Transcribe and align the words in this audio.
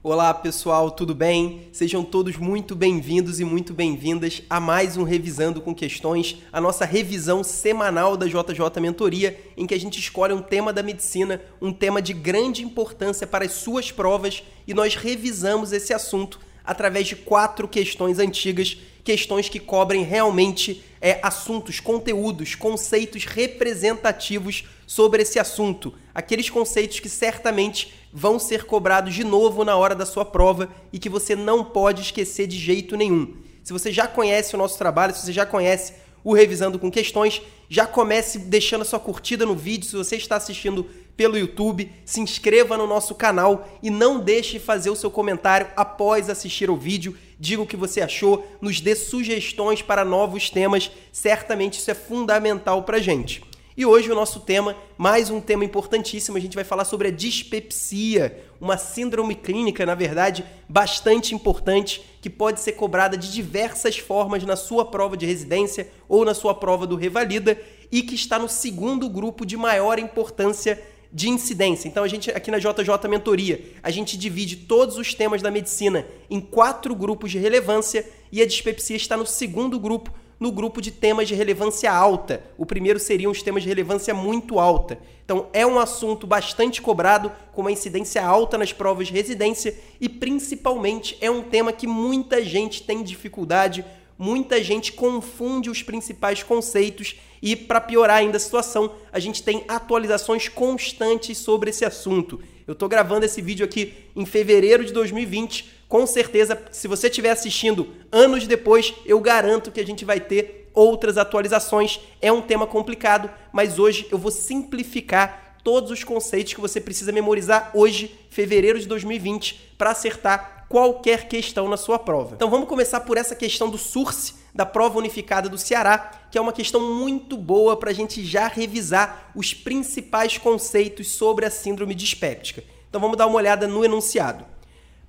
Olá 0.00 0.32
pessoal, 0.32 0.92
tudo 0.92 1.12
bem? 1.12 1.62
Sejam 1.72 2.04
todos 2.04 2.36
muito 2.36 2.76
bem-vindos 2.76 3.40
e 3.40 3.44
muito 3.44 3.74
bem-vindas 3.74 4.40
a 4.48 4.60
mais 4.60 4.96
um 4.96 5.02
Revisando 5.02 5.60
com 5.60 5.74
Questões, 5.74 6.36
a 6.52 6.60
nossa 6.60 6.84
revisão 6.84 7.42
semanal 7.42 8.16
da 8.16 8.24
JJ 8.24 8.80
Mentoria, 8.80 9.36
em 9.56 9.66
que 9.66 9.74
a 9.74 9.80
gente 9.80 9.98
escolhe 9.98 10.32
um 10.32 10.40
tema 10.40 10.72
da 10.72 10.84
medicina, 10.84 11.42
um 11.60 11.72
tema 11.72 12.00
de 12.00 12.12
grande 12.12 12.62
importância 12.62 13.26
para 13.26 13.44
as 13.44 13.50
suas 13.50 13.90
provas 13.90 14.44
e 14.68 14.72
nós 14.72 14.94
revisamos 14.94 15.72
esse 15.72 15.92
assunto 15.92 16.38
através 16.64 17.08
de 17.08 17.16
quatro 17.16 17.66
questões 17.66 18.20
antigas, 18.20 18.78
questões 19.02 19.48
que 19.48 19.58
cobrem 19.58 20.04
realmente 20.04 20.80
é, 21.00 21.18
assuntos, 21.24 21.80
conteúdos, 21.80 22.54
conceitos 22.54 23.24
representativos 23.24 24.64
sobre 24.88 25.20
esse 25.22 25.38
assunto. 25.38 25.92
Aqueles 26.14 26.48
conceitos 26.48 26.98
que 26.98 27.10
certamente 27.10 27.92
vão 28.10 28.38
ser 28.38 28.64
cobrados 28.64 29.14
de 29.14 29.22
novo 29.22 29.62
na 29.62 29.76
hora 29.76 29.94
da 29.94 30.06
sua 30.06 30.24
prova 30.24 30.70
e 30.90 30.98
que 30.98 31.10
você 31.10 31.36
não 31.36 31.62
pode 31.62 32.00
esquecer 32.00 32.46
de 32.46 32.58
jeito 32.58 32.96
nenhum. 32.96 33.36
Se 33.62 33.70
você 33.70 33.92
já 33.92 34.06
conhece 34.06 34.54
o 34.54 34.58
nosso 34.58 34.78
trabalho, 34.78 35.14
se 35.14 35.26
você 35.26 35.32
já 35.32 35.44
conhece 35.44 35.92
o 36.24 36.32
Revisando 36.32 36.78
com 36.78 36.90
Questões, 36.90 37.42
já 37.68 37.86
comece 37.86 38.38
deixando 38.38 38.80
a 38.80 38.84
sua 38.86 38.98
curtida 38.98 39.44
no 39.44 39.54
vídeo. 39.54 39.86
Se 39.86 39.94
você 39.94 40.16
está 40.16 40.36
assistindo 40.36 40.84
pelo 41.14 41.36
YouTube, 41.36 41.92
se 42.06 42.22
inscreva 42.22 42.78
no 42.78 42.86
nosso 42.86 43.14
canal 43.14 43.68
e 43.82 43.90
não 43.90 44.18
deixe 44.20 44.52
de 44.52 44.58
fazer 44.58 44.88
o 44.88 44.96
seu 44.96 45.10
comentário 45.10 45.68
após 45.76 46.30
assistir 46.30 46.70
ao 46.70 46.76
vídeo. 46.78 47.14
Diga 47.38 47.60
o 47.60 47.66
que 47.66 47.76
você 47.76 48.00
achou, 48.00 48.46
nos 48.58 48.80
dê 48.80 48.96
sugestões 48.96 49.82
para 49.82 50.02
novos 50.02 50.48
temas, 50.48 50.90
certamente 51.12 51.78
isso 51.78 51.90
é 51.90 51.94
fundamental 51.94 52.84
para 52.84 52.96
a 52.96 53.00
gente. 53.00 53.47
E 53.78 53.86
hoje 53.86 54.10
o 54.10 54.14
nosso 54.16 54.40
tema, 54.40 54.76
mais 54.96 55.30
um 55.30 55.40
tema 55.40 55.64
importantíssimo, 55.64 56.36
a 56.36 56.40
gente 56.40 56.56
vai 56.56 56.64
falar 56.64 56.84
sobre 56.84 57.06
a 57.06 57.10
dispepsia, 57.12 58.44
uma 58.60 58.76
síndrome 58.76 59.36
clínica, 59.36 59.86
na 59.86 59.94
verdade, 59.94 60.44
bastante 60.68 61.32
importante, 61.32 62.04
que 62.20 62.28
pode 62.28 62.60
ser 62.60 62.72
cobrada 62.72 63.16
de 63.16 63.32
diversas 63.32 63.96
formas 63.96 64.42
na 64.42 64.56
sua 64.56 64.84
prova 64.84 65.16
de 65.16 65.26
residência 65.26 65.88
ou 66.08 66.24
na 66.24 66.34
sua 66.34 66.56
prova 66.56 66.88
do 66.88 66.96
Revalida 66.96 67.56
e 67.92 68.02
que 68.02 68.16
está 68.16 68.36
no 68.36 68.48
segundo 68.48 69.08
grupo 69.08 69.46
de 69.46 69.56
maior 69.56 70.00
importância 70.00 70.82
de 71.12 71.28
incidência. 71.28 71.86
Então 71.86 72.02
a 72.02 72.08
gente 72.08 72.32
aqui 72.32 72.50
na 72.50 72.58
JJ 72.58 73.08
Mentoria, 73.08 73.62
a 73.80 73.92
gente 73.92 74.18
divide 74.18 74.56
todos 74.56 74.98
os 74.98 75.14
temas 75.14 75.40
da 75.40 75.52
medicina 75.52 76.04
em 76.28 76.40
quatro 76.40 76.96
grupos 76.96 77.30
de 77.30 77.38
relevância 77.38 78.04
e 78.32 78.42
a 78.42 78.46
dispepsia 78.46 78.96
está 78.96 79.16
no 79.16 79.24
segundo 79.24 79.78
grupo, 79.78 80.12
no 80.38 80.52
grupo 80.52 80.80
de 80.80 80.90
temas 80.90 81.28
de 81.28 81.34
relevância 81.34 81.92
alta. 81.92 82.42
O 82.56 82.64
primeiro 82.64 82.98
seriam 82.98 83.32
os 83.32 83.42
temas 83.42 83.62
de 83.62 83.68
relevância 83.68 84.14
muito 84.14 84.58
alta. 84.58 84.98
Então 85.24 85.48
é 85.52 85.66
um 85.66 85.78
assunto 85.78 86.26
bastante 86.26 86.80
cobrado, 86.80 87.30
com 87.52 87.60
uma 87.60 87.72
incidência 87.72 88.24
alta 88.24 88.56
nas 88.56 88.72
provas 88.72 89.08
de 89.08 89.12
residência 89.12 89.76
e 90.00 90.08
principalmente 90.08 91.16
é 91.20 91.30
um 91.30 91.42
tema 91.42 91.72
que 91.72 91.86
muita 91.86 92.42
gente 92.44 92.82
tem 92.82 93.02
dificuldade 93.02 93.84
muita 94.18 94.62
gente 94.62 94.92
confunde 94.92 95.70
os 95.70 95.82
principais 95.82 96.42
conceitos 96.42 97.14
e, 97.40 97.54
para 97.54 97.80
piorar 97.80 98.16
ainda 98.16 98.36
a 98.36 98.40
situação, 98.40 98.92
a 99.12 99.20
gente 99.20 99.42
tem 99.44 99.64
atualizações 99.68 100.48
constantes 100.48 101.38
sobre 101.38 101.70
esse 101.70 101.84
assunto. 101.84 102.40
Eu 102.66 102.72
estou 102.72 102.88
gravando 102.88 103.24
esse 103.24 103.40
vídeo 103.40 103.64
aqui 103.64 103.94
em 104.16 104.26
fevereiro 104.26 104.84
de 104.84 104.92
2020. 104.92 105.77
Com 105.88 106.06
certeza, 106.06 106.60
se 106.70 106.86
você 106.86 107.06
estiver 107.06 107.30
assistindo 107.30 107.88
anos 108.12 108.46
depois, 108.46 108.92
eu 109.06 109.18
garanto 109.20 109.72
que 109.72 109.80
a 109.80 109.86
gente 109.86 110.04
vai 110.04 110.20
ter 110.20 110.70
outras 110.74 111.16
atualizações. 111.16 111.98
É 112.20 112.30
um 112.30 112.42
tema 112.42 112.66
complicado, 112.66 113.30
mas 113.50 113.78
hoje 113.78 114.06
eu 114.12 114.18
vou 114.18 114.30
simplificar 114.30 115.56
todos 115.64 115.90
os 115.90 116.04
conceitos 116.04 116.52
que 116.52 116.60
você 116.60 116.78
precisa 116.78 117.10
memorizar 117.10 117.70
hoje, 117.72 118.14
fevereiro 118.28 118.78
de 118.78 118.86
2020, 118.86 119.74
para 119.78 119.90
acertar 119.90 120.66
qualquer 120.68 121.26
questão 121.26 121.66
na 121.68 121.78
sua 121.78 121.98
prova. 121.98 122.34
Então 122.34 122.50
vamos 122.50 122.68
começar 122.68 123.00
por 123.00 123.16
essa 123.16 123.34
questão 123.34 123.70
do 123.70 123.78
SURSE, 123.78 124.34
da 124.54 124.66
prova 124.66 124.98
unificada 124.98 125.48
do 125.48 125.56
Ceará, 125.56 126.10
que 126.30 126.36
é 126.36 126.40
uma 126.40 126.52
questão 126.52 126.94
muito 126.94 127.36
boa 127.36 127.76
para 127.76 127.90
a 127.90 127.94
gente 127.94 128.22
já 128.24 128.46
revisar 128.46 129.30
os 129.34 129.54
principais 129.54 130.36
conceitos 130.36 131.12
sobre 131.12 131.46
a 131.46 131.50
síndrome 131.50 131.94
dispéptica. 131.94 132.62
Então 132.88 133.00
vamos 133.00 133.16
dar 133.16 133.26
uma 133.26 133.36
olhada 133.36 133.66
no 133.66 133.84
enunciado. 133.84 134.44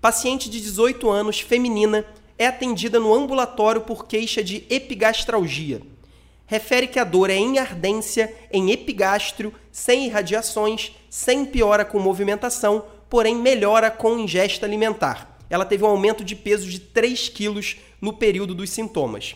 Paciente 0.01 0.49
de 0.49 0.61
18 0.61 1.09
anos, 1.09 1.39
feminina, 1.39 2.05
é 2.37 2.47
atendida 2.47 2.99
no 2.99 3.13
ambulatório 3.13 3.81
por 3.81 4.05
queixa 4.05 4.43
de 4.43 4.65
epigastralgia. 4.69 5.81
Refere 6.45 6.87
que 6.87 6.99
a 6.99 7.03
dor 7.03 7.29
é 7.29 7.35
em 7.35 7.59
ardência, 7.59 8.33
em 8.51 8.71
epigastro, 8.71 9.53
sem 9.71 10.05
irradiações, 10.05 10.93
sem 11.09 11.45
piora 11.45 11.85
com 11.85 11.99
movimentação, 11.99 12.85
porém 13.09 13.35
melhora 13.35 13.91
com 13.91 14.17
ingesta 14.17 14.65
alimentar 14.65 15.29
ela 15.49 15.65
teve 15.65 15.83
um 15.83 15.87
aumento 15.87 16.23
de 16.23 16.35
peso 16.35 16.69
de 16.69 16.79
3 16.79 17.29
quilos 17.29 17.77
no 17.99 18.13
período 18.13 18.53
dos 18.53 18.69
sintomas. 18.69 19.35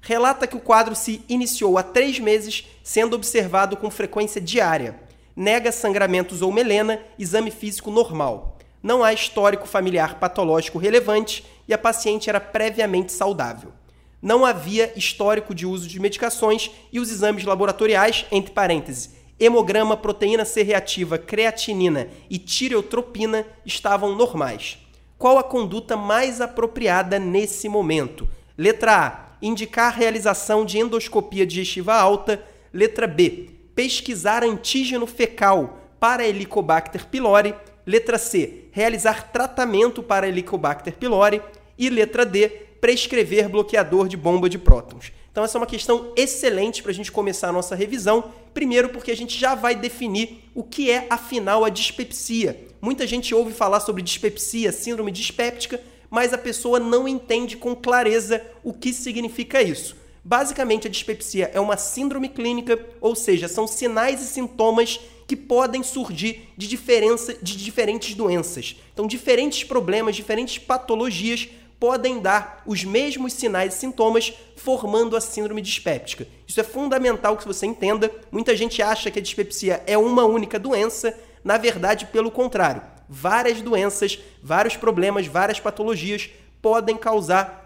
Relata 0.00 0.46
que 0.46 0.56
o 0.56 0.60
quadro 0.60 0.94
se 0.94 1.22
iniciou 1.28 1.78
há 1.78 1.82
três 1.82 2.18
meses, 2.20 2.66
sendo 2.82 3.16
observado 3.16 3.76
com 3.76 3.90
frequência 3.90 4.40
diária. 4.40 5.00
Nega 5.34 5.72
sangramentos 5.72 6.42
ou 6.42 6.52
melena, 6.52 7.00
exame 7.18 7.50
físico 7.50 7.90
normal. 7.90 8.53
Não 8.84 9.02
há 9.02 9.14
histórico 9.14 9.66
familiar 9.66 10.20
patológico 10.20 10.76
relevante 10.76 11.42
e 11.66 11.72
a 11.72 11.78
paciente 11.78 12.28
era 12.28 12.38
previamente 12.38 13.12
saudável. 13.12 13.72
Não 14.20 14.44
havia 14.44 14.92
histórico 14.94 15.54
de 15.54 15.64
uso 15.64 15.88
de 15.88 15.98
medicações 15.98 16.70
e 16.92 17.00
os 17.00 17.10
exames 17.10 17.44
laboratoriais, 17.44 18.26
entre 18.30 18.52
parênteses, 18.52 19.14
hemograma, 19.40 19.96
proteína 19.96 20.44
C 20.44 20.62
reativa, 20.62 21.16
creatinina 21.16 22.08
e 22.28 22.36
tireotropina, 22.36 23.46
estavam 23.64 24.14
normais. 24.14 24.76
Qual 25.16 25.38
a 25.38 25.42
conduta 25.42 25.96
mais 25.96 26.42
apropriada 26.42 27.18
nesse 27.18 27.70
momento? 27.70 28.28
Letra 28.56 29.06
A. 29.06 29.24
Indicar 29.40 29.94
a 29.94 29.96
realização 29.96 30.62
de 30.62 30.78
endoscopia 30.78 31.46
digestiva 31.46 31.94
alta. 31.94 32.44
Letra 32.70 33.06
B. 33.06 33.48
Pesquisar 33.74 34.44
antígeno 34.44 35.06
fecal 35.06 35.78
para 35.98 36.26
Helicobacter 36.26 37.06
pylori. 37.06 37.54
Letra 37.86 38.18
C. 38.18 38.64
Realizar 38.70 39.30
tratamento 39.32 40.02
para 40.02 40.28
Helicobacter 40.28 40.94
pylori. 40.94 41.42
E 41.78 41.88
letra 41.88 42.24
D. 42.24 42.48
Prescrever 42.80 43.48
bloqueador 43.48 44.08
de 44.08 44.16
bomba 44.16 44.48
de 44.48 44.58
prótons. 44.58 45.12
Então, 45.34 45.42
essa 45.42 45.58
é 45.58 45.60
uma 45.60 45.66
questão 45.66 46.12
excelente 46.14 46.80
para 46.80 46.92
a 46.92 46.94
gente 46.94 47.10
começar 47.10 47.48
a 47.48 47.52
nossa 47.52 47.74
revisão. 47.74 48.30
Primeiro, 48.52 48.90
porque 48.90 49.10
a 49.10 49.16
gente 49.16 49.36
já 49.36 49.56
vai 49.56 49.74
definir 49.74 50.48
o 50.54 50.62
que 50.62 50.90
é, 50.90 51.08
afinal, 51.10 51.64
a 51.64 51.68
dispepsia. 51.68 52.68
Muita 52.80 53.04
gente 53.04 53.34
ouve 53.34 53.52
falar 53.52 53.80
sobre 53.80 54.00
dispepsia, 54.00 54.70
síndrome 54.70 55.10
dispéptica, 55.10 55.80
mas 56.08 56.32
a 56.32 56.38
pessoa 56.38 56.78
não 56.78 57.08
entende 57.08 57.56
com 57.56 57.74
clareza 57.74 58.40
o 58.62 58.72
que 58.72 58.92
significa 58.92 59.60
isso. 59.60 59.96
Basicamente, 60.22 60.86
a 60.86 60.90
dispepsia 60.90 61.50
é 61.52 61.58
uma 61.58 61.76
síndrome 61.76 62.28
clínica, 62.28 62.78
ou 63.00 63.16
seja, 63.16 63.48
são 63.48 63.66
sinais 63.66 64.22
e 64.22 64.26
sintomas 64.26 65.00
que 65.26 65.36
podem 65.36 65.82
surgir 65.82 66.48
de, 66.56 66.68
diferença, 66.68 67.34
de 67.40 67.56
diferentes 67.56 68.14
doenças. 68.14 68.76
Então, 68.92 69.06
diferentes 69.06 69.64
problemas, 69.64 70.16
diferentes 70.16 70.58
patologias 70.58 71.48
podem 71.78 72.20
dar 72.20 72.62
os 72.66 72.84
mesmos 72.84 73.32
sinais 73.32 73.74
e 73.74 73.78
sintomas, 73.78 74.32
formando 74.56 75.16
a 75.16 75.20
síndrome 75.20 75.60
dispéptica. 75.60 76.26
Isso 76.46 76.60
é 76.60 76.64
fundamental 76.64 77.36
que 77.36 77.46
você 77.46 77.66
entenda. 77.66 78.10
Muita 78.30 78.56
gente 78.56 78.80
acha 78.80 79.10
que 79.10 79.18
a 79.18 79.22
dispepsia 79.22 79.82
é 79.86 79.98
uma 79.98 80.24
única 80.24 80.58
doença, 80.58 81.14
na 81.42 81.58
verdade, 81.58 82.06
pelo 82.06 82.30
contrário. 82.30 82.82
Várias 83.08 83.60
doenças, 83.60 84.18
vários 84.42 84.76
problemas, 84.76 85.26
várias 85.26 85.60
patologias 85.60 86.30
podem 86.62 86.96
causar 86.96 87.63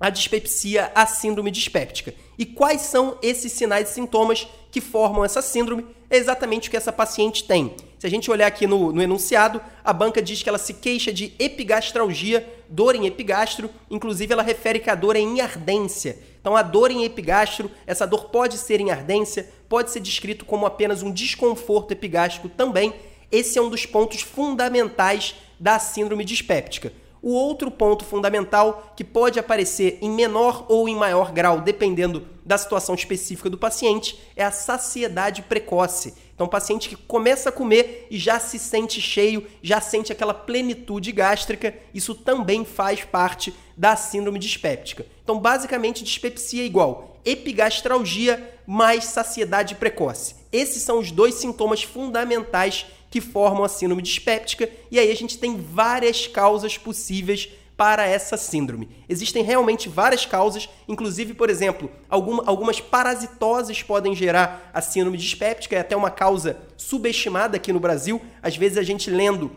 a 0.00 0.10
dispepsia, 0.10 0.92
a 0.94 1.06
síndrome 1.06 1.50
dispéptica. 1.50 2.14
E 2.38 2.46
quais 2.46 2.82
são 2.82 3.18
esses 3.22 3.52
sinais 3.52 3.90
e 3.90 3.94
sintomas 3.94 4.46
que 4.70 4.80
formam 4.80 5.24
essa 5.24 5.42
síndrome? 5.42 5.86
É 6.10 6.16
exatamente 6.16 6.68
o 6.68 6.70
que 6.70 6.76
essa 6.76 6.92
paciente 6.92 7.44
tem. 7.44 7.74
Se 7.98 8.06
a 8.06 8.10
gente 8.10 8.30
olhar 8.30 8.46
aqui 8.46 8.66
no, 8.66 8.92
no 8.92 9.02
enunciado, 9.02 9.60
a 9.84 9.92
banca 9.92 10.22
diz 10.22 10.42
que 10.42 10.48
ela 10.48 10.56
se 10.56 10.74
queixa 10.74 11.12
de 11.12 11.32
epigastralgia, 11.38 12.48
dor 12.68 12.94
em 12.94 13.06
epigastro, 13.06 13.68
inclusive 13.90 14.32
ela 14.32 14.42
refere 14.42 14.78
que 14.78 14.88
a 14.88 14.94
dor 14.94 15.16
é 15.16 15.20
em 15.20 15.40
ardência. 15.40 16.16
Então 16.40 16.56
a 16.56 16.62
dor 16.62 16.90
em 16.92 17.04
epigastro, 17.04 17.70
essa 17.86 18.06
dor 18.06 18.26
pode 18.26 18.56
ser 18.56 18.80
em 18.80 18.90
ardência, 18.90 19.50
pode 19.68 19.90
ser 19.90 20.00
descrito 20.00 20.44
como 20.44 20.64
apenas 20.64 21.02
um 21.02 21.12
desconforto 21.12 21.90
epigástrico 21.90 22.48
também. 22.48 22.94
Esse 23.32 23.58
é 23.58 23.62
um 23.62 23.68
dos 23.68 23.84
pontos 23.84 24.20
fundamentais 24.20 25.34
da 25.58 25.78
síndrome 25.78 26.24
dispéptica. 26.24 26.92
O 27.20 27.32
outro 27.32 27.70
ponto 27.70 28.04
fundamental, 28.04 28.92
que 28.96 29.04
pode 29.04 29.38
aparecer 29.38 29.98
em 30.00 30.10
menor 30.10 30.66
ou 30.68 30.88
em 30.88 30.94
maior 30.94 31.32
grau, 31.32 31.60
dependendo 31.60 32.26
da 32.44 32.56
situação 32.56 32.94
específica 32.94 33.50
do 33.50 33.58
paciente, 33.58 34.18
é 34.36 34.44
a 34.44 34.50
saciedade 34.50 35.42
precoce. 35.42 36.14
Então, 36.34 36.46
paciente 36.46 36.88
que 36.88 36.96
começa 36.96 37.48
a 37.48 37.52
comer 37.52 38.06
e 38.10 38.16
já 38.16 38.38
se 38.38 38.58
sente 38.58 39.00
cheio, 39.00 39.44
já 39.60 39.80
sente 39.80 40.12
aquela 40.12 40.32
plenitude 40.32 41.10
gástrica, 41.10 41.74
isso 41.92 42.14
também 42.14 42.64
faz 42.64 43.02
parte 43.02 43.52
da 43.76 43.96
síndrome 43.96 44.38
dispéptica. 44.38 45.04
Então, 45.24 45.40
basicamente, 45.40 46.04
dispepsia 46.04 46.62
é 46.62 46.66
igual 46.66 47.18
epigastralgia 47.24 48.54
mais 48.66 49.04
saciedade 49.04 49.74
precoce. 49.74 50.36
Esses 50.50 50.82
são 50.82 50.98
os 50.98 51.10
dois 51.10 51.34
sintomas 51.34 51.82
fundamentais 51.82 52.86
que 53.10 53.20
formam 53.20 53.64
a 53.64 53.68
síndrome 53.68 54.02
dispéptica, 54.02 54.68
e 54.90 54.98
aí 54.98 55.10
a 55.10 55.16
gente 55.16 55.38
tem 55.38 55.56
várias 55.56 56.26
causas 56.26 56.76
possíveis 56.76 57.48
para 57.78 58.04
essa 58.04 58.36
síndrome. 58.36 58.88
Existem 59.08 59.44
realmente 59.44 59.88
várias 59.88 60.26
causas, 60.26 60.68
inclusive, 60.88 61.32
por 61.32 61.48
exemplo, 61.48 61.88
alguma, 62.10 62.42
algumas 62.44 62.80
parasitoses 62.80 63.84
podem 63.84 64.16
gerar 64.16 64.68
a 64.74 64.80
síndrome 64.80 65.16
dispéptica, 65.16 65.76
é 65.76 65.78
até 65.78 65.96
uma 65.96 66.10
causa 66.10 66.56
subestimada 66.76 67.56
aqui 67.56 67.72
no 67.72 67.78
Brasil. 67.78 68.20
Às 68.42 68.56
vezes 68.56 68.78
a 68.78 68.82
gente 68.82 69.08
lendo 69.08 69.52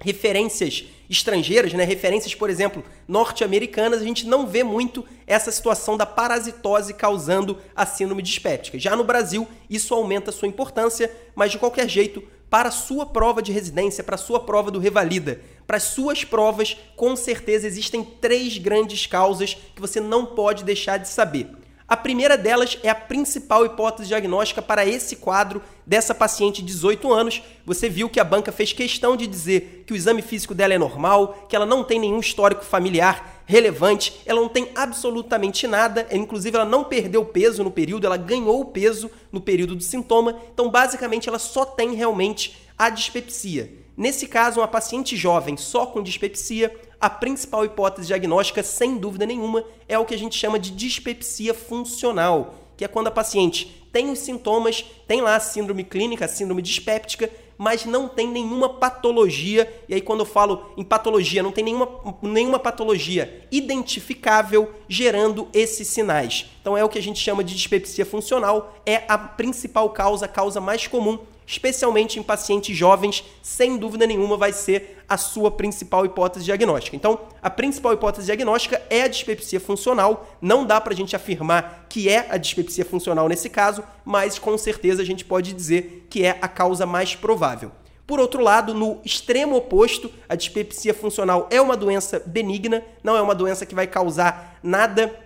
referências 0.00 0.84
estrangeiras, 1.08 1.72
né, 1.72 1.84
referências, 1.84 2.34
por 2.34 2.50
exemplo, 2.50 2.84
norte-americanas, 3.08 4.00
a 4.00 4.04
gente 4.04 4.26
não 4.26 4.46
vê 4.46 4.62
muito 4.62 5.04
essa 5.26 5.50
situação 5.50 5.96
da 5.96 6.06
parasitose 6.06 6.94
causando 6.94 7.58
a 7.74 7.84
síndrome 7.86 8.22
dispéptica. 8.22 8.78
Já 8.78 8.94
no 8.94 9.04
Brasil, 9.04 9.46
isso 9.68 9.94
aumenta 9.94 10.30
a 10.30 10.32
sua 10.32 10.48
importância, 10.48 11.10
mas 11.34 11.50
de 11.50 11.58
qualquer 11.58 11.88
jeito, 11.88 12.22
para 12.56 12.70
a 12.70 12.72
sua 12.72 13.04
prova 13.04 13.42
de 13.42 13.52
residência, 13.52 14.02
para 14.02 14.14
a 14.14 14.18
sua 14.18 14.40
prova 14.40 14.70
do 14.70 14.78
Revalida, 14.78 15.42
para 15.66 15.76
as 15.76 15.82
suas 15.82 16.24
provas, 16.24 16.74
com 16.96 17.14
certeza 17.14 17.66
existem 17.66 18.02
três 18.02 18.56
grandes 18.56 19.04
causas 19.06 19.52
que 19.74 19.78
você 19.78 20.00
não 20.00 20.24
pode 20.24 20.64
deixar 20.64 20.96
de 20.96 21.06
saber. 21.06 21.50
A 21.86 21.98
primeira 21.98 22.34
delas 22.34 22.78
é 22.82 22.88
a 22.88 22.94
principal 22.94 23.66
hipótese 23.66 24.08
diagnóstica 24.08 24.62
para 24.62 24.86
esse 24.86 25.16
quadro 25.16 25.60
dessa 25.86 26.14
paciente 26.14 26.60
de 26.60 26.66
18 26.66 27.12
anos. 27.12 27.42
Você 27.64 27.88
viu 27.88 28.08
que 28.08 28.18
a 28.18 28.24
banca 28.24 28.50
fez 28.50 28.72
questão 28.72 29.16
de 29.16 29.26
dizer 29.26 29.84
que 29.86 29.92
o 29.92 29.96
exame 29.96 30.20
físico 30.20 30.54
dela 30.54 30.74
é 30.74 30.78
normal, 30.78 31.46
que 31.48 31.54
ela 31.54 31.64
não 31.64 31.84
tem 31.84 32.00
nenhum 32.00 32.18
histórico 32.18 32.64
familiar 32.64 33.44
relevante, 33.46 34.20
ela 34.26 34.40
não 34.40 34.48
tem 34.48 34.68
absolutamente 34.74 35.68
nada, 35.68 36.08
inclusive 36.10 36.56
ela 36.56 36.64
não 36.64 36.82
perdeu 36.82 37.24
peso 37.24 37.62
no 37.62 37.70
período, 37.70 38.04
ela 38.04 38.16
ganhou 38.16 38.64
peso 38.64 39.08
no 39.30 39.40
período 39.40 39.76
do 39.76 39.84
sintoma. 39.84 40.36
Então, 40.52 40.68
basicamente, 40.68 41.28
ela 41.28 41.38
só 41.38 41.64
tem 41.64 41.94
realmente 41.94 42.56
a 42.76 42.90
dispepsia. 42.90 43.72
Nesse 43.96 44.26
caso, 44.26 44.60
uma 44.60 44.68
paciente 44.68 45.16
jovem 45.16 45.56
só 45.56 45.86
com 45.86 46.02
dispepsia, 46.02 46.74
a 47.00 47.08
principal 47.08 47.64
hipótese 47.64 48.08
diagnóstica, 48.08 48.62
sem 48.62 48.98
dúvida 48.98 49.24
nenhuma, 49.24 49.64
é 49.88 49.98
o 49.98 50.04
que 50.04 50.14
a 50.14 50.18
gente 50.18 50.36
chama 50.36 50.58
de 50.58 50.72
dispepsia 50.72 51.54
funcional, 51.54 52.54
que 52.76 52.84
é 52.84 52.88
quando 52.88 53.06
a 53.06 53.12
paciente 53.12 53.85
tem 53.96 54.10
os 54.10 54.18
sintomas, 54.18 54.84
tem 55.08 55.22
lá 55.22 55.36
a 55.36 55.40
síndrome 55.40 55.82
clínica, 55.82 56.26
a 56.26 56.28
síndrome 56.28 56.60
dispéptica, 56.60 57.30
mas 57.56 57.86
não 57.86 58.10
tem 58.10 58.28
nenhuma 58.28 58.68
patologia. 58.68 59.72
E 59.88 59.94
aí, 59.94 60.02
quando 60.02 60.20
eu 60.20 60.26
falo 60.26 60.66
em 60.76 60.84
patologia, 60.84 61.42
não 61.42 61.50
tem 61.50 61.64
nenhuma, 61.64 61.88
nenhuma 62.20 62.58
patologia 62.58 63.46
identificável 63.50 64.70
gerando 64.86 65.48
esses 65.50 65.88
sinais. 65.88 66.44
Então, 66.60 66.76
é 66.76 66.84
o 66.84 66.90
que 66.90 66.98
a 66.98 67.02
gente 67.02 67.18
chama 67.18 67.42
de 67.42 67.54
dispepsia 67.54 68.04
funcional, 68.04 68.74
é 68.84 69.04
a 69.08 69.16
principal 69.16 69.88
causa, 69.88 70.26
a 70.26 70.28
causa 70.28 70.60
mais 70.60 70.86
comum 70.86 71.18
especialmente 71.46 72.18
em 72.18 72.22
pacientes 72.22 72.76
jovens, 72.76 73.24
sem 73.42 73.76
dúvida 73.76 74.06
nenhuma 74.06 74.36
vai 74.36 74.52
ser 74.52 75.04
a 75.08 75.16
sua 75.16 75.50
principal 75.50 76.04
hipótese 76.04 76.44
diagnóstica. 76.44 76.96
Então, 76.96 77.20
a 77.40 77.48
principal 77.48 77.92
hipótese 77.92 78.26
diagnóstica 78.26 78.82
é 78.90 79.02
a 79.02 79.08
dispepsia 79.08 79.60
funcional. 79.60 80.36
Não 80.40 80.66
dá 80.66 80.80
para 80.80 80.92
a 80.92 80.96
gente 80.96 81.14
afirmar 81.14 81.86
que 81.88 82.08
é 82.08 82.26
a 82.28 82.36
dispepsia 82.36 82.84
funcional 82.84 83.28
nesse 83.28 83.48
caso, 83.48 83.84
mas 84.04 84.38
com 84.38 84.58
certeza 84.58 85.02
a 85.02 85.04
gente 85.04 85.24
pode 85.24 85.52
dizer 85.52 86.06
que 86.10 86.24
é 86.24 86.38
a 86.42 86.48
causa 86.48 86.84
mais 86.84 87.14
provável. 87.14 87.70
Por 88.06 88.20
outro 88.20 88.40
lado, 88.40 88.72
no 88.72 89.00
extremo 89.04 89.56
oposto, 89.56 90.12
a 90.28 90.36
dispepsia 90.36 90.94
funcional 90.94 91.48
é 91.50 91.60
uma 91.60 91.76
doença 91.76 92.22
benigna, 92.24 92.84
não 93.02 93.16
é 93.16 93.22
uma 93.22 93.34
doença 93.34 93.66
que 93.66 93.74
vai 93.74 93.86
causar 93.86 94.58
nada 94.62 95.25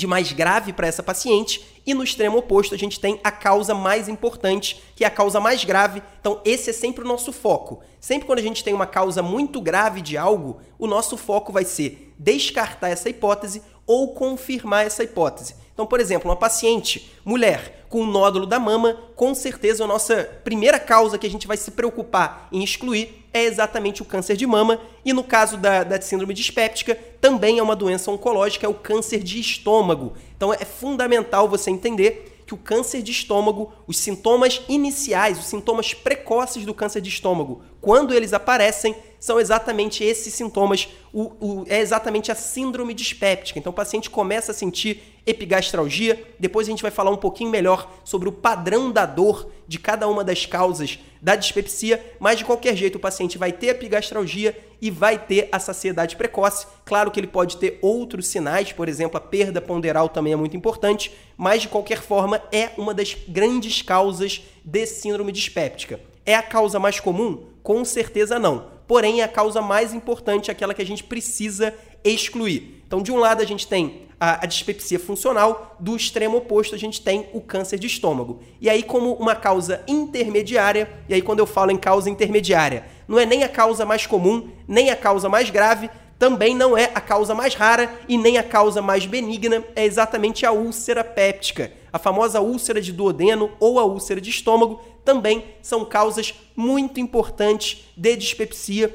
de 0.00 0.06
mais 0.06 0.32
grave 0.32 0.72
para 0.72 0.88
essa 0.88 1.02
paciente, 1.02 1.64
e 1.86 1.94
no 1.94 2.02
extremo 2.02 2.38
oposto 2.38 2.74
a 2.74 2.78
gente 2.78 2.98
tem 2.98 3.20
a 3.22 3.30
causa 3.30 3.74
mais 3.74 4.08
importante, 4.08 4.82
que 4.96 5.04
é 5.04 5.06
a 5.06 5.10
causa 5.10 5.38
mais 5.38 5.64
grave. 5.64 6.02
Então, 6.20 6.40
esse 6.44 6.70
é 6.70 6.72
sempre 6.72 7.04
o 7.04 7.06
nosso 7.06 7.32
foco. 7.32 7.80
Sempre 8.00 8.26
quando 8.26 8.38
a 8.38 8.42
gente 8.42 8.64
tem 8.64 8.72
uma 8.72 8.86
causa 8.86 9.22
muito 9.22 9.60
grave 9.60 10.00
de 10.00 10.16
algo, 10.16 10.60
o 10.78 10.86
nosso 10.86 11.16
foco 11.16 11.52
vai 11.52 11.64
ser 11.64 12.14
descartar 12.18 12.88
essa 12.88 13.10
hipótese 13.10 13.62
ou 13.86 14.14
confirmar 14.14 14.86
essa 14.86 15.04
hipótese. 15.04 15.54
Então, 15.80 15.88
por 15.88 15.98
exemplo, 15.98 16.30
uma 16.30 16.36
paciente, 16.36 17.10
mulher, 17.24 17.86
com 17.88 18.02
um 18.02 18.06
nódulo 18.06 18.44
da 18.44 18.60
mama, 18.60 18.98
com 19.16 19.34
certeza 19.34 19.82
a 19.82 19.86
nossa 19.86 20.28
primeira 20.44 20.78
causa 20.78 21.16
que 21.16 21.26
a 21.26 21.30
gente 21.30 21.46
vai 21.46 21.56
se 21.56 21.70
preocupar 21.70 22.48
em 22.52 22.62
excluir 22.62 23.24
é 23.32 23.44
exatamente 23.44 24.02
o 24.02 24.04
câncer 24.04 24.36
de 24.36 24.46
mama. 24.46 24.78
E 25.02 25.14
no 25.14 25.24
caso 25.24 25.56
da, 25.56 25.82
da 25.82 25.98
síndrome 25.98 26.34
dispéptica, 26.34 26.94
também 27.18 27.60
é 27.60 27.62
uma 27.62 27.74
doença 27.74 28.10
oncológica, 28.10 28.66
é 28.66 28.68
o 28.68 28.74
câncer 28.74 29.22
de 29.22 29.40
estômago. 29.40 30.12
Então, 30.36 30.52
é 30.52 30.66
fundamental 30.66 31.48
você 31.48 31.70
entender 31.70 32.29
que 32.50 32.54
o 32.54 32.58
câncer 32.58 33.00
de 33.00 33.12
estômago, 33.12 33.72
os 33.86 33.96
sintomas 33.96 34.60
iniciais, 34.68 35.38
os 35.38 35.46
sintomas 35.46 35.94
precoces 35.94 36.66
do 36.66 36.74
câncer 36.74 37.00
de 37.00 37.08
estômago, 37.08 37.62
quando 37.80 38.12
eles 38.12 38.32
aparecem, 38.32 38.92
são 39.20 39.38
exatamente 39.38 40.02
esses 40.02 40.34
sintomas, 40.34 40.88
o, 41.12 41.30
o, 41.40 41.64
é 41.68 41.78
exatamente 41.78 42.32
a 42.32 42.34
síndrome 42.34 42.92
dispéptica. 42.92 43.56
Então 43.56 43.70
o 43.70 43.74
paciente 43.74 44.10
começa 44.10 44.50
a 44.50 44.54
sentir 44.54 45.00
epigastralgia, 45.24 46.20
depois 46.40 46.66
a 46.66 46.70
gente 46.70 46.82
vai 46.82 46.90
falar 46.90 47.12
um 47.12 47.16
pouquinho 47.16 47.50
melhor 47.50 47.88
sobre 48.02 48.28
o 48.28 48.32
padrão 48.32 48.90
da 48.90 49.06
dor 49.06 49.48
de 49.70 49.78
cada 49.78 50.08
uma 50.08 50.24
das 50.24 50.46
causas 50.46 50.98
da 51.22 51.36
dispepsia, 51.36 52.04
mas 52.18 52.36
de 52.36 52.44
qualquer 52.44 52.74
jeito 52.74 52.96
o 52.96 53.00
paciente 53.00 53.38
vai 53.38 53.52
ter 53.52 53.68
epigastralgia 53.68 54.58
e 54.82 54.90
vai 54.90 55.16
ter 55.16 55.48
a 55.52 55.60
saciedade 55.60 56.16
precoce. 56.16 56.66
Claro 56.84 57.08
que 57.08 57.20
ele 57.20 57.28
pode 57.28 57.56
ter 57.56 57.78
outros 57.80 58.26
sinais, 58.26 58.72
por 58.72 58.88
exemplo, 58.88 59.16
a 59.16 59.20
perda 59.20 59.60
ponderal 59.60 60.08
também 60.08 60.32
é 60.32 60.36
muito 60.36 60.56
importante, 60.56 61.12
mas 61.36 61.62
de 61.62 61.68
qualquer 61.68 62.02
forma 62.02 62.42
é 62.50 62.70
uma 62.76 62.92
das 62.92 63.16
grandes 63.28 63.80
causas 63.80 64.42
de 64.64 64.86
síndrome 64.86 65.30
dispéptica. 65.30 66.00
É 66.26 66.34
a 66.34 66.42
causa 66.42 66.80
mais 66.80 66.98
comum? 66.98 67.44
Com 67.62 67.84
certeza 67.84 68.40
não 68.40 68.80
porém 68.88 69.22
a 69.22 69.28
causa 69.28 69.62
mais 69.62 69.94
importante 69.94 70.50
é 70.50 70.52
aquela 70.52 70.74
que 70.74 70.82
a 70.82 70.84
gente 70.84 71.04
precisa 71.04 71.72
excluir. 72.02 72.82
Então, 72.84 73.00
de 73.00 73.12
um 73.12 73.18
lado, 73.18 73.40
a 73.40 73.46
gente 73.46 73.68
tem 73.68 74.08
a, 74.20 74.44
a, 74.44 74.46
dispepsia 74.46 75.00
funcional, 75.00 75.74
do 75.80 75.96
extremo 75.96 76.36
oposto, 76.36 76.74
a 76.74 76.78
gente 76.78 77.00
tem 77.00 77.30
o 77.32 77.40
câncer 77.40 77.78
de 77.78 77.86
estômago. 77.86 78.40
E 78.60 78.68
aí, 78.68 78.82
como 78.82 79.14
uma 79.14 79.34
causa 79.34 79.82
intermediária, 79.88 80.90
e 81.08 81.14
aí, 81.14 81.22
quando 81.22 81.38
eu 81.38 81.46
falo 81.46 81.70
em 81.70 81.78
causa 81.78 82.10
intermediária, 82.10 82.84
não 83.08 83.18
é 83.18 83.24
nem 83.24 83.42
a 83.42 83.48
causa 83.48 83.86
mais 83.86 84.06
comum, 84.06 84.50
nem 84.68 84.90
a 84.90 84.96
causa 84.96 85.26
mais 85.26 85.48
grave, 85.48 85.88
também 86.18 86.54
não 86.54 86.76
é 86.76 86.90
a 86.94 87.00
causa 87.00 87.34
mais 87.34 87.54
rara 87.54 87.90
e 88.06 88.18
nem 88.18 88.36
a 88.36 88.42
causa 88.42 88.82
mais 88.82 89.06
benigna, 89.06 89.64
é 89.74 89.86
exatamente 89.86 90.44
a 90.44 90.52
úlcera 90.52 91.02
péptica. 91.02 91.72
A 91.90 91.98
famosa 91.98 92.42
úlcera 92.42 92.78
de 92.78 92.92
duodeno 92.92 93.50
ou 93.58 93.78
a 93.78 93.84
úlcera 93.84 94.20
de 94.20 94.28
estômago 94.28 94.82
também 95.02 95.42
são 95.62 95.82
causas 95.82 96.34
muito 96.54 97.00
importantes 97.00 97.86
de 97.96 98.16
dispepsia. 98.16 98.94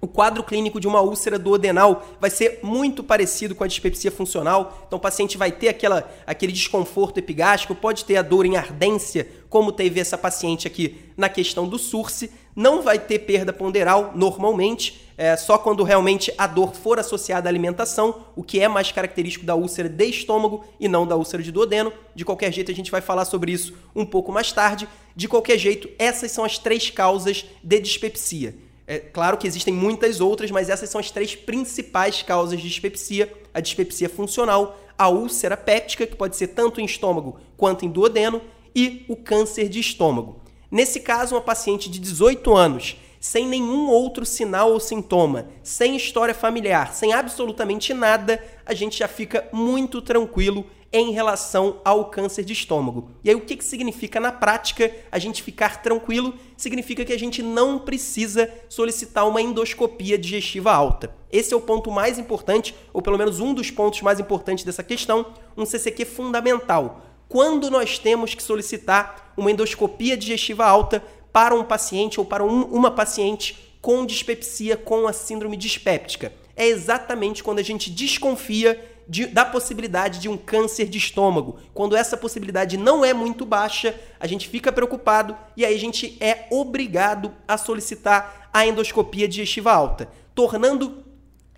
O 0.00 0.06
quadro 0.06 0.44
clínico 0.44 0.78
de 0.78 0.86
uma 0.86 1.00
úlcera 1.00 1.36
duodenal 1.36 2.06
vai 2.20 2.30
ser 2.30 2.60
muito 2.62 3.02
parecido 3.02 3.52
com 3.52 3.64
a 3.64 3.66
dispepsia 3.66 4.12
funcional. 4.12 4.84
Então, 4.86 4.96
o 4.96 5.02
paciente 5.02 5.36
vai 5.36 5.50
ter 5.50 5.68
aquela, 5.68 6.08
aquele 6.24 6.52
desconforto 6.52 7.18
epigástrico, 7.18 7.74
pode 7.74 8.04
ter 8.04 8.16
a 8.16 8.22
dor 8.22 8.46
em 8.46 8.56
ardência, 8.56 9.26
como 9.48 9.72
teve 9.72 9.98
essa 9.98 10.16
paciente 10.16 10.68
aqui 10.68 11.00
na 11.16 11.28
questão 11.28 11.68
do 11.68 11.78
SURSE. 11.78 12.30
Não 12.54 12.80
vai 12.80 12.96
ter 12.96 13.20
perda 13.20 13.52
ponderal 13.52 14.12
normalmente, 14.14 15.08
é, 15.16 15.36
só 15.36 15.58
quando 15.58 15.82
realmente 15.82 16.32
a 16.38 16.46
dor 16.46 16.76
for 16.76 17.00
associada 17.00 17.48
à 17.48 17.50
alimentação, 17.50 18.24
o 18.36 18.42
que 18.44 18.60
é 18.60 18.68
mais 18.68 18.92
característico 18.92 19.44
da 19.44 19.56
úlcera 19.56 19.88
de 19.88 20.04
estômago 20.04 20.64
e 20.78 20.86
não 20.86 21.08
da 21.08 21.16
úlcera 21.16 21.42
de 21.42 21.50
duodeno. 21.50 21.92
De 22.14 22.24
qualquer 22.24 22.52
jeito, 22.52 22.70
a 22.70 22.74
gente 22.74 22.90
vai 22.92 23.00
falar 23.00 23.24
sobre 23.24 23.50
isso 23.50 23.74
um 23.96 24.06
pouco 24.06 24.30
mais 24.30 24.52
tarde. 24.52 24.88
De 25.16 25.26
qualquer 25.26 25.58
jeito, 25.58 25.88
essas 25.98 26.30
são 26.30 26.44
as 26.44 26.56
três 26.56 26.88
causas 26.88 27.44
de 27.64 27.80
dispepsia. 27.80 28.67
É 28.90 28.98
claro 28.98 29.36
que 29.36 29.46
existem 29.46 29.74
muitas 29.74 30.18
outras, 30.18 30.50
mas 30.50 30.70
essas 30.70 30.88
são 30.88 30.98
as 30.98 31.10
três 31.10 31.36
principais 31.36 32.22
causas 32.22 32.58
de 32.58 32.66
dispepsia: 32.66 33.30
a 33.52 33.60
dispepsia 33.60 34.08
funcional, 34.08 34.80
a 34.96 35.10
úlcera 35.10 35.58
péptica, 35.58 36.06
que 36.06 36.16
pode 36.16 36.36
ser 36.36 36.48
tanto 36.48 36.80
em 36.80 36.86
estômago 36.86 37.38
quanto 37.54 37.84
em 37.84 37.90
duodeno, 37.90 38.40
e 38.74 39.04
o 39.06 39.14
câncer 39.14 39.68
de 39.68 39.78
estômago. 39.78 40.40
Nesse 40.70 41.00
caso, 41.00 41.34
uma 41.34 41.42
paciente 41.42 41.90
de 41.90 41.98
18 41.98 42.56
anos 42.56 42.96
sem 43.20 43.46
nenhum 43.46 43.88
outro 43.88 44.24
sinal 44.24 44.72
ou 44.72 44.80
sintoma, 44.80 45.48
sem 45.62 45.96
história 45.96 46.34
familiar, 46.34 46.94
sem 46.94 47.12
absolutamente 47.12 47.92
nada, 47.92 48.42
a 48.64 48.72
gente 48.72 48.98
já 48.98 49.08
fica 49.08 49.48
muito 49.52 50.00
tranquilo 50.00 50.64
em 50.92 51.12
relação 51.12 51.80
ao 51.84 52.06
câncer 52.06 52.44
de 52.44 52.52
estômago. 52.52 53.10
E 53.22 53.28
aí, 53.28 53.36
o 53.36 53.40
que, 53.40 53.56
que 53.56 53.64
significa 53.64 54.18
na 54.18 54.32
prática 54.32 54.94
a 55.12 55.18
gente 55.18 55.42
ficar 55.42 55.82
tranquilo? 55.82 56.34
Significa 56.56 57.04
que 57.04 57.12
a 57.12 57.18
gente 57.18 57.42
não 57.42 57.78
precisa 57.78 58.50
solicitar 58.68 59.28
uma 59.28 59.42
endoscopia 59.42 60.16
digestiva 60.16 60.72
alta. 60.72 61.14
Esse 61.30 61.52
é 61.52 61.56
o 61.56 61.60
ponto 61.60 61.90
mais 61.90 62.18
importante, 62.18 62.74
ou 62.92 63.02
pelo 63.02 63.18
menos 63.18 63.38
um 63.38 63.52
dos 63.52 63.70
pontos 63.70 64.00
mais 64.00 64.18
importantes 64.18 64.64
dessa 64.64 64.82
questão, 64.82 65.26
um 65.56 65.66
CCQ 65.66 66.06
fundamental. 66.06 67.02
Quando 67.28 67.70
nós 67.70 67.98
temos 67.98 68.34
que 68.34 68.42
solicitar 68.42 69.34
uma 69.36 69.50
endoscopia 69.50 70.16
digestiva 70.16 70.64
alta 70.64 71.04
para 71.30 71.54
um 71.54 71.64
paciente 71.64 72.18
ou 72.18 72.24
para 72.24 72.42
um, 72.42 72.62
uma 72.62 72.90
paciente 72.90 73.68
com 73.80 74.04
dispepsia, 74.06 74.76
com 74.76 75.06
a 75.06 75.12
síndrome 75.12 75.56
dispéptica. 75.56 76.32
É 76.56 76.66
exatamente 76.66 77.44
quando 77.44 77.60
a 77.60 77.62
gente 77.62 77.90
desconfia 77.90 78.87
de, 79.08 79.26
da 79.26 79.44
possibilidade 79.44 80.20
de 80.20 80.28
um 80.28 80.36
câncer 80.36 80.86
de 80.88 80.98
estômago. 80.98 81.58
Quando 81.72 81.96
essa 81.96 82.16
possibilidade 82.16 82.76
não 82.76 83.04
é 83.04 83.14
muito 83.14 83.46
baixa, 83.46 83.98
a 84.20 84.26
gente 84.26 84.48
fica 84.48 84.70
preocupado 84.70 85.36
e 85.56 85.64
aí 85.64 85.74
a 85.74 85.78
gente 85.78 86.16
é 86.20 86.46
obrigado 86.50 87.32
a 87.46 87.56
solicitar 87.56 88.50
a 88.52 88.66
endoscopia 88.66 89.26
digestiva 89.26 89.72
alta, 89.72 90.10
tornando 90.34 91.04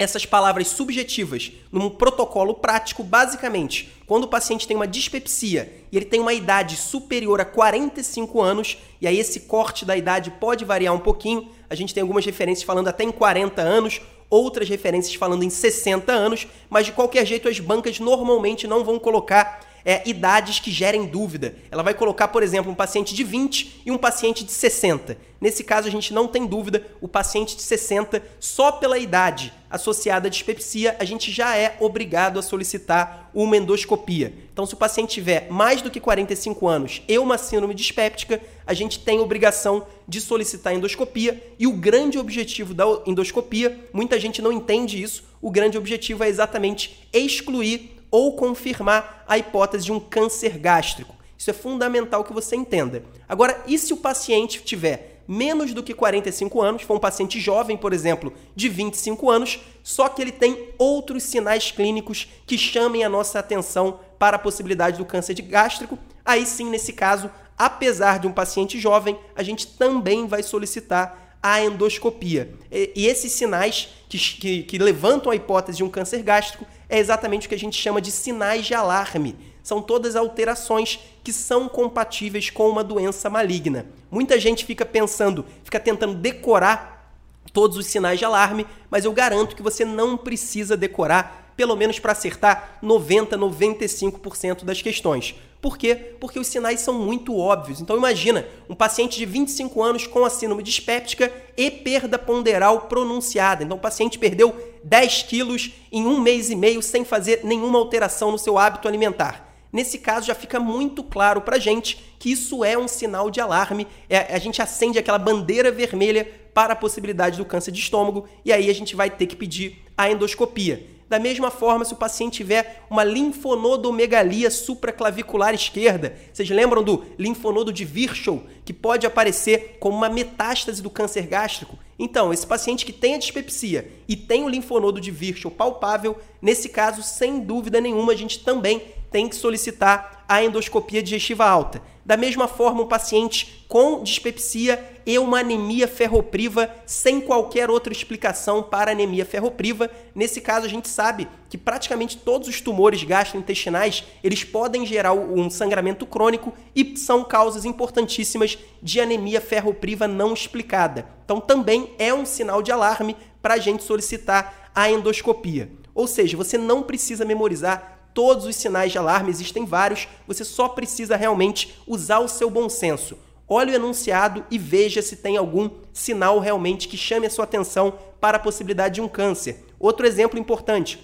essas 0.00 0.25
palavras 0.25 0.69
subjetivas 0.69 1.52
num 1.71 1.90
protocolo 1.90 2.54
prático, 2.54 3.04
basicamente, 3.04 3.92
quando 4.07 4.25
o 4.25 4.28
paciente 4.28 4.66
tem 4.66 4.75
uma 4.75 4.87
dispepsia 4.87 5.71
e 5.92 5.97
ele 5.97 6.07
tem 6.07 6.21
uma 6.21 6.33
idade 6.33 6.75
superior 6.76 7.38
a 7.38 7.45
45 7.45 8.40
anos, 8.40 8.78
e 8.99 9.07
aí 9.07 9.19
esse 9.19 9.40
corte 9.40 9.85
da 9.85 9.95
idade 9.95 10.30
pode 10.30 10.64
variar 10.64 10.95
um 10.95 10.99
pouquinho, 10.99 11.50
a 11.69 11.75
gente 11.75 11.92
tem 11.92 12.00
algumas 12.00 12.25
referências 12.25 12.64
falando 12.64 12.88
até 12.88 13.04
em 13.04 13.12
40 13.12 13.61
anos, 13.61 14.00
outras 14.30 14.68
referências 14.68 15.14
falando 15.14 15.42
em 15.42 15.50
60 15.50 16.12
anos, 16.12 16.46
mas 16.70 16.87
de 16.87 16.92
qualquer 16.92 17.26
jeito 17.26 17.49
as 17.49 17.58
bancas 17.58 17.99
normalmente 17.99 18.66
não 18.66 18.84
vão 18.84 18.99
colocar 18.99 19.60
é, 19.84 20.08
idades 20.08 20.58
que 20.60 20.70
gerem 20.70 21.06
dúvida. 21.06 21.54
Ela 21.70 21.82
vai 21.82 21.94
colocar, 21.94 22.28
por 22.28 22.42
exemplo, 22.42 22.70
um 22.70 22.75
paciente 22.75 23.14
de 23.14 23.25
20 23.25 23.82
e 23.87 23.90
um 23.90 23.99
paciente 23.99 24.44
de 24.44 24.52
60. 24.52 25.16
Nesse 25.40 25.64
caso, 25.64 25.88
a 25.88 25.90
gente 25.90 26.12
não 26.12 26.28
tem 26.28 26.46
dúvida, 26.46 26.87
o 27.00 27.08
paciente 27.08 27.56
de 27.56 27.62
60, 27.62 28.22
só 28.38 28.72
pela 28.72 28.99
idade 28.99 29.52
associada 29.70 30.26
à 30.26 30.30
dispepsia, 30.30 30.96
a 30.99 31.04
gente 31.04 31.30
já 31.30 31.56
é 31.56 31.76
obrigado 31.80 32.38
a 32.38 32.42
solicitar 32.42 33.30
uma 33.32 33.56
endoscopia. 33.56 34.34
Então, 34.52 34.66
se 34.66 34.75
o 34.75 34.76
paciente 34.76 35.14
tiver 35.14 35.49
mais 35.49 35.80
do 35.80 35.90
que 35.90 35.99
45 35.99 36.68
anos 36.68 37.02
e 37.08 37.16
uma 37.18 37.38
síndrome 37.38 37.72
dispéptica, 37.72 38.40
a 38.66 38.75
gente 38.75 38.99
tem 38.99 39.20
obrigação 39.20 39.87
de 40.06 40.20
solicitar 40.20 40.75
endoscopia. 40.75 41.42
E 41.58 41.66
o 41.66 41.72
grande 41.72 42.18
objetivo 42.18 42.75
da 42.75 42.84
endoscopia, 43.06 43.78
muita 43.92 44.20
gente 44.20 44.42
não 44.42 44.52
entende 44.52 45.00
isso, 45.00 45.25
o 45.40 45.50
grande 45.50 45.78
objetivo 45.78 46.22
é 46.22 46.28
exatamente 46.28 47.08
excluir 47.12 48.00
ou 48.10 48.34
confirmar 48.34 49.24
a 49.26 49.38
hipótese 49.38 49.84
de 49.84 49.92
um 49.92 50.00
câncer 50.00 50.58
gástrico. 50.58 51.14
Isso 51.36 51.50
é 51.50 51.54
fundamental 51.54 52.24
que 52.24 52.32
você 52.32 52.54
entenda. 52.54 53.02
Agora, 53.28 53.62
e 53.66 53.78
se 53.78 53.92
o 53.92 53.96
paciente 53.96 54.62
tiver 54.62 55.22
menos 55.26 55.72
do 55.72 55.82
que 55.82 55.94
45 55.94 56.60
anos, 56.60 56.82
for 56.82 56.96
um 56.96 57.00
paciente 57.00 57.38
jovem, 57.38 57.76
por 57.76 57.92
exemplo, 57.92 58.32
de 58.54 58.68
25 58.68 59.30
anos, 59.30 59.60
só 59.82 60.08
que 60.08 60.20
ele 60.20 60.32
tem 60.32 60.70
outros 60.76 61.22
sinais 61.22 61.70
clínicos 61.70 62.26
que 62.46 62.58
chamem 62.58 63.04
a 63.04 63.08
nossa 63.08 63.38
atenção 63.38 64.00
para 64.18 64.36
a 64.36 64.40
possibilidade 64.40 64.98
do 64.98 65.04
câncer 65.04 65.34
de 65.34 65.42
gástrico, 65.42 65.96
aí 66.24 66.44
sim, 66.44 66.68
nesse 66.68 66.92
caso, 66.92 67.30
apesar 67.56 68.18
de 68.18 68.26
um 68.26 68.32
paciente 68.32 68.78
jovem, 68.78 69.16
a 69.36 69.42
gente 69.42 69.66
também 69.66 70.26
vai 70.26 70.42
solicitar 70.42 71.38
a 71.42 71.62
endoscopia. 71.62 72.52
E, 72.70 73.06
esses 73.06 73.32
sinais 73.32 73.88
que, 74.08 74.18
que, 74.18 74.62
que 74.64 74.78
levantam 74.78 75.32
a 75.32 75.36
hipótese 75.36 75.78
de 75.78 75.84
um 75.84 75.88
câncer 75.88 76.22
gástrico 76.22 76.66
é 76.90 76.99
exatamente 76.99 77.47
o 77.47 77.49
que 77.49 77.54
a 77.54 77.59
gente 77.59 77.80
chama 77.80 78.00
de 78.00 78.11
sinais 78.11 78.66
de 78.66 78.75
alarme. 78.75 79.37
São 79.62 79.80
todas 79.80 80.16
alterações 80.16 80.99
que 81.23 81.32
são 81.32 81.68
compatíveis 81.68 82.50
com 82.50 82.68
uma 82.68 82.82
doença 82.82 83.30
maligna. 83.30 83.87
Muita 84.11 84.38
gente 84.40 84.66
fica 84.66 84.85
pensando, 84.85 85.47
fica 85.62 85.78
tentando 85.78 86.14
decorar 86.14 87.14
todos 87.52 87.76
os 87.76 87.87
sinais 87.87 88.18
de 88.18 88.25
alarme, 88.25 88.66
mas 88.90 89.04
eu 89.04 89.12
garanto 89.12 89.54
que 89.54 89.62
você 89.62 89.85
não 89.85 90.16
precisa 90.16 90.76
decorar, 90.76 91.52
pelo 91.56 91.76
menos 91.76 91.99
para 91.99 92.12
acertar 92.12 92.78
90, 92.82 93.38
95% 93.38 94.64
das 94.64 94.82
questões. 94.82 95.37
Por 95.60 95.76
quê? 95.76 95.94
Porque 96.18 96.38
os 96.38 96.46
sinais 96.46 96.80
são 96.80 96.94
muito 96.94 97.36
óbvios. 97.36 97.80
Então 97.80 97.96
imagina 97.96 98.46
um 98.68 98.74
paciente 98.74 99.18
de 99.18 99.26
25 99.26 99.82
anos 99.82 100.06
com 100.06 100.24
a 100.24 100.30
síndrome 100.30 100.62
dispéptica 100.62 101.30
e 101.56 101.70
perda 101.70 102.18
ponderal 102.18 102.82
pronunciada. 102.82 103.62
Então 103.62 103.76
o 103.76 103.80
paciente 103.80 104.18
perdeu 104.18 104.54
10 104.82 105.24
quilos 105.24 105.72
em 105.92 106.06
um 106.06 106.18
mês 106.18 106.48
e 106.50 106.56
meio 106.56 106.80
sem 106.82 107.04
fazer 107.04 107.40
nenhuma 107.44 107.78
alteração 107.78 108.32
no 108.32 108.38
seu 108.38 108.56
hábito 108.56 108.88
alimentar. 108.88 109.48
Nesse 109.72 109.98
caso 109.98 110.26
já 110.26 110.34
fica 110.34 110.58
muito 110.58 111.04
claro 111.04 111.42
para 111.42 111.58
gente 111.58 112.14
que 112.18 112.32
isso 112.32 112.64
é 112.64 112.76
um 112.76 112.88
sinal 112.88 113.30
de 113.30 113.40
alarme. 113.40 113.86
É, 114.08 114.34
a 114.34 114.38
gente 114.38 114.60
acende 114.60 114.98
aquela 114.98 115.18
bandeira 115.18 115.70
vermelha 115.70 116.26
para 116.54 116.72
a 116.72 116.76
possibilidade 116.76 117.36
do 117.36 117.44
câncer 117.44 117.70
de 117.70 117.78
estômago 117.78 118.26
e 118.44 118.52
aí 118.52 118.68
a 118.68 118.74
gente 118.74 118.96
vai 118.96 119.10
ter 119.10 119.26
que 119.26 119.36
pedir 119.36 119.84
a 119.96 120.10
endoscopia. 120.10 120.84
Da 121.10 121.18
mesma 121.18 121.50
forma, 121.50 121.84
se 121.84 121.92
o 121.92 121.96
paciente 121.96 122.36
tiver 122.36 122.84
uma 122.88 123.02
linfonodomegalia 123.02 124.48
supraclavicular 124.48 125.52
esquerda, 125.52 126.16
vocês 126.32 126.48
lembram 126.48 126.84
do 126.84 127.04
linfonodo 127.18 127.72
de 127.72 127.84
Virchow, 127.84 128.44
que 128.64 128.72
pode 128.72 129.08
aparecer 129.08 129.76
como 129.80 129.96
uma 129.96 130.08
metástase 130.08 130.80
do 130.80 130.88
câncer 130.88 131.26
gástrico? 131.26 131.76
Então, 131.98 132.32
esse 132.32 132.46
paciente 132.46 132.86
que 132.86 132.92
tem 132.92 133.14
a 133.14 133.18
dispepsia 133.18 133.90
e 134.06 134.14
tem 134.14 134.44
o 134.44 134.48
linfonodo 134.48 135.00
de 135.00 135.10
Virchow 135.10 135.50
palpável, 135.50 136.16
nesse 136.40 136.68
caso, 136.68 137.02
sem 137.02 137.40
dúvida 137.40 137.80
nenhuma, 137.80 138.12
a 138.12 138.16
gente 138.16 138.44
também 138.44 138.80
tem 139.10 139.28
que 139.28 139.36
solicitar 139.36 140.24
a 140.28 140.42
endoscopia 140.42 141.02
digestiva 141.02 141.44
alta. 141.44 141.82
Da 142.06 142.16
mesma 142.16 142.48
forma, 142.48 142.82
um 142.82 142.88
paciente 142.88 143.64
com 143.68 144.02
dispepsia 144.02 144.84
e 145.06 145.18
uma 145.18 145.40
anemia 145.40 145.86
ferropriva 145.86 146.68
sem 146.86 147.20
qualquer 147.20 147.70
outra 147.70 147.92
explicação 147.92 148.62
para 148.62 148.92
anemia 148.92 149.24
ferropriva. 149.24 149.90
Nesse 150.14 150.40
caso, 150.40 150.66
a 150.66 150.68
gente 150.68 150.88
sabe 150.88 151.28
que 151.48 151.58
praticamente 151.58 152.16
todos 152.16 152.48
os 152.48 152.60
tumores 152.60 153.02
gastrointestinais, 153.04 154.04
eles 154.24 154.44
podem 154.44 154.86
gerar 154.86 155.12
um 155.12 155.48
sangramento 155.50 156.06
crônico 156.06 156.52
e 156.74 156.96
são 156.96 157.22
causas 157.24 157.64
importantíssimas 157.64 158.58
de 158.82 159.00
anemia 159.00 159.40
ferropriva 159.40 160.08
não 160.08 160.32
explicada. 160.32 161.06
Então, 161.24 161.40
também 161.40 161.90
é 161.98 162.12
um 162.14 162.24
sinal 162.24 162.62
de 162.62 162.72
alarme 162.72 163.16
para 163.42 163.54
a 163.54 163.58
gente 163.58 163.82
solicitar 163.82 164.70
a 164.74 164.90
endoscopia. 164.90 165.70
Ou 165.94 166.06
seja, 166.06 166.36
você 166.36 166.56
não 166.56 166.82
precisa 166.82 167.24
memorizar 167.24 168.00
todos 168.20 168.44
os 168.44 168.54
sinais 168.54 168.92
de 168.92 168.98
alarme, 168.98 169.30
existem 169.30 169.64
vários, 169.64 170.06
você 170.26 170.44
só 170.44 170.68
precisa 170.68 171.16
realmente 171.16 171.74
usar 171.86 172.18
o 172.18 172.28
seu 172.28 172.50
bom 172.50 172.68
senso. 172.68 173.16
Olhe 173.48 173.72
o 173.72 173.74
enunciado 173.74 174.44
e 174.50 174.58
veja 174.58 175.00
se 175.00 175.16
tem 175.16 175.38
algum 175.38 175.70
sinal 175.90 176.38
realmente 176.38 176.86
que 176.86 176.98
chame 176.98 177.26
a 177.26 177.30
sua 177.30 177.44
atenção 177.44 177.94
para 178.20 178.36
a 178.36 178.40
possibilidade 178.40 178.96
de 178.96 179.00
um 179.00 179.08
câncer. 179.08 179.64
Outro 179.78 180.06
exemplo 180.06 180.38
importante: 180.38 181.00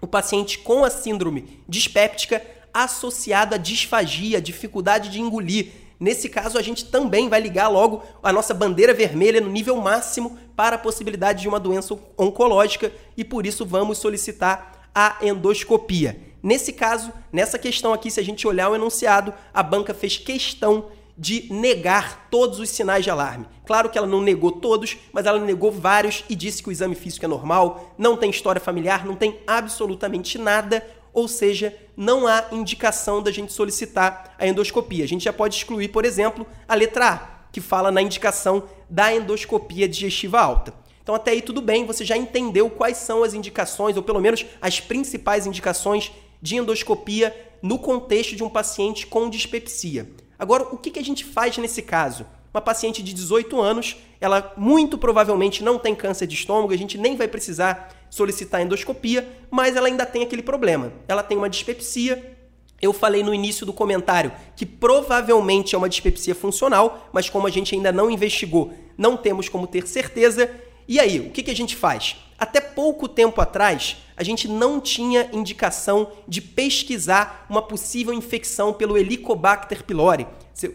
o 0.00 0.06
paciente 0.06 0.58
com 0.58 0.84
a 0.84 0.88
síndrome 0.88 1.60
dispéptica 1.68 2.40
associado 2.72 3.56
à 3.56 3.58
disfagia, 3.58 4.40
dificuldade 4.40 5.10
de 5.10 5.20
engolir. 5.20 5.66
Nesse 6.00 6.30
caso, 6.30 6.56
a 6.56 6.62
gente 6.62 6.86
também 6.86 7.28
vai 7.28 7.42
ligar 7.42 7.68
logo 7.68 8.02
a 8.22 8.32
nossa 8.32 8.54
bandeira 8.54 8.94
vermelha 8.94 9.38
no 9.38 9.50
nível 9.50 9.76
máximo 9.76 10.38
para 10.56 10.76
a 10.76 10.78
possibilidade 10.78 11.42
de 11.42 11.48
uma 11.48 11.60
doença 11.60 11.94
oncológica 12.16 12.90
e 13.18 13.22
por 13.22 13.44
isso 13.44 13.66
vamos 13.66 13.98
solicitar 13.98 14.88
a 14.94 15.18
endoscopia. 15.20 16.32
Nesse 16.44 16.74
caso, 16.74 17.10
nessa 17.32 17.58
questão 17.58 17.94
aqui, 17.94 18.10
se 18.10 18.20
a 18.20 18.22
gente 18.22 18.46
olhar 18.46 18.68
o 18.68 18.74
enunciado, 18.74 19.32
a 19.54 19.62
banca 19.62 19.94
fez 19.94 20.18
questão 20.18 20.90
de 21.16 21.50
negar 21.50 22.28
todos 22.30 22.58
os 22.58 22.68
sinais 22.68 23.02
de 23.02 23.08
alarme. 23.08 23.46
Claro 23.64 23.88
que 23.88 23.96
ela 23.96 24.06
não 24.06 24.20
negou 24.20 24.52
todos, 24.52 24.94
mas 25.10 25.24
ela 25.24 25.38
negou 25.38 25.72
vários 25.72 26.22
e 26.28 26.36
disse 26.36 26.62
que 26.62 26.68
o 26.68 26.72
exame 26.72 26.94
físico 26.94 27.24
é 27.24 27.28
normal, 27.28 27.94
não 27.96 28.14
tem 28.14 28.28
história 28.28 28.60
familiar, 28.60 29.06
não 29.06 29.16
tem 29.16 29.40
absolutamente 29.46 30.36
nada, 30.36 30.86
ou 31.14 31.26
seja, 31.26 31.74
não 31.96 32.26
há 32.26 32.44
indicação 32.52 33.22
da 33.22 33.30
gente 33.30 33.50
solicitar 33.50 34.34
a 34.38 34.46
endoscopia. 34.46 35.04
A 35.04 35.08
gente 35.08 35.24
já 35.24 35.32
pode 35.32 35.54
excluir, 35.54 35.88
por 35.88 36.04
exemplo, 36.04 36.46
a 36.68 36.74
letra 36.74 37.08
A, 37.08 37.18
que 37.50 37.60
fala 37.62 37.90
na 37.90 38.02
indicação 38.02 38.64
da 38.90 39.14
endoscopia 39.14 39.88
digestiva 39.88 40.42
alta. 40.42 40.74
Então 41.04 41.14
até 41.14 41.32
aí 41.32 41.42
tudo 41.42 41.60
bem, 41.60 41.84
você 41.84 42.02
já 42.02 42.16
entendeu 42.16 42.68
quais 42.70 42.96
são 42.96 43.22
as 43.22 43.34
indicações, 43.34 43.94
ou 43.96 44.02
pelo 44.02 44.20
menos 44.20 44.44
as 44.60 44.80
principais 44.80 45.46
indicações 45.46 46.10
de 46.44 46.56
endoscopia 46.56 47.34
no 47.62 47.78
contexto 47.78 48.36
de 48.36 48.44
um 48.44 48.50
paciente 48.50 49.06
com 49.06 49.30
dispepsia. 49.30 50.10
Agora, 50.38 50.64
o 50.64 50.76
que 50.76 50.98
a 50.98 51.02
gente 51.02 51.24
faz 51.24 51.56
nesse 51.56 51.80
caso? 51.80 52.26
Uma 52.52 52.60
paciente 52.60 53.02
de 53.02 53.14
18 53.14 53.58
anos, 53.58 53.96
ela 54.20 54.52
muito 54.54 54.98
provavelmente 54.98 55.64
não 55.64 55.78
tem 55.78 55.94
câncer 55.94 56.26
de 56.26 56.34
estômago, 56.34 56.74
a 56.74 56.76
gente 56.76 56.98
nem 56.98 57.16
vai 57.16 57.26
precisar 57.28 57.96
solicitar 58.10 58.60
endoscopia, 58.60 59.26
mas 59.50 59.74
ela 59.74 59.86
ainda 59.86 60.04
tem 60.04 60.22
aquele 60.22 60.42
problema. 60.42 60.92
Ela 61.08 61.22
tem 61.22 61.34
uma 61.34 61.48
dispepsia. 61.48 62.36
Eu 62.82 62.92
falei 62.92 63.22
no 63.22 63.32
início 63.32 63.64
do 63.64 63.72
comentário 63.72 64.30
que 64.54 64.66
provavelmente 64.66 65.74
é 65.74 65.78
uma 65.78 65.88
dispepsia 65.88 66.34
funcional, 66.34 67.08
mas 67.10 67.30
como 67.30 67.46
a 67.46 67.50
gente 67.50 67.74
ainda 67.74 67.90
não 67.90 68.10
investigou, 68.10 68.70
não 68.98 69.16
temos 69.16 69.48
como 69.48 69.66
ter 69.66 69.88
certeza. 69.88 70.50
E 70.86 71.00
aí, 71.00 71.20
o 71.20 71.30
que, 71.30 71.42
que 71.42 71.50
a 71.50 71.56
gente 71.56 71.74
faz? 71.74 72.16
Até 72.38 72.60
pouco 72.60 73.08
tempo 73.08 73.40
atrás, 73.40 73.96
a 74.16 74.22
gente 74.22 74.46
não 74.48 74.80
tinha 74.80 75.28
indicação 75.32 76.10
de 76.26 76.40
pesquisar 76.40 77.46
uma 77.48 77.62
possível 77.62 78.12
infecção 78.12 78.72
pelo 78.72 78.96
Helicobacter 78.96 79.82
pylori. 79.84 80.26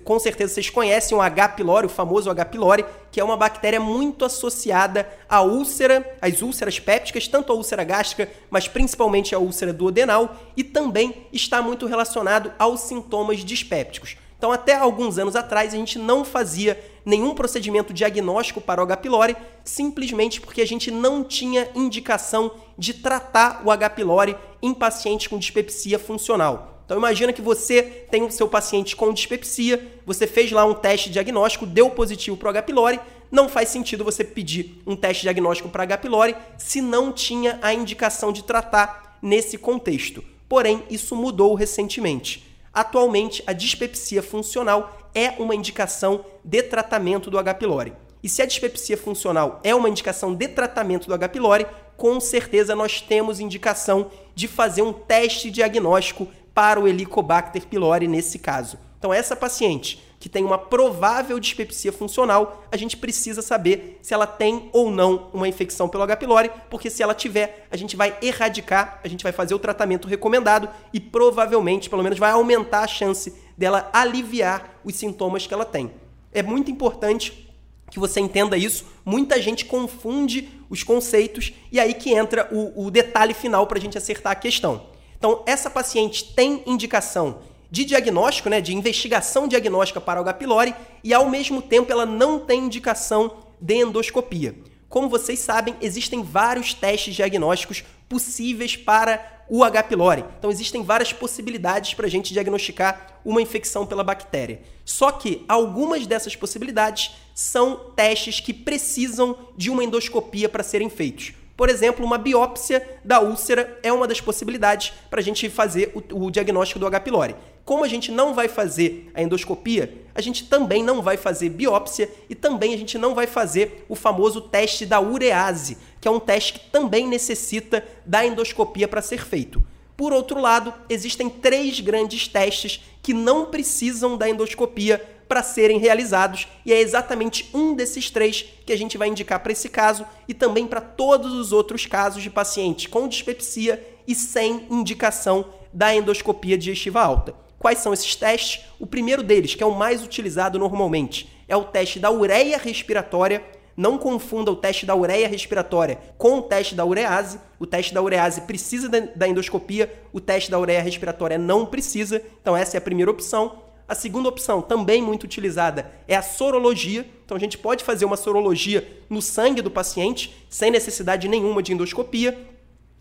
Com 0.03 0.19
certeza 0.19 0.53
vocês 0.53 0.69
conhecem 0.69 1.17
o 1.17 1.21
H. 1.21 1.49
pylori, 1.49 1.85
o 1.85 1.89
famoso 1.89 2.29
H. 2.29 2.45
pylori, 2.45 2.85
que 3.11 3.19
é 3.19 3.23
uma 3.23 3.37
bactéria 3.37 3.79
muito 3.79 4.25
associada 4.25 5.07
à 5.29 5.41
úlcera, 5.41 6.17
às 6.21 6.41
úlceras 6.41 6.79
pépticas, 6.79 7.27
tanto 7.27 7.53
a 7.53 7.55
úlcera 7.55 7.83
gástrica, 7.85 8.29
mas 8.49 8.67
principalmente 8.67 9.33
a 9.33 9.39
úlcera 9.39 9.71
duodenal, 9.71 10.35
e 10.57 10.63
também 10.63 11.25
está 11.31 11.61
muito 11.61 11.85
relacionado 11.85 12.51
aos 12.59 12.81
sintomas 12.81 13.39
dispépticos. 13.43 14.17
Então, 14.37 14.51
até 14.51 14.73
alguns 14.73 15.17
anos 15.17 15.35
atrás, 15.35 15.73
a 15.73 15.77
gente 15.77 15.99
não 15.99 16.23
fazia 16.23 16.81
nenhum 17.09 17.33
procedimento 17.33 17.91
diagnóstico 17.91 18.61
para 18.61 18.79
o 18.79 18.83
H. 18.83 18.97
pylori, 18.97 19.35
simplesmente 19.63 20.39
porque 20.39 20.61
a 20.61 20.67
gente 20.67 20.91
não 20.91 21.23
tinha 21.23 21.67
indicação 21.73 22.51
de 22.77 22.93
tratar 22.93 23.63
o 23.65 23.71
H. 23.71 23.89
pylori 23.89 24.35
em 24.61 24.73
pacientes 24.73 25.25
com 25.27 25.39
dispepsia 25.39 25.97
funcional. 25.97 26.83
Então 26.85 26.97
imagina 26.97 27.33
que 27.33 27.41
você 27.41 27.81
tem 27.81 28.23
o 28.23 28.31
seu 28.31 28.47
paciente 28.47 28.95
com 28.95 29.11
dispepsia, 29.11 29.91
você 30.05 30.27
fez 30.27 30.51
lá 30.51 30.65
um 30.65 30.73
teste 30.73 31.09
diagnóstico, 31.09 31.65
deu 31.65 31.89
positivo 31.89 32.37
para 32.37 32.47
o 32.47 32.49
H. 32.49 32.61
pylori, 32.63 32.99
não 33.31 33.49
faz 33.49 33.69
sentido 33.69 34.03
você 34.03 34.23
pedir 34.23 34.81
um 34.85 34.95
teste 34.95 35.23
diagnóstico 35.23 35.69
para 35.69 35.83
H. 35.83 35.97
pylori 35.97 36.35
se 36.57 36.79
não 36.79 37.11
tinha 37.11 37.57
a 37.61 37.73
indicação 37.73 38.31
de 38.31 38.43
tratar 38.43 39.17
nesse 39.21 39.57
contexto. 39.57 40.23
Porém, 40.47 40.83
isso 40.89 41.15
mudou 41.15 41.53
recentemente. 41.53 42.48
Atualmente, 42.73 43.43
a 43.47 43.53
dispepsia 43.53 44.21
funcional 44.21 45.09
é 45.13 45.31
uma 45.39 45.55
indicação 45.55 46.23
de 46.43 46.61
tratamento 46.63 47.29
do 47.29 47.37
H. 47.37 47.55
pylori. 47.55 47.93
E 48.21 48.29
se 48.29 48.41
a 48.41 48.45
dispepsia 48.45 48.97
funcional 48.97 49.59
é 49.63 49.73
uma 49.73 49.89
indicação 49.89 50.35
de 50.35 50.47
tratamento 50.47 51.07
do 51.07 51.13
H. 51.13 51.29
pylori, 51.29 51.65
com 51.95 52.19
certeza 52.19 52.75
nós 52.75 53.01
temos 53.01 53.39
indicação 53.39 54.11
de 54.35 54.47
fazer 54.47 54.81
um 54.81 54.93
teste 54.93 55.49
diagnóstico 55.49 56.27
para 56.53 56.79
o 56.79 56.87
Helicobacter 56.87 57.65
pylori 57.67 58.07
nesse 58.07 58.39
caso. 58.39 58.77
Então, 58.97 59.13
essa 59.13 59.35
paciente 59.35 60.03
que 60.19 60.27
tem 60.27 60.43
uma 60.43 60.57
provável 60.57 61.39
dispepsia 61.39 61.93
funcional, 61.93 62.65
a 62.69 62.75
gente 62.75 62.97
precisa 62.97 63.41
saber 63.41 63.97
se 64.01 64.13
ela 64.13 64.27
tem 64.27 64.69
ou 64.73 64.91
não 64.91 65.29
uma 65.33 65.47
infecção 65.47 65.87
pelo 65.87 66.03
H. 66.03 66.17
pylori, 66.17 66.51
porque 66.69 66.89
se 66.89 67.01
ela 67.01 67.15
tiver, 67.15 67.65
a 67.71 67.77
gente 67.77 67.95
vai 67.95 68.17
erradicar, 68.21 68.99
a 69.01 69.07
gente 69.07 69.23
vai 69.23 69.31
fazer 69.31 69.55
o 69.55 69.59
tratamento 69.59 70.07
recomendado 70.07 70.67
e 70.91 70.99
provavelmente, 70.99 71.89
pelo 71.89 72.03
menos, 72.03 72.19
vai 72.19 72.31
aumentar 72.31 72.81
a 72.81 72.87
chance 72.87 73.33
dela 73.57 73.89
aliviar 73.93 74.79
os 74.83 74.95
sintomas 74.95 75.47
que 75.47 75.53
ela 75.53 75.65
tem. 75.65 75.91
É 76.33 76.43
muito 76.43 76.69
importante 76.69 77.49
que 77.89 77.99
você 77.99 78.19
entenda 78.19 78.57
isso. 78.57 78.85
Muita 79.05 79.41
gente 79.41 79.65
confunde 79.65 80.49
os 80.69 80.83
conceitos 80.83 81.53
e 81.71 81.79
aí 81.79 81.93
que 81.93 82.13
entra 82.13 82.47
o, 82.51 82.85
o 82.85 82.91
detalhe 82.91 83.33
final 83.33 83.65
para 83.67 83.77
a 83.77 83.81
gente 83.81 83.97
acertar 83.97 84.33
a 84.33 84.35
questão. 84.35 84.87
Então, 85.17 85.43
essa 85.45 85.69
paciente 85.69 86.33
tem 86.33 86.63
indicação 86.65 87.39
de 87.71 87.85
diagnóstico, 87.85 88.49
né, 88.49 88.61
de 88.61 88.75
investigação 88.75 89.47
diagnóstica 89.47 90.01
para 90.01 90.19
o 90.19 90.23
H. 90.23 90.33
pylori 90.33 90.75
e 91.03 91.13
ao 91.13 91.29
mesmo 91.29 91.61
tempo 91.61 91.91
ela 91.91 92.05
não 92.05 92.39
tem 92.39 92.65
indicação 92.65 93.37
de 93.59 93.75
endoscopia. 93.75 94.55
Como 94.87 95.07
vocês 95.07 95.39
sabem, 95.39 95.75
existem 95.81 96.23
vários 96.23 96.73
testes 96.73 97.13
diagnósticos 97.13 97.83
possíveis 98.07 98.75
para 98.75 99.43
o 99.47 99.63
H. 99.63 99.83
pylori. 99.83 100.25
Então 100.37 100.49
existem 100.49 100.83
várias 100.83 101.13
possibilidades 101.13 101.93
para 101.93 102.07
a 102.07 102.09
gente 102.09 102.33
diagnosticar 102.33 103.19
uma 103.23 103.41
infecção 103.41 103.85
pela 103.85 104.03
bactéria. 104.03 104.61
Só 104.83 105.11
que 105.11 105.45
algumas 105.47 106.07
dessas 106.07 106.35
possibilidades 106.35 107.11
são 107.35 107.91
testes 107.95 108.39
que 108.39 108.53
precisam 108.53 109.37
de 109.55 109.69
uma 109.69 109.83
endoscopia 109.83 110.49
para 110.49 110.63
serem 110.63 110.89
feitos. 110.89 111.33
Por 111.59 111.67
exemplo, 111.67 112.05
uma 112.05 112.17
biópsia 112.17 112.99
da 113.03 113.19
úlcera 113.19 113.77
é 113.83 113.91
uma 113.91 114.07
das 114.07 114.21
possibilidades 114.21 114.93
para 115.09 115.19
a 115.19 115.23
gente 115.23 115.49
fazer 115.49 115.91
o, 115.93 116.25
o, 116.25 116.31
diagnóstico 116.31 116.79
do 116.79 116.87
H. 116.87 117.01
pylori. 117.01 117.35
Como 117.69 117.85
a 117.85 117.87
gente 117.87 118.11
não 118.11 118.33
vai 118.33 118.47
fazer 118.47 119.11
a 119.13 119.21
endoscopia, 119.21 119.93
a 120.15 120.21
gente 120.21 120.45
também 120.45 120.83
não 120.83 121.03
vai 121.03 121.17
fazer 121.17 121.49
biópsia 121.49 122.09
e 122.27 122.33
também 122.33 122.73
a 122.73 122.77
gente 122.77 122.97
não 122.97 123.13
vai 123.13 123.27
fazer 123.27 123.85
o 123.87 123.93
famoso 123.93 124.41
teste 124.41 124.87
da 124.87 124.99
urease, 124.99 125.77
que 126.01 126.07
é 126.07 126.11
um 126.11 126.19
teste 126.19 126.53
que 126.53 126.59
também 126.71 127.07
necessita 127.07 127.85
da 128.03 128.25
endoscopia 128.25 128.87
para 128.87 129.03
ser 129.03 129.23
feito. 129.23 129.61
Por 129.95 130.11
outro 130.11 130.41
lado, 130.41 130.73
existem 130.89 131.29
três 131.29 131.79
grandes 131.79 132.27
testes 132.27 132.83
que 133.03 133.13
não 133.13 133.45
precisam 133.45 134.17
da 134.17 134.27
endoscopia 134.27 134.99
para 135.27 135.43
serem 135.43 135.77
realizados, 135.77 136.47
e 136.65 136.73
é 136.73 136.81
exatamente 136.81 137.51
um 137.53 137.75
desses 137.75 138.09
três 138.09 138.47
que 138.65 138.73
a 138.73 138.75
gente 138.75 138.97
vai 138.97 139.09
indicar 139.09 139.41
para 139.41 139.51
esse 139.51 139.69
caso 139.69 140.07
e 140.27 140.33
também 140.33 140.65
para 140.65 140.81
todos 140.81 141.33
os 141.33 141.51
outros 141.51 141.85
casos 141.85 142.23
de 142.23 142.31
pacientes 142.31 142.87
com 142.87 143.07
dispepsia 143.07 143.79
e 144.07 144.15
sem 144.15 144.65
indicação 144.71 145.45
da 145.71 145.93
endoscopia 145.93 146.57
digestiva 146.57 146.99
alta. 146.99 147.47
Quais 147.59 147.79
são 147.79 147.93
esses 147.93 148.15
testes? 148.15 148.63
O 148.79 148.87
primeiro 148.87 149.21
deles, 149.21 149.53
que 149.53 149.61
é 149.61 149.65
o 149.65 149.75
mais 149.75 150.01
utilizado 150.01 150.57
normalmente, 150.57 151.29
é 151.47 151.55
o 151.55 151.65
teste 151.65 151.99
da 151.99 152.09
ureia 152.09 152.57
respiratória. 152.57 153.43
Não 153.75 153.97
confunda 153.97 154.51
o 154.51 154.55
teste 154.55 154.85
da 154.85 154.95
ureia 154.95 155.27
respiratória 155.27 155.99
com 156.17 156.39
o 156.39 156.41
teste 156.41 156.73
da 156.73 156.85
urease. 156.85 157.39
O 157.59 157.65
teste 157.65 157.93
da 157.93 158.01
urease 158.01 158.41
precisa 158.41 158.89
da 158.89 159.27
endoscopia, 159.27 159.93
o 160.11 160.19
teste 160.19 160.49
da 160.49 160.57
ureia 160.57 160.81
respiratória 160.81 161.37
não 161.37 161.65
precisa. 161.65 162.21
Então, 162.41 162.55
essa 162.55 162.77
é 162.77 162.79
a 162.79 162.81
primeira 162.81 163.11
opção. 163.11 163.69
A 163.89 163.95
segunda 163.95 164.29
opção, 164.29 164.61
também 164.61 165.01
muito 165.01 165.23
utilizada, 165.23 165.91
é 166.07 166.15
a 166.15 166.21
sorologia. 166.21 167.05
Então 167.25 167.35
a 167.35 167.39
gente 167.39 167.57
pode 167.57 167.83
fazer 167.83 168.05
uma 168.05 168.15
sorologia 168.15 168.87
no 169.09 169.19
sangue 169.19 169.63
do 169.63 169.71
paciente 169.71 170.45
sem 170.47 170.69
necessidade 170.69 171.27
nenhuma 171.27 171.63
de 171.63 171.73
endoscopia. 171.73 172.37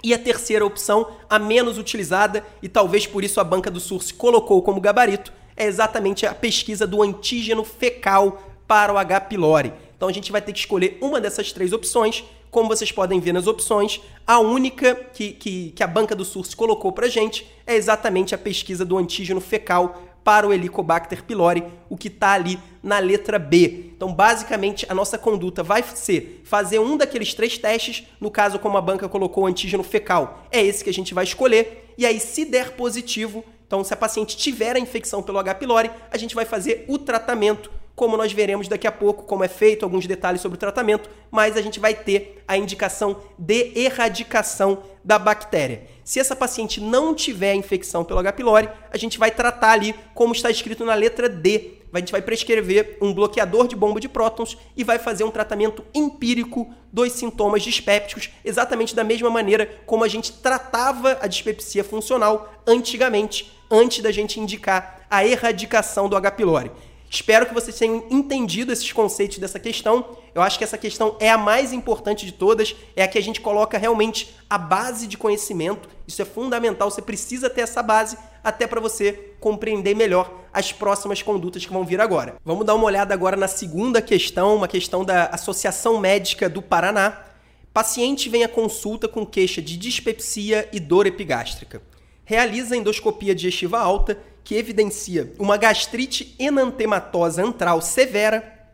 E 0.03 0.15
a 0.15 0.19
terceira 0.19 0.65
opção, 0.65 1.09
a 1.29 1.39
menos 1.39 1.77
utilizada, 1.77 2.45
e 2.63 2.69
talvez 2.69 3.07
por 3.07 3.25
isso 3.25 3.41
a 3.41 3.45
banca 3.45 3.71
do 3.71 3.81
SURS 3.81 4.13
colocou 4.13 4.63
como 4.63 4.81
gabarito, 4.81 5.33
é 5.57 5.67
exatamente 5.67 6.25
a 6.25 6.33
pesquisa 6.33 6.87
do 6.87 7.03
antígeno 7.03 7.65
fecal 7.65 8.41
para 8.67 8.93
o 8.93 8.99
H. 8.99 9.23
pylori. 9.23 9.73
Então 9.97 10.09
a 10.09 10.13
gente 10.13 10.31
vai 10.31 10.41
ter 10.41 10.53
que 10.53 10.61
escolher 10.61 10.97
uma 11.01 11.21
dessas 11.21 11.51
três 11.53 11.73
opções. 11.73 12.25
Como 12.49 12.69
vocês 12.69 12.93
podem 12.93 13.19
ver 13.19 13.33
nas 13.33 13.49
opções, 13.49 14.01
a 14.25 14.39
única 14.39 14.95
que, 14.95 15.33
que, 15.33 15.73
que 15.73 15.83
a 15.83 15.87
banca 15.87 16.15
do 16.15 16.25
SURS 16.25 16.55
colocou 16.55 16.93
para 16.93 17.09
gente 17.09 17.47
é 17.67 17.75
exatamente 17.75 18.35
a 18.35 18.39
pesquisa 18.39 18.85
do 18.85 18.97
antígeno 18.97 19.41
fecal 19.41 20.01
para 20.29 20.47
o 20.47 20.53
Helicobacter 20.53 21.25
pylori, 21.25 21.65
o 21.89 21.97
que 21.97 22.09
está 22.09 22.33
ali 22.33 22.59
na 22.83 22.99
letra 22.99 23.39
B. 23.39 23.93
Então, 23.97 24.13
basicamente, 24.13 24.85
a 24.87 24.95
nossa 24.95 25.17
conduta 25.17 25.63
vai 25.63 25.83
ser 25.83 26.43
fazer 26.45 26.79
um 26.79 26.99
daqueles 26.99 27.33
três 27.33 27.57
testes, 27.57 28.07
no 28.21 28.31
caso, 28.31 28.59
como 28.59 28.77
a 28.77 28.81
banca 28.83 29.09
colocou 29.09 29.45
o 29.45 29.47
antígeno 29.47 29.83
fecal, 29.83 30.47
é 30.51 30.63
esse 30.63 30.85
que 30.85 30.91
a 30.91 30.93
gente 30.93 31.15
vai 31.15 31.25
escolher, 31.25 31.95
e 31.97 32.05
aí, 32.05 32.21
se 32.21 32.45
der 32.45 32.73
positivo, 32.73 33.43
então, 33.67 33.83
se 33.83 33.95
a 33.95 33.97
paciente 33.97 34.37
tiver 34.37 34.77
a 34.77 34.79
infecção 34.79 35.23
pelo 35.23 35.39
H. 35.39 35.55
pylori, 35.55 35.91
a 36.11 36.19
gente 36.19 36.35
vai 36.35 36.45
fazer 36.45 36.85
o 36.89 36.99
tratamento 36.99 37.71
como 37.99 38.17
nós 38.17 38.33
veremos 38.33 38.69
daqui 38.69 38.87
a 38.87 38.93
pouco 38.93 39.25
como 39.25 39.43
é 39.43 39.49
feito, 39.49 39.85
alguns 39.85 40.07
detalhes 40.07 40.41
sobre 40.41 40.55
o 40.55 40.59
tratamento, 40.59 41.11
mas 41.33 41.57
a 41.57 41.61
gente 41.61 41.81
vai 41.81 41.93
ter 41.93 42.45
a 42.47 42.57
indicação 42.57 43.21
de 43.37 43.73
erradicação 43.75 44.85
da 45.05 45.19
bactéria. 45.19 45.83
Se 46.05 46.21
essa 46.21 46.37
paciente 46.37 46.81
não 46.81 47.13
tiver 47.13 47.55
infecção 47.55 48.05
pelo 48.05 48.21
H. 48.21 48.35
pylori, 48.35 48.69
a 48.89 48.97
gente 48.97 49.19
vai 49.19 49.33
tratar 49.33 49.73
ali 49.73 49.97
como 50.15 50.33
está 50.33 50.49
escrito 50.49 50.85
na 50.85 50.95
letra 50.95 51.29
D. 51.29 51.73
A 51.93 51.99
gente 51.99 52.13
vai 52.13 52.23
prescrever 52.23 52.99
um 53.03 53.13
bloqueador 53.13 53.67
de 53.67 53.75
bomba 53.75 53.99
de 53.99 54.09
prótons 54.09 54.57
e 54.77 54.85
vai 54.85 55.01
fazer 55.01 55.25
um 55.25 55.31
tratamento 55.33 55.85
empírico 55.93 56.73
dos 56.93 57.13
sintomas 57.15 57.65
dispépticos, 57.65 58.31
exatamente 58.45 58.95
da 58.95 59.03
mesma 59.03 59.29
maneira 59.29 59.67
como 59.87 60.05
a 60.05 60.09
gente 60.09 60.35
tratava 60.35 61.19
a 61.21 61.27
dispepsia 61.27 61.83
funcional 61.83 62.63
antigamente, 62.65 63.53
antes 63.69 64.05
da 64.05 64.13
gente 64.13 64.39
indicar 64.39 65.05
a 65.11 65.27
erradicação 65.27 66.09
do 66.09 66.17
H. 66.17 66.31
pylori. 66.31 66.71
Espero 67.11 67.47
que 67.47 67.55
vocês 67.55 67.79
tenham 67.79 68.05
entendido 68.11 68.71
esses 68.71 68.93
conceitos 68.93 69.39
dessa 69.39 69.59
questão. 69.59 70.19
Eu 70.35 70.43
acho 70.43 70.59
que 70.59 70.65
essa 70.65 70.77
questão 70.77 71.17
é 71.19 71.31
a 71.31 71.39
mais 71.39 71.73
importante 71.73 72.27
de 72.27 72.33
todas, 72.33 72.77
é 72.95 73.03
a 73.03 73.09
que 73.09 73.17
a 73.17 73.23
gente 73.23 73.41
coloca 73.41 73.79
realmente 73.79 74.35
a 74.49 74.59
base 74.59 75.07
de 75.07 75.17
conhecimento. 75.17 75.89
Isso 76.07 76.21
é 76.21 76.25
fundamental, 76.25 76.91
você 76.91 77.01
precisa 77.01 77.49
ter 77.49 77.63
essa 77.63 77.83
base 77.83 78.19
até 78.45 78.67
para 78.67 78.81
você 78.81 79.35
compreender 79.41 79.95
melhor 79.95 80.33
as 80.53 80.71
próximas 80.71 81.23
condutas 81.23 81.65
que 81.65 81.73
vão 81.73 81.85
vir 81.85 82.01
agora. 82.01 82.37
Vamos 82.45 82.67
dar 82.67 82.75
uma 82.75 82.85
olhada 82.85 83.15
agora 83.15 83.37
na 83.37 83.49
segunda 83.49 84.03
questão, 84.03 84.57
uma 84.57 84.69
questão 84.69 85.05
da 85.05 85.27
Associação 85.27 85.99
Médica 85.99 86.49
do 86.49 86.61
Paraná. 86.61 87.25
Paciente 87.73 88.29
vem 88.29 88.45
à 88.45 88.49
consulta 88.49 89.09
com 89.09 89.25
queixa 89.25 89.63
de 89.63 89.77
dispepsia 89.77 90.69
e 90.73 90.81
dor 90.81 91.07
epigástrica. 91.07 91.81
Realiza 92.25 92.77
endoscopia 92.77 93.35
digestiva 93.35 93.79
alta 93.79 94.19
que 94.49 94.57
evidencia 94.57 95.31
uma 95.39 95.59
gastrite 95.59 96.35
enantematosa 96.39 97.45
antral 97.45 97.83
severa 97.83 98.67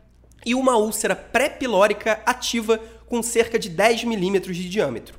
e 0.47 0.55
uma 0.55 0.77
úlcera 0.77 1.17
pré-pilórica 1.17 2.23
ativa 2.25 2.79
com 3.09 3.21
cerca 3.25 3.59
de 3.59 3.69
10 3.71 4.05
milímetros 4.05 4.57
de 4.57 4.69
diâmetro. 4.69 5.19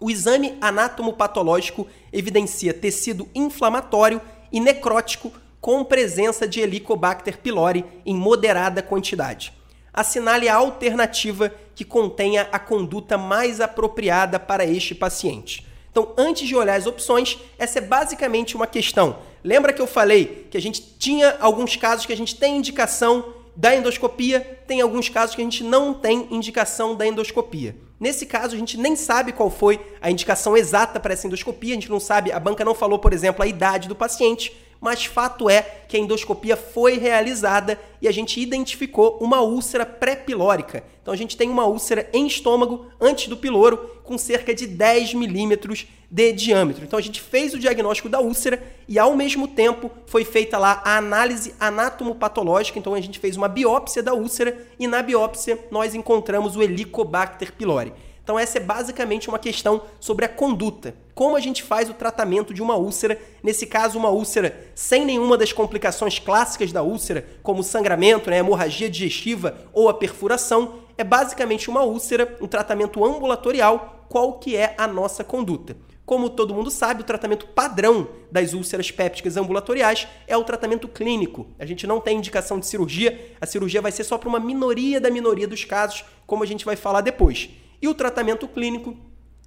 O 0.00 0.10
exame 0.10 0.58
anatomopatológico 0.60 1.86
evidencia 2.12 2.74
tecido 2.74 3.28
inflamatório 3.32 4.20
e 4.50 4.58
necrótico 4.58 5.32
com 5.60 5.84
presença 5.84 6.48
de 6.48 6.58
Helicobacter 6.58 7.38
pylori 7.38 7.84
em 8.04 8.16
moderada 8.16 8.82
quantidade. 8.82 9.52
Assinale 9.94 10.48
a 10.48 10.56
alternativa 10.56 11.54
que 11.76 11.84
contenha 11.84 12.48
a 12.50 12.58
conduta 12.58 13.16
mais 13.16 13.60
apropriada 13.60 14.40
para 14.40 14.66
este 14.66 14.92
paciente. 14.92 15.64
Então, 15.88 16.14
antes 16.18 16.48
de 16.48 16.56
olhar 16.56 16.74
as 16.74 16.86
opções, 16.86 17.38
essa 17.56 17.78
é 17.78 17.82
basicamente 17.82 18.56
uma 18.56 18.66
questão. 18.66 19.18
Lembra 19.48 19.72
que 19.72 19.80
eu 19.80 19.86
falei 19.86 20.46
que 20.50 20.58
a 20.58 20.60
gente 20.60 20.82
tinha 20.98 21.38
alguns 21.40 21.74
casos 21.74 22.04
que 22.04 22.12
a 22.12 22.16
gente 22.16 22.36
tem 22.36 22.58
indicação 22.58 23.32
da 23.56 23.74
endoscopia, 23.74 24.40
tem 24.66 24.82
alguns 24.82 25.08
casos 25.08 25.34
que 25.34 25.40
a 25.40 25.44
gente 25.44 25.64
não 25.64 25.94
tem 25.94 26.28
indicação 26.30 26.94
da 26.94 27.06
endoscopia. 27.06 27.74
Nesse 27.98 28.26
caso, 28.26 28.54
a 28.54 28.58
gente 28.58 28.76
nem 28.76 28.94
sabe 28.94 29.32
qual 29.32 29.48
foi 29.48 29.80
a 30.02 30.10
indicação 30.10 30.54
exata 30.54 31.00
para 31.00 31.14
essa 31.14 31.26
endoscopia, 31.26 31.72
a 31.72 31.76
gente 31.76 31.88
não 31.88 31.98
sabe, 31.98 32.30
a 32.30 32.38
banca 32.38 32.62
não 32.62 32.74
falou, 32.74 32.98
por 32.98 33.14
exemplo, 33.14 33.42
a 33.42 33.46
idade 33.46 33.88
do 33.88 33.96
paciente, 33.96 34.54
mas 34.80 35.04
fato 35.04 35.48
é 35.50 35.62
que 35.88 35.96
a 35.96 36.00
endoscopia 36.00 36.56
foi 36.56 36.98
realizada 36.98 37.78
e 38.00 38.08
a 38.08 38.12
gente 38.12 38.40
identificou 38.40 39.18
uma 39.20 39.40
úlcera 39.40 39.84
pré-pilórica. 39.84 40.84
Então 41.02 41.12
a 41.12 41.16
gente 41.16 41.36
tem 41.36 41.48
uma 41.48 41.66
úlcera 41.66 42.08
em 42.12 42.26
estômago 42.26 42.86
antes 43.00 43.28
do 43.28 43.36
piloro 43.36 44.00
com 44.04 44.16
cerca 44.16 44.54
de 44.54 44.66
10 44.66 45.14
milímetros 45.14 45.86
de 46.10 46.32
diâmetro. 46.32 46.84
Então 46.84 46.98
a 46.98 47.02
gente 47.02 47.20
fez 47.20 47.52
o 47.54 47.58
diagnóstico 47.58 48.08
da 48.08 48.20
úlcera 48.20 48.62
e 48.86 48.98
ao 48.98 49.14
mesmo 49.14 49.46
tempo 49.48 49.90
foi 50.06 50.24
feita 50.24 50.56
lá 50.56 50.80
a 50.84 50.96
análise 50.96 51.54
anatomopatológica. 51.60 52.78
Então 52.78 52.94
a 52.94 53.00
gente 53.00 53.18
fez 53.18 53.36
uma 53.36 53.48
biópsia 53.48 54.02
da 54.02 54.14
úlcera 54.14 54.66
e 54.78 54.86
na 54.86 55.02
biópsia 55.02 55.58
nós 55.70 55.94
encontramos 55.94 56.56
o 56.56 56.62
Helicobacter 56.62 57.52
pylori. 57.52 57.92
Então 58.28 58.38
essa 58.38 58.58
é 58.58 58.60
basicamente 58.60 59.26
uma 59.30 59.38
questão 59.38 59.80
sobre 59.98 60.26
a 60.26 60.28
conduta. 60.28 60.94
Como 61.14 61.34
a 61.34 61.40
gente 61.40 61.62
faz 61.62 61.88
o 61.88 61.94
tratamento 61.94 62.52
de 62.52 62.60
uma 62.60 62.76
úlcera, 62.76 63.18
nesse 63.42 63.66
caso 63.66 63.98
uma 63.98 64.10
úlcera 64.10 64.70
sem 64.74 65.06
nenhuma 65.06 65.38
das 65.38 65.50
complicações 65.50 66.18
clássicas 66.18 66.70
da 66.70 66.82
úlcera, 66.82 67.26
como 67.42 67.62
sangramento, 67.62 68.28
né, 68.28 68.36
hemorragia 68.36 68.90
digestiva 68.90 69.56
ou 69.72 69.88
a 69.88 69.94
perfuração, 69.94 70.80
é 70.98 71.02
basicamente 71.02 71.70
uma 71.70 71.84
úlcera, 71.84 72.36
um 72.38 72.46
tratamento 72.46 73.02
ambulatorial, 73.02 74.04
qual 74.10 74.34
que 74.34 74.54
é 74.54 74.74
a 74.76 74.86
nossa 74.86 75.24
conduta. 75.24 75.74
Como 76.04 76.28
todo 76.28 76.54
mundo 76.54 76.70
sabe, 76.70 77.00
o 77.00 77.06
tratamento 77.06 77.46
padrão 77.46 78.08
das 78.30 78.52
úlceras 78.52 78.90
pépticas 78.90 79.38
ambulatoriais 79.38 80.06
é 80.26 80.36
o 80.36 80.44
tratamento 80.44 80.86
clínico. 80.86 81.46
A 81.58 81.64
gente 81.64 81.86
não 81.86 81.98
tem 81.98 82.18
indicação 82.18 82.60
de 82.60 82.66
cirurgia, 82.66 83.34
a 83.40 83.46
cirurgia 83.46 83.80
vai 83.80 83.90
ser 83.90 84.04
só 84.04 84.18
para 84.18 84.28
uma 84.28 84.38
minoria 84.38 85.00
da 85.00 85.10
minoria 85.10 85.48
dos 85.48 85.64
casos, 85.64 86.04
como 86.26 86.42
a 86.42 86.46
gente 86.46 86.66
vai 86.66 86.76
falar 86.76 87.00
depois. 87.00 87.48
E 87.80 87.88
o 87.88 87.94
tratamento 87.94 88.46
clínico 88.48 88.96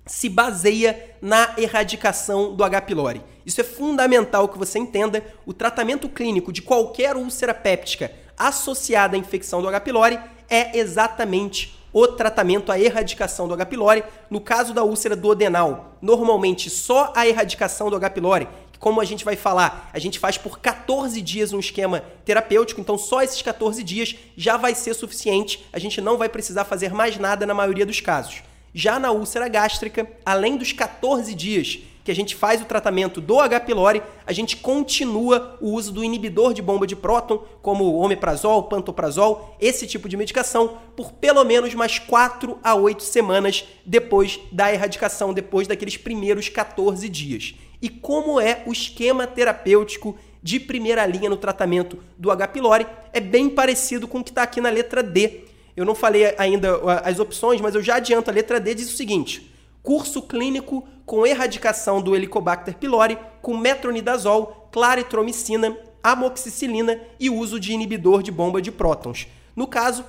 se 0.05 0.29
baseia 0.29 1.15
na 1.21 1.53
erradicação 1.57 2.55
do 2.55 2.63
H. 2.63 2.81
pylori. 2.81 3.21
Isso 3.45 3.61
é 3.61 3.63
fundamental 3.63 4.47
que 4.49 4.57
você 4.57 4.79
entenda. 4.79 5.23
O 5.45 5.53
tratamento 5.53 6.09
clínico 6.09 6.51
de 6.51 6.61
qualquer 6.61 7.15
úlcera 7.15 7.53
péptica 7.53 8.11
associada 8.37 9.15
à 9.15 9.19
infecção 9.19 9.61
do 9.61 9.67
H. 9.67 9.79
pylori 9.81 10.19
é 10.49 10.77
exatamente 10.77 11.79
o 11.93 12.07
tratamento, 12.07 12.71
a 12.71 12.79
erradicação 12.79 13.47
do 13.47 13.53
H. 13.53 13.65
pylori. 13.65 14.03
No 14.29 14.39
caso 14.39 14.73
da 14.73 14.83
úlcera 14.83 15.15
duodenal, 15.15 15.97
normalmente 16.01 16.69
só 16.69 17.11
a 17.15 17.27
erradicação 17.27 17.89
do 17.89 17.95
H. 17.95 18.09
pylori, 18.11 18.47
como 18.81 18.99
a 18.99 19.05
gente 19.05 19.23
vai 19.23 19.35
falar, 19.35 19.91
a 19.93 19.99
gente 19.99 20.17
faz 20.17 20.39
por 20.39 20.59
14 20.59 21.21
dias 21.21 21.53
um 21.53 21.59
esquema 21.59 22.03
terapêutico, 22.25 22.81
então 22.81 22.97
só 22.97 23.21
esses 23.21 23.39
14 23.39 23.83
dias 23.83 24.15
já 24.35 24.57
vai 24.57 24.73
ser 24.73 24.95
suficiente, 24.95 25.63
a 25.71 25.77
gente 25.77 26.01
não 26.01 26.17
vai 26.17 26.27
precisar 26.27 26.65
fazer 26.65 26.91
mais 26.91 27.15
nada 27.17 27.45
na 27.45 27.53
maioria 27.53 27.85
dos 27.85 28.01
casos. 28.01 28.41
Já 28.73 28.97
na 28.97 29.11
úlcera 29.11 29.47
gástrica, 29.47 30.09
além 30.25 30.57
dos 30.57 30.73
14 30.73 31.35
dias 31.35 31.79
que 32.03 32.09
a 32.09 32.15
gente 32.15 32.35
faz 32.35 32.59
o 32.59 32.65
tratamento 32.65 33.21
do 33.21 33.39
H. 33.39 33.59
pylori, 33.59 34.01
a 34.25 34.33
gente 34.33 34.57
continua 34.57 35.59
o 35.61 35.73
uso 35.73 35.91
do 35.91 36.03
inibidor 36.03 36.51
de 36.51 36.61
bomba 36.63 36.87
de 36.87 36.95
próton, 36.95 37.43
como 37.61 37.83
o 37.83 37.99
omeprazol, 37.99 38.63
pantoprazol, 38.63 39.55
esse 39.61 39.85
tipo 39.85 40.09
de 40.09 40.17
medicação, 40.17 40.79
por 40.95 41.11
pelo 41.11 41.43
menos 41.43 41.75
mais 41.75 41.99
4 41.99 42.57
a 42.63 42.73
8 42.73 43.03
semanas 43.03 43.63
depois 43.85 44.39
da 44.51 44.73
erradicação, 44.73 45.31
depois 45.31 45.67
daqueles 45.67 45.97
primeiros 45.97 46.49
14 46.49 47.07
dias. 47.07 47.53
E 47.81 47.89
como 47.89 48.39
é 48.39 48.63
o 48.65 48.71
esquema 48.71 49.25
terapêutico 49.25 50.17
de 50.43 50.59
primeira 50.59 51.05
linha 51.05 51.29
no 51.29 51.37
tratamento 51.37 51.99
do 52.17 52.29
H. 52.29 52.47
pylori? 52.49 52.85
É 53.11 53.19
bem 53.19 53.49
parecido 53.49 54.07
com 54.07 54.19
o 54.19 54.23
que 54.23 54.31
está 54.31 54.43
aqui 54.43 54.61
na 54.61 54.69
letra 54.69 55.01
D. 55.01 55.45
Eu 55.75 55.85
não 55.85 55.95
falei 55.95 56.35
ainda 56.37 56.75
as 57.03 57.19
opções, 57.19 57.61
mas 57.61 57.75
eu 57.75 57.81
já 57.81 57.95
adianto. 57.95 58.29
A 58.29 58.33
letra 58.33 58.59
D 58.59 58.75
diz 58.75 58.91
o 58.93 58.97
seguinte: 58.97 59.51
curso 59.81 60.21
clínico 60.21 60.87
com 61.05 61.25
erradicação 61.25 62.01
do 62.01 62.15
Helicobacter 62.15 62.75
pylori 62.75 63.17
com 63.41 63.57
metronidazol, 63.57 64.69
claritromicina, 64.71 65.75
amoxicilina 66.03 66.99
e 67.19 67.29
uso 67.29 67.59
de 67.59 67.73
inibidor 67.73 68.21
de 68.21 68.31
bomba 68.31 68.61
de 68.61 68.71
prótons. 68.71 69.27
No 69.55 69.67
caso, 69.67 70.05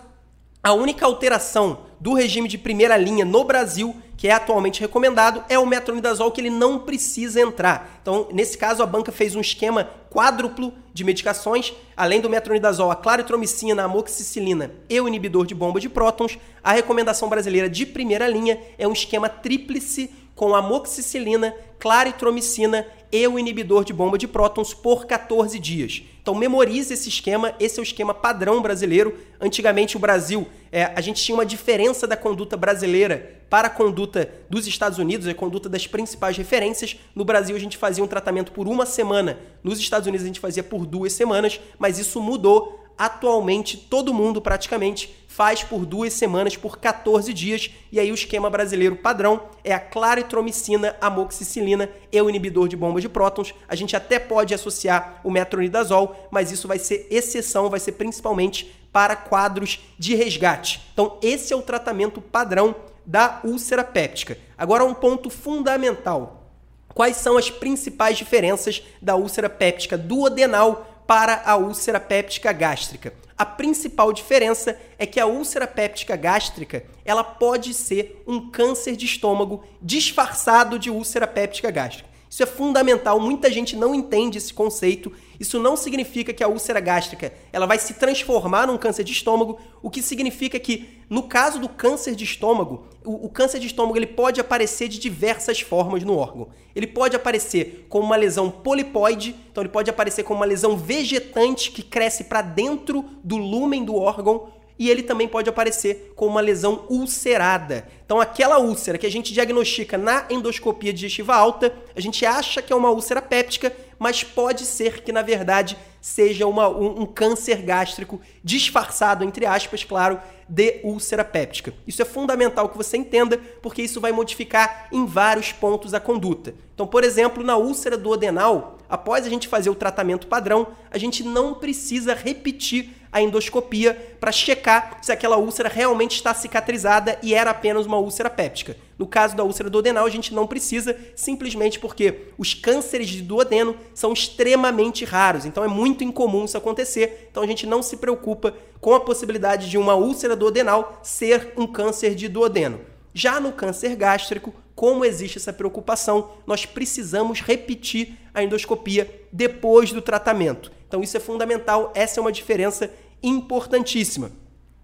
a 0.62 0.72
única 0.72 1.04
alteração 1.04 1.80
do 1.98 2.14
regime 2.14 2.48
de 2.48 2.56
primeira 2.56 2.96
linha 2.96 3.24
no 3.24 3.42
Brasil, 3.42 3.96
que 4.16 4.28
é 4.28 4.32
atualmente 4.32 4.80
recomendado, 4.80 5.42
é 5.48 5.58
o 5.58 5.66
metronidazol 5.66 6.30
que 6.30 6.40
ele 6.40 6.50
não 6.50 6.78
precisa 6.78 7.40
entrar. 7.40 7.98
Então, 8.00 8.28
nesse 8.32 8.56
caso, 8.56 8.80
a 8.80 8.86
banca 8.86 9.10
fez 9.10 9.34
um 9.34 9.40
esquema 9.40 9.90
quádruplo 10.08 10.72
de 10.94 11.02
medicações, 11.02 11.72
além 11.96 12.20
do 12.20 12.30
metronidazol, 12.30 12.92
a 12.92 12.96
claritromicina, 12.96 13.82
a 13.82 13.84
amoxicilina 13.86 14.72
e 14.88 15.00
o 15.00 15.08
inibidor 15.08 15.46
de 15.46 15.54
bomba 15.54 15.80
de 15.80 15.88
prótons. 15.88 16.38
A 16.62 16.72
recomendação 16.72 17.28
brasileira 17.28 17.68
de 17.68 17.84
primeira 17.84 18.28
linha 18.28 18.60
é 18.78 18.86
um 18.86 18.92
esquema 18.92 19.28
tríplice 19.28 20.10
com 20.42 20.56
amoxicilina, 20.56 21.54
claritromicina 21.78 22.84
e 23.12 23.24
o 23.28 23.38
inibidor 23.38 23.84
de 23.84 23.92
bomba 23.92 24.18
de 24.18 24.26
prótons 24.26 24.74
por 24.74 25.06
14 25.06 25.56
dias. 25.56 26.02
Então 26.20 26.34
memorize 26.34 26.92
esse 26.92 27.08
esquema, 27.08 27.54
esse 27.60 27.78
é 27.78 27.80
o 27.80 27.84
esquema 27.84 28.12
padrão 28.12 28.60
brasileiro. 28.60 29.16
Antigamente 29.40 29.96
o 29.96 30.00
Brasil, 30.00 30.48
é, 30.72 30.86
a 30.96 31.00
gente 31.00 31.22
tinha 31.22 31.36
uma 31.36 31.46
diferença 31.46 32.08
da 32.08 32.16
conduta 32.16 32.56
brasileira 32.56 33.40
para 33.48 33.68
a 33.68 33.70
conduta 33.70 34.32
dos 34.50 34.66
Estados 34.66 34.98
Unidos, 34.98 35.28
a 35.28 35.34
conduta 35.34 35.68
das 35.68 35.86
principais 35.86 36.36
referências. 36.36 36.96
No 37.14 37.24
Brasil 37.24 37.54
a 37.54 37.60
gente 37.60 37.76
fazia 37.76 38.02
um 38.02 38.08
tratamento 38.08 38.50
por 38.50 38.66
uma 38.66 38.84
semana, 38.84 39.38
nos 39.62 39.78
Estados 39.78 40.08
Unidos 40.08 40.24
a 40.24 40.26
gente 40.26 40.40
fazia 40.40 40.64
por 40.64 40.84
duas 40.86 41.12
semanas, 41.12 41.60
mas 41.78 42.00
isso 42.00 42.20
mudou 42.20 42.80
atualmente 42.98 43.76
todo 43.76 44.12
mundo 44.12 44.40
praticamente 44.42 45.21
faz 45.34 45.64
por 45.64 45.86
duas 45.86 46.12
semanas, 46.12 46.56
por 46.56 46.78
14 46.78 47.32
dias, 47.32 47.70
e 47.90 47.98
aí 47.98 48.10
o 48.10 48.14
esquema 48.14 48.50
brasileiro 48.50 48.96
padrão 48.96 49.44
é 49.64 49.72
a 49.72 49.80
claritromicina, 49.80 50.94
amoxicilina 51.00 51.88
e 52.12 52.20
o 52.20 52.28
inibidor 52.28 52.68
de 52.68 52.76
bomba 52.76 53.00
de 53.00 53.08
prótons. 53.08 53.54
A 53.66 53.74
gente 53.74 53.96
até 53.96 54.18
pode 54.18 54.52
associar 54.52 55.20
o 55.24 55.30
metronidazol, 55.30 56.28
mas 56.30 56.52
isso 56.52 56.68
vai 56.68 56.78
ser 56.78 57.06
exceção, 57.10 57.70
vai 57.70 57.80
ser 57.80 57.92
principalmente 57.92 58.74
para 58.92 59.16
quadros 59.16 59.80
de 59.98 60.14
resgate. 60.14 60.82
Então, 60.92 61.16
esse 61.22 61.50
é 61.50 61.56
o 61.56 61.62
tratamento 61.62 62.20
padrão 62.20 62.74
da 63.06 63.40
úlcera 63.42 63.82
péptica. 63.82 64.36
Agora, 64.56 64.84
um 64.84 64.92
ponto 64.92 65.30
fundamental. 65.30 66.50
Quais 66.88 67.16
são 67.16 67.38
as 67.38 67.50
principais 67.50 68.18
diferenças 68.18 68.82
da 69.00 69.16
úlcera 69.16 69.48
péptica 69.48 69.96
duodenal 69.96 70.92
para 71.06 71.42
a 71.44 71.56
úlcera 71.56 72.00
péptica 72.00 72.52
gástrica. 72.52 73.12
A 73.42 73.44
principal 73.44 74.12
diferença 74.12 74.80
é 74.96 75.04
que 75.04 75.18
a 75.18 75.26
úlcera 75.26 75.66
péptica 75.66 76.14
gástrica, 76.14 76.84
ela 77.04 77.24
pode 77.24 77.74
ser 77.74 78.22
um 78.24 78.48
câncer 78.48 78.94
de 78.94 79.04
estômago 79.04 79.64
disfarçado 79.82 80.78
de 80.78 80.88
úlcera 80.88 81.26
péptica 81.26 81.68
gástrica. 81.68 82.08
Isso 82.32 82.42
é 82.42 82.46
fundamental, 82.46 83.20
muita 83.20 83.52
gente 83.52 83.76
não 83.76 83.94
entende 83.94 84.38
esse 84.38 84.54
conceito. 84.54 85.12
Isso 85.38 85.58
não 85.58 85.76
significa 85.76 86.32
que 86.32 86.42
a 86.42 86.48
úlcera 86.48 86.80
gástrica 86.80 87.30
ela 87.52 87.66
vai 87.66 87.78
se 87.78 87.92
transformar 87.92 88.66
num 88.66 88.78
câncer 88.78 89.04
de 89.04 89.12
estômago, 89.12 89.60
o 89.82 89.90
que 89.90 90.00
significa 90.00 90.58
que, 90.58 90.88
no 91.10 91.24
caso 91.24 91.58
do 91.58 91.68
câncer 91.68 92.14
de 92.14 92.24
estômago, 92.24 92.86
o, 93.04 93.26
o 93.26 93.28
câncer 93.28 93.60
de 93.60 93.66
estômago 93.66 93.98
ele 93.98 94.06
pode 94.06 94.40
aparecer 94.40 94.88
de 94.88 94.98
diversas 94.98 95.60
formas 95.60 96.04
no 96.04 96.16
órgão. 96.16 96.48
Ele 96.74 96.86
pode 96.86 97.14
aparecer 97.14 97.84
como 97.90 98.06
uma 98.06 98.16
lesão 98.16 98.50
polipoide, 98.50 99.36
então 99.50 99.62
ele 99.62 99.68
pode 99.68 99.90
aparecer 99.90 100.22
como 100.22 100.40
uma 100.40 100.46
lesão 100.46 100.74
vegetante 100.74 101.70
que 101.70 101.82
cresce 101.82 102.24
para 102.24 102.40
dentro 102.40 103.04
do 103.22 103.36
lúmen 103.36 103.84
do 103.84 103.94
órgão, 103.94 104.51
e 104.78 104.90
ele 104.90 105.02
também 105.02 105.28
pode 105.28 105.48
aparecer 105.48 106.12
com 106.16 106.26
uma 106.26 106.40
lesão 106.40 106.86
ulcerada. 106.88 107.86
Então, 108.04 108.20
aquela 108.20 108.58
úlcera 108.58 108.98
que 108.98 109.06
a 109.06 109.10
gente 109.10 109.32
diagnostica 109.32 109.96
na 109.96 110.26
endoscopia 110.28 110.92
digestiva 110.92 111.34
alta, 111.34 111.72
a 111.94 112.00
gente 112.00 112.26
acha 112.26 112.60
que 112.60 112.72
é 112.72 112.76
uma 112.76 112.90
úlcera 112.90 113.22
péptica, 113.22 113.74
mas 113.98 114.24
pode 114.24 114.64
ser 114.66 115.02
que, 115.02 115.12
na 115.12 115.22
verdade, 115.22 115.78
seja 116.00 116.46
uma, 116.46 116.68
um, 116.68 117.02
um 117.02 117.06
câncer 117.06 117.62
gástrico 117.62 118.20
disfarçado, 118.42 119.24
entre 119.24 119.46
aspas, 119.46 119.84
claro, 119.84 120.20
de 120.48 120.80
úlcera 120.82 121.24
péptica. 121.24 121.72
Isso 121.86 122.02
é 122.02 122.04
fundamental 122.04 122.68
que 122.68 122.76
você 122.76 122.96
entenda, 122.96 123.40
porque 123.62 123.80
isso 123.80 124.00
vai 124.00 124.12
modificar 124.12 124.88
em 124.92 125.06
vários 125.06 125.52
pontos 125.52 125.94
a 125.94 126.00
conduta. 126.00 126.54
Então, 126.74 126.86
por 126.86 127.04
exemplo, 127.04 127.44
na 127.44 127.56
úlcera 127.56 127.96
duodenal, 127.96 128.78
após 128.88 129.24
a 129.24 129.30
gente 129.30 129.48
fazer 129.48 129.70
o 129.70 129.74
tratamento 129.74 130.26
padrão, 130.26 130.68
a 130.90 130.98
gente 130.98 131.22
não 131.22 131.54
precisa 131.54 132.12
repetir 132.12 132.90
a 133.12 133.20
endoscopia 133.20 134.16
para 134.18 134.32
checar 134.32 134.98
se 135.02 135.12
aquela 135.12 135.36
úlcera 135.36 135.68
realmente 135.68 136.16
está 136.16 136.32
cicatrizada 136.32 137.18
e 137.22 137.34
era 137.34 137.50
apenas 137.50 137.84
uma 137.84 137.98
úlcera 137.98 138.30
péptica. 138.30 138.76
No 138.98 139.06
caso 139.06 139.36
da 139.36 139.44
úlcera 139.44 139.68
duodenal, 139.68 140.06
a 140.06 140.10
gente 140.10 140.32
não 140.32 140.46
precisa, 140.46 140.96
simplesmente 141.14 141.78
porque 141.78 142.28
os 142.38 142.54
cânceres 142.54 143.08
de 143.08 143.20
duodeno 143.20 143.76
são 143.94 144.12
extremamente 144.12 145.04
raros, 145.04 145.44
então 145.44 145.62
é 145.62 145.68
muito 145.68 146.02
incomum 146.02 146.46
isso 146.46 146.56
acontecer, 146.56 147.28
então 147.30 147.42
a 147.42 147.46
gente 147.46 147.66
não 147.66 147.82
se 147.82 147.98
preocupa 147.98 148.54
com 148.80 148.94
a 148.94 149.00
possibilidade 149.00 149.68
de 149.68 149.76
uma 149.76 149.94
úlcera 149.94 150.34
duodenal 150.34 150.98
ser 151.02 151.52
um 151.56 151.66
câncer 151.66 152.14
de 152.14 152.28
duodeno. 152.28 152.80
Já 153.14 153.38
no 153.38 153.52
câncer 153.52 153.94
gástrico, 153.94 154.54
como 154.74 155.04
existe 155.04 155.36
essa 155.36 155.52
preocupação, 155.52 156.30
nós 156.46 156.64
precisamos 156.64 157.40
repetir 157.40 158.16
a 158.32 158.42
endoscopia 158.42 159.08
depois 159.30 159.92
do 159.92 160.00
tratamento. 160.00 160.72
Então 160.88 161.02
isso 161.02 161.16
é 161.16 161.20
fundamental, 161.20 161.92
essa 161.94 162.18
é 162.18 162.20
uma 162.20 162.32
diferença 162.32 162.90
importantíssima. 163.22 164.32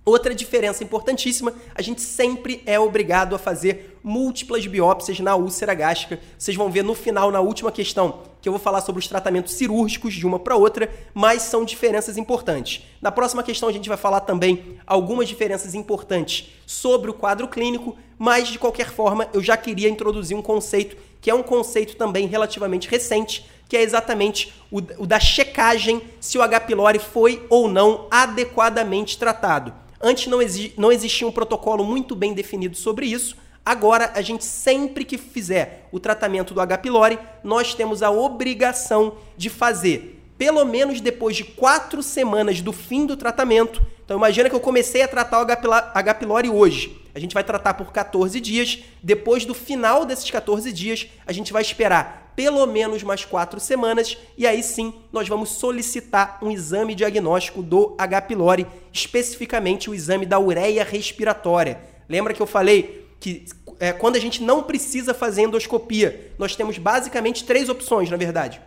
Outra 0.09 0.35
diferença 0.35 0.83
importantíssima, 0.83 1.53
a 1.75 1.83
gente 1.83 2.01
sempre 2.01 2.63
é 2.65 2.81
obrigado 2.81 3.35
a 3.35 3.39
fazer 3.39 3.99
múltiplas 4.03 4.67
biópsias 4.67 5.21
na 5.21 5.37
úlcera 5.37 5.75
gástrica. 5.75 6.19
Vocês 6.39 6.57
vão 6.57 6.71
ver 6.71 6.83
no 6.83 6.95
final, 6.95 7.31
na 7.31 7.41
última 7.41 7.71
questão, 7.71 8.21
que 8.41 8.49
eu 8.49 8.53
vou 8.55 8.59
falar 8.59 8.81
sobre 8.81 9.01
os 9.01 9.07
tratamentos 9.07 9.53
cirúrgicos 9.53 10.15
de 10.15 10.27
uma 10.27 10.39
para 10.39 10.57
outra, 10.57 10.91
mas 11.13 11.43
são 11.43 11.63
diferenças 11.63 12.17
importantes. 12.17 12.87
Na 13.03 13.13
próxima 13.13 13.43
questão, 13.43 13.69
a 13.69 13.73
gente 13.73 13.87
vai 13.87 13.99
falar 13.99 14.21
também 14.21 14.79
algumas 14.87 15.29
diferenças 15.29 15.75
importantes 15.75 16.55
sobre 16.67 17.11
o 17.11 17.15
quadro 17.15 17.47
clínico, 17.47 17.95
mas 18.17 18.49
de 18.49 18.59
qualquer 18.59 18.91
forma, 18.91 19.29
eu 19.35 19.43
já 19.43 19.59
queria 19.59 19.91
introduzir 19.91 20.35
um 20.35 20.43
conceito 20.43 20.97
que 21.21 21.31
é 21.31 21.35
um 21.35 21.43
conceito 21.43 21.97
também 21.97 22.27
relativamente 22.27 22.89
recente, 22.89 23.47
que 23.69 23.77
é 23.77 23.83
exatamente 23.83 24.53
o, 24.71 24.79
o 24.99 25.07
da 25.07 25.21
checagem 25.21 26.03
se 26.21 26.39
o 26.39 26.43
H. 26.43 26.61
pylori 26.61 26.99
foi 26.99 27.47
ou 27.51 27.69
não 27.69 28.07
adequadamente 28.11 29.19
tratado. 29.19 29.73
Antes 30.01 30.27
não, 30.27 30.41
exi 30.41 30.73
não 30.77 30.91
existia 30.91 31.27
um 31.27 31.33
protocolo 31.33 31.85
muito 31.85 32.17
bem 32.17 32.33
definido 32.33 32.77
sobre 32.77 33.07
isso. 33.07 33.37
Agora, 33.65 34.13
a 34.15 34.23
gente 34.23 34.45
sempre 34.45 35.05
que 35.05 35.19
fizer 35.19 35.87
o 35.93 36.01
tratamento 36.01 36.55
do 36.55 36.61
H. 36.61 36.79
pylori, 36.79 37.19
nós 37.45 37.75
temos 37.75 38.03
a 38.03 38.11
obrigação 38.11 39.17
de 39.37 39.51
fazer, 39.51 40.18
pelo 40.39 40.65
menos 40.65 41.01
depois 41.01 41.37
de 41.37 41.45
quatro 41.45 42.03
semanas 42.03 42.63
do 42.63 42.73
fim 42.73 43.05
do 43.05 43.17
tratamento. 43.17 43.85
Então, 44.05 44.17
imagina 44.17 44.49
que 44.49 44.55
eu 44.55 44.61
comecei 44.61 45.03
a 45.03 45.09
tratar 45.09 45.41
o 45.41 45.47
H. 45.95 46.15
pylori 46.15 46.49
hoje. 46.49 46.99
A 47.15 47.19
gente 47.19 47.35
vai 47.35 47.43
tratar 47.43 47.75
por 47.75 47.93
14 47.93 48.41
dias. 48.41 48.85
Depois 49.03 49.45
do 49.45 49.53
final 49.53 50.05
desses 50.07 50.31
14 50.31 50.73
dias, 50.73 51.09
a 51.27 51.33
gente 51.33 51.53
vai 51.53 51.61
esperar 51.61 52.33
pelo 52.39 52.65
menos 52.67 53.03
mais 53.03 53.25
quatro 53.25 53.59
semanas 53.59 54.17
e 54.37 54.47
aí 54.47 54.63
sim 54.63 54.95
nós 55.13 55.27
vamos 55.27 55.49
solicitar 55.49 56.39
um 56.41 56.53
exame 56.53 56.95
diagnóstico 56.95 57.61
do 57.65 57.97
H. 57.99 58.23
pylori, 58.23 58.65
especificamente 58.93 59.91
o 59.91 59.95
exame 59.95 60.25
da 60.25 60.39
ureia 60.39 60.85
respiratória. 60.85 61.81
Lembra 62.09 62.33
que 62.33 62.41
eu 62.41 62.47
falei 62.47 63.09
que 63.19 63.45
é, 63.81 63.93
quando 63.93 64.15
a 64.15 64.21
gente 64.21 64.41
não 64.41 64.63
precisa 64.63 65.13
fazer 65.13 65.43
endoscopia, 65.43 66.33
nós 66.39 66.55
temos 66.55 66.79
basicamente 66.79 67.45
três 67.45 67.69
opções, 67.69 68.09
na 68.09 68.17
verdade. 68.17 68.61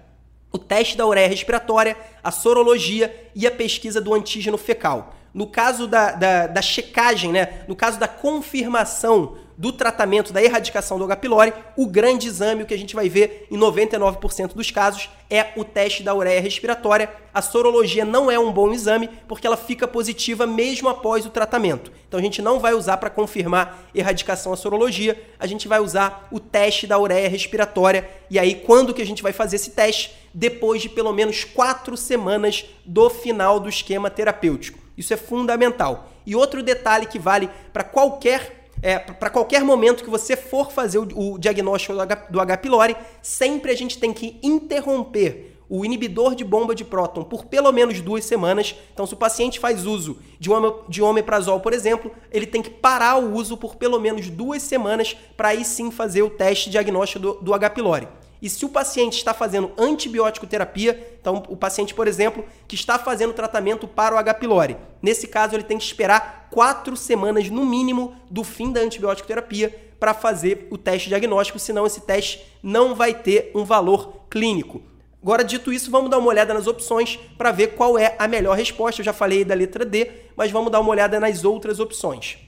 O 0.51 0.57
teste 0.57 0.97
da 0.97 1.05
ureia 1.05 1.27
respiratória, 1.27 1.97
a 2.23 2.31
sorologia 2.31 3.29
e 3.33 3.47
a 3.47 3.51
pesquisa 3.51 4.01
do 4.01 4.13
antígeno 4.13 4.57
fecal. 4.57 5.15
No 5.33 5.47
caso 5.47 5.87
da, 5.87 6.11
da, 6.11 6.47
da 6.47 6.61
checagem, 6.61 7.31
né? 7.31 7.63
no 7.67 7.75
caso 7.75 7.97
da 7.99 8.07
confirmação 8.07 9.37
do 9.57 9.71
tratamento 9.71 10.33
da 10.33 10.43
erradicação 10.43 10.97
do 10.97 11.03
H. 11.05 11.17
pylori, 11.17 11.53
o 11.77 11.85
grande 11.85 12.27
exame, 12.27 12.63
o 12.63 12.65
que 12.65 12.73
a 12.73 12.77
gente 12.77 12.95
vai 12.95 13.09
ver 13.09 13.47
em 13.51 13.57
99% 13.57 14.53
dos 14.53 14.71
casos, 14.71 15.09
é 15.29 15.53
o 15.55 15.63
teste 15.63 16.03
da 16.03 16.13
ureia 16.13 16.41
respiratória. 16.41 17.09
A 17.33 17.41
sorologia 17.41 18.03
não 18.03 18.29
é 18.29 18.37
um 18.37 18.51
bom 18.51 18.71
exame 18.71 19.09
porque 19.27 19.47
ela 19.47 19.55
fica 19.55 19.87
positiva 19.87 20.45
mesmo 20.45 20.89
após 20.89 21.25
o 21.25 21.29
tratamento. 21.29 21.91
Então 22.07 22.19
a 22.19 22.23
gente 22.23 22.41
não 22.41 22.59
vai 22.59 22.73
usar 22.73 22.97
para 22.97 23.09
confirmar 23.09 23.89
erradicação 23.95 24.51
a 24.51 24.57
sorologia, 24.57 25.21
a 25.39 25.47
gente 25.47 25.67
vai 25.67 25.79
usar 25.79 26.27
o 26.31 26.39
teste 26.39 26.85
da 26.85 26.99
ureia 26.99 27.29
respiratória. 27.29 28.09
E 28.29 28.37
aí, 28.37 28.55
quando 28.55 28.93
que 28.93 29.01
a 29.01 29.05
gente 29.05 29.23
vai 29.23 29.31
fazer 29.31 29.55
esse 29.55 29.71
teste? 29.71 30.13
Depois 30.33 30.81
de 30.81 30.89
pelo 30.89 31.13
menos 31.13 31.43
quatro 31.43 31.95
semanas 31.95 32.65
do 32.85 33.09
final 33.09 33.59
do 33.59 33.69
esquema 33.69 34.09
terapêutico. 34.09 34.79
Isso 34.97 35.13
é 35.13 35.17
fundamental. 35.17 36.09
E 36.25 36.35
outro 36.35 36.61
detalhe 36.61 37.05
que 37.05 37.17
vale 37.17 37.49
para 37.73 37.83
qualquer 37.83 38.61
é, 38.81 38.97
para 38.97 39.29
qualquer 39.29 39.63
momento 39.63 40.03
que 40.03 40.09
você 40.09 40.35
for 40.35 40.71
fazer 40.71 40.97
o, 40.97 41.33
o 41.33 41.37
diagnóstico 41.37 41.93
do 42.29 42.39
H, 42.41 42.57
pylori, 42.57 42.95
sempre 43.21 43.71
a 43.71 43.75
gente 43.75 43.97
tem 43.97 44.11
que 44.11 44.39
interromper 44.41 45.51
o 45.69 45.85
inibidor 45.85 46.35
de 46.35 46.43
bomba 46.43 46.75
de 46.75 46.83
próton 46.83 47.23
por 47.23 47.45
pelo 47.45 47.71
menos 47.71 48.01
duas 48.01 48.25
semanas. 48.25 48.75
Então, 48.93 49.07
se 49.07 49.13
o 49.13 49.17
paciente 49.17 49.57
faz 49.57 49.85
uso 49.85 50.17
de, 50.37 50.49
de 50.89 51.01
omeprazol, 51.01 51.61
por 51.61 51.71
exemplo, 51.71 52.11
ele 52.29 52.45
tem 52.45 52.61
que 52.61 52.69
parar 52.69 53.17
o 53.17 53.33
uso 53.33 53.55
por 53.55 53.75
pelo 53.75 53.97
menos 53.97 54.29
duas 54.29 54.61
semanas 54.61 55.15
para 55.37 55.49
aí 55.49 55.63
sim 55.63 55.89
fazer 55.89 56.23
o 56.23 56.29
teste 56.29 56.69
diagnóstico 56.69 57.19
do, 57.19 57.33
do 57.35 57.53
H. 57.53 57.69
pylori. 57.69 58.07
E 58.41 58.49
se 58.49 58.65
o 58.65 58.69
paciente 58.69 59.17
está 59.17 59.34
fazendo 59.34 59.71
antibiótico 59.77 60.47
terapia, 60.47 61.15
então 61.21 61.43
o 61.47 61.56
paciente, 61.56 61.93
por 61.93 62.08
exemplo, 62.08 62.43
que 62.67 62.75
está 62.75 62.97
fazendo 62.97 63.34
tratamento 63.34 63.88
para 63.88 64.15
o 64.15 64.17
H. 64.17 64.34
pylori, 64.34 64.75
nesse 65.01 65.27
caso 65.27 65.56
ele 65.56 65.63
tem 65.63 65.77
que 65.77 65.84
esperar 65.84 66.47
quatro 66.49 66.97
semanas 66.97 67.49
no 67.49 67.65
mínimo 67.65 68.15
do 68.30 68.43
fim 68.43 68.71
da 68.71 68.82
antibiótico 68.82 69.27
terapia 69.27 69.93
para 69.99 70.15
fazer 70.15 70.67
o 70.71 70.77
teste 70.77 71.10
diagnóstico, 71.10 71.60
senão 71.60 71.86
esse 71.86 72.01
teste 72.01 72.43
não 72.63 72.95
vai 72.95 73.13
ter 73.13 73.51
um 73.54 73.63
valor 73.63 74.25
clínico. 74.30 74.82
Agora, 75.21 75.43
dito 75.43 75.71
isso, 75.71 75.91
vamos 75.91 76.10
dar 76.10 76.17
uma 76.17 76.30
olhada 76.30 76.51
nas 76.51 76.65
opções 76.65 77.19
para 77.38 77.51
ver 77.51 77.75
qual 77.75 77.99
é 77.99 78.15
a 78.17 78.27
melhor 78.27 78.58
resposta. 78.58 79.01
Eu 79.01 79.06
já 79.06 79.13
falei 79.13 79.45
da 79.45 79.54
letra 79.54 79.86
D, 79.86 80.10
mas 80.36 80.49
vamos 80.49 80.71
dar 80.71 80.80
uma 80.80 80.89
olhada 80.89 81.19
nas 81.19 81.45
outras 81.45 81.80
opções. 81.80 82.39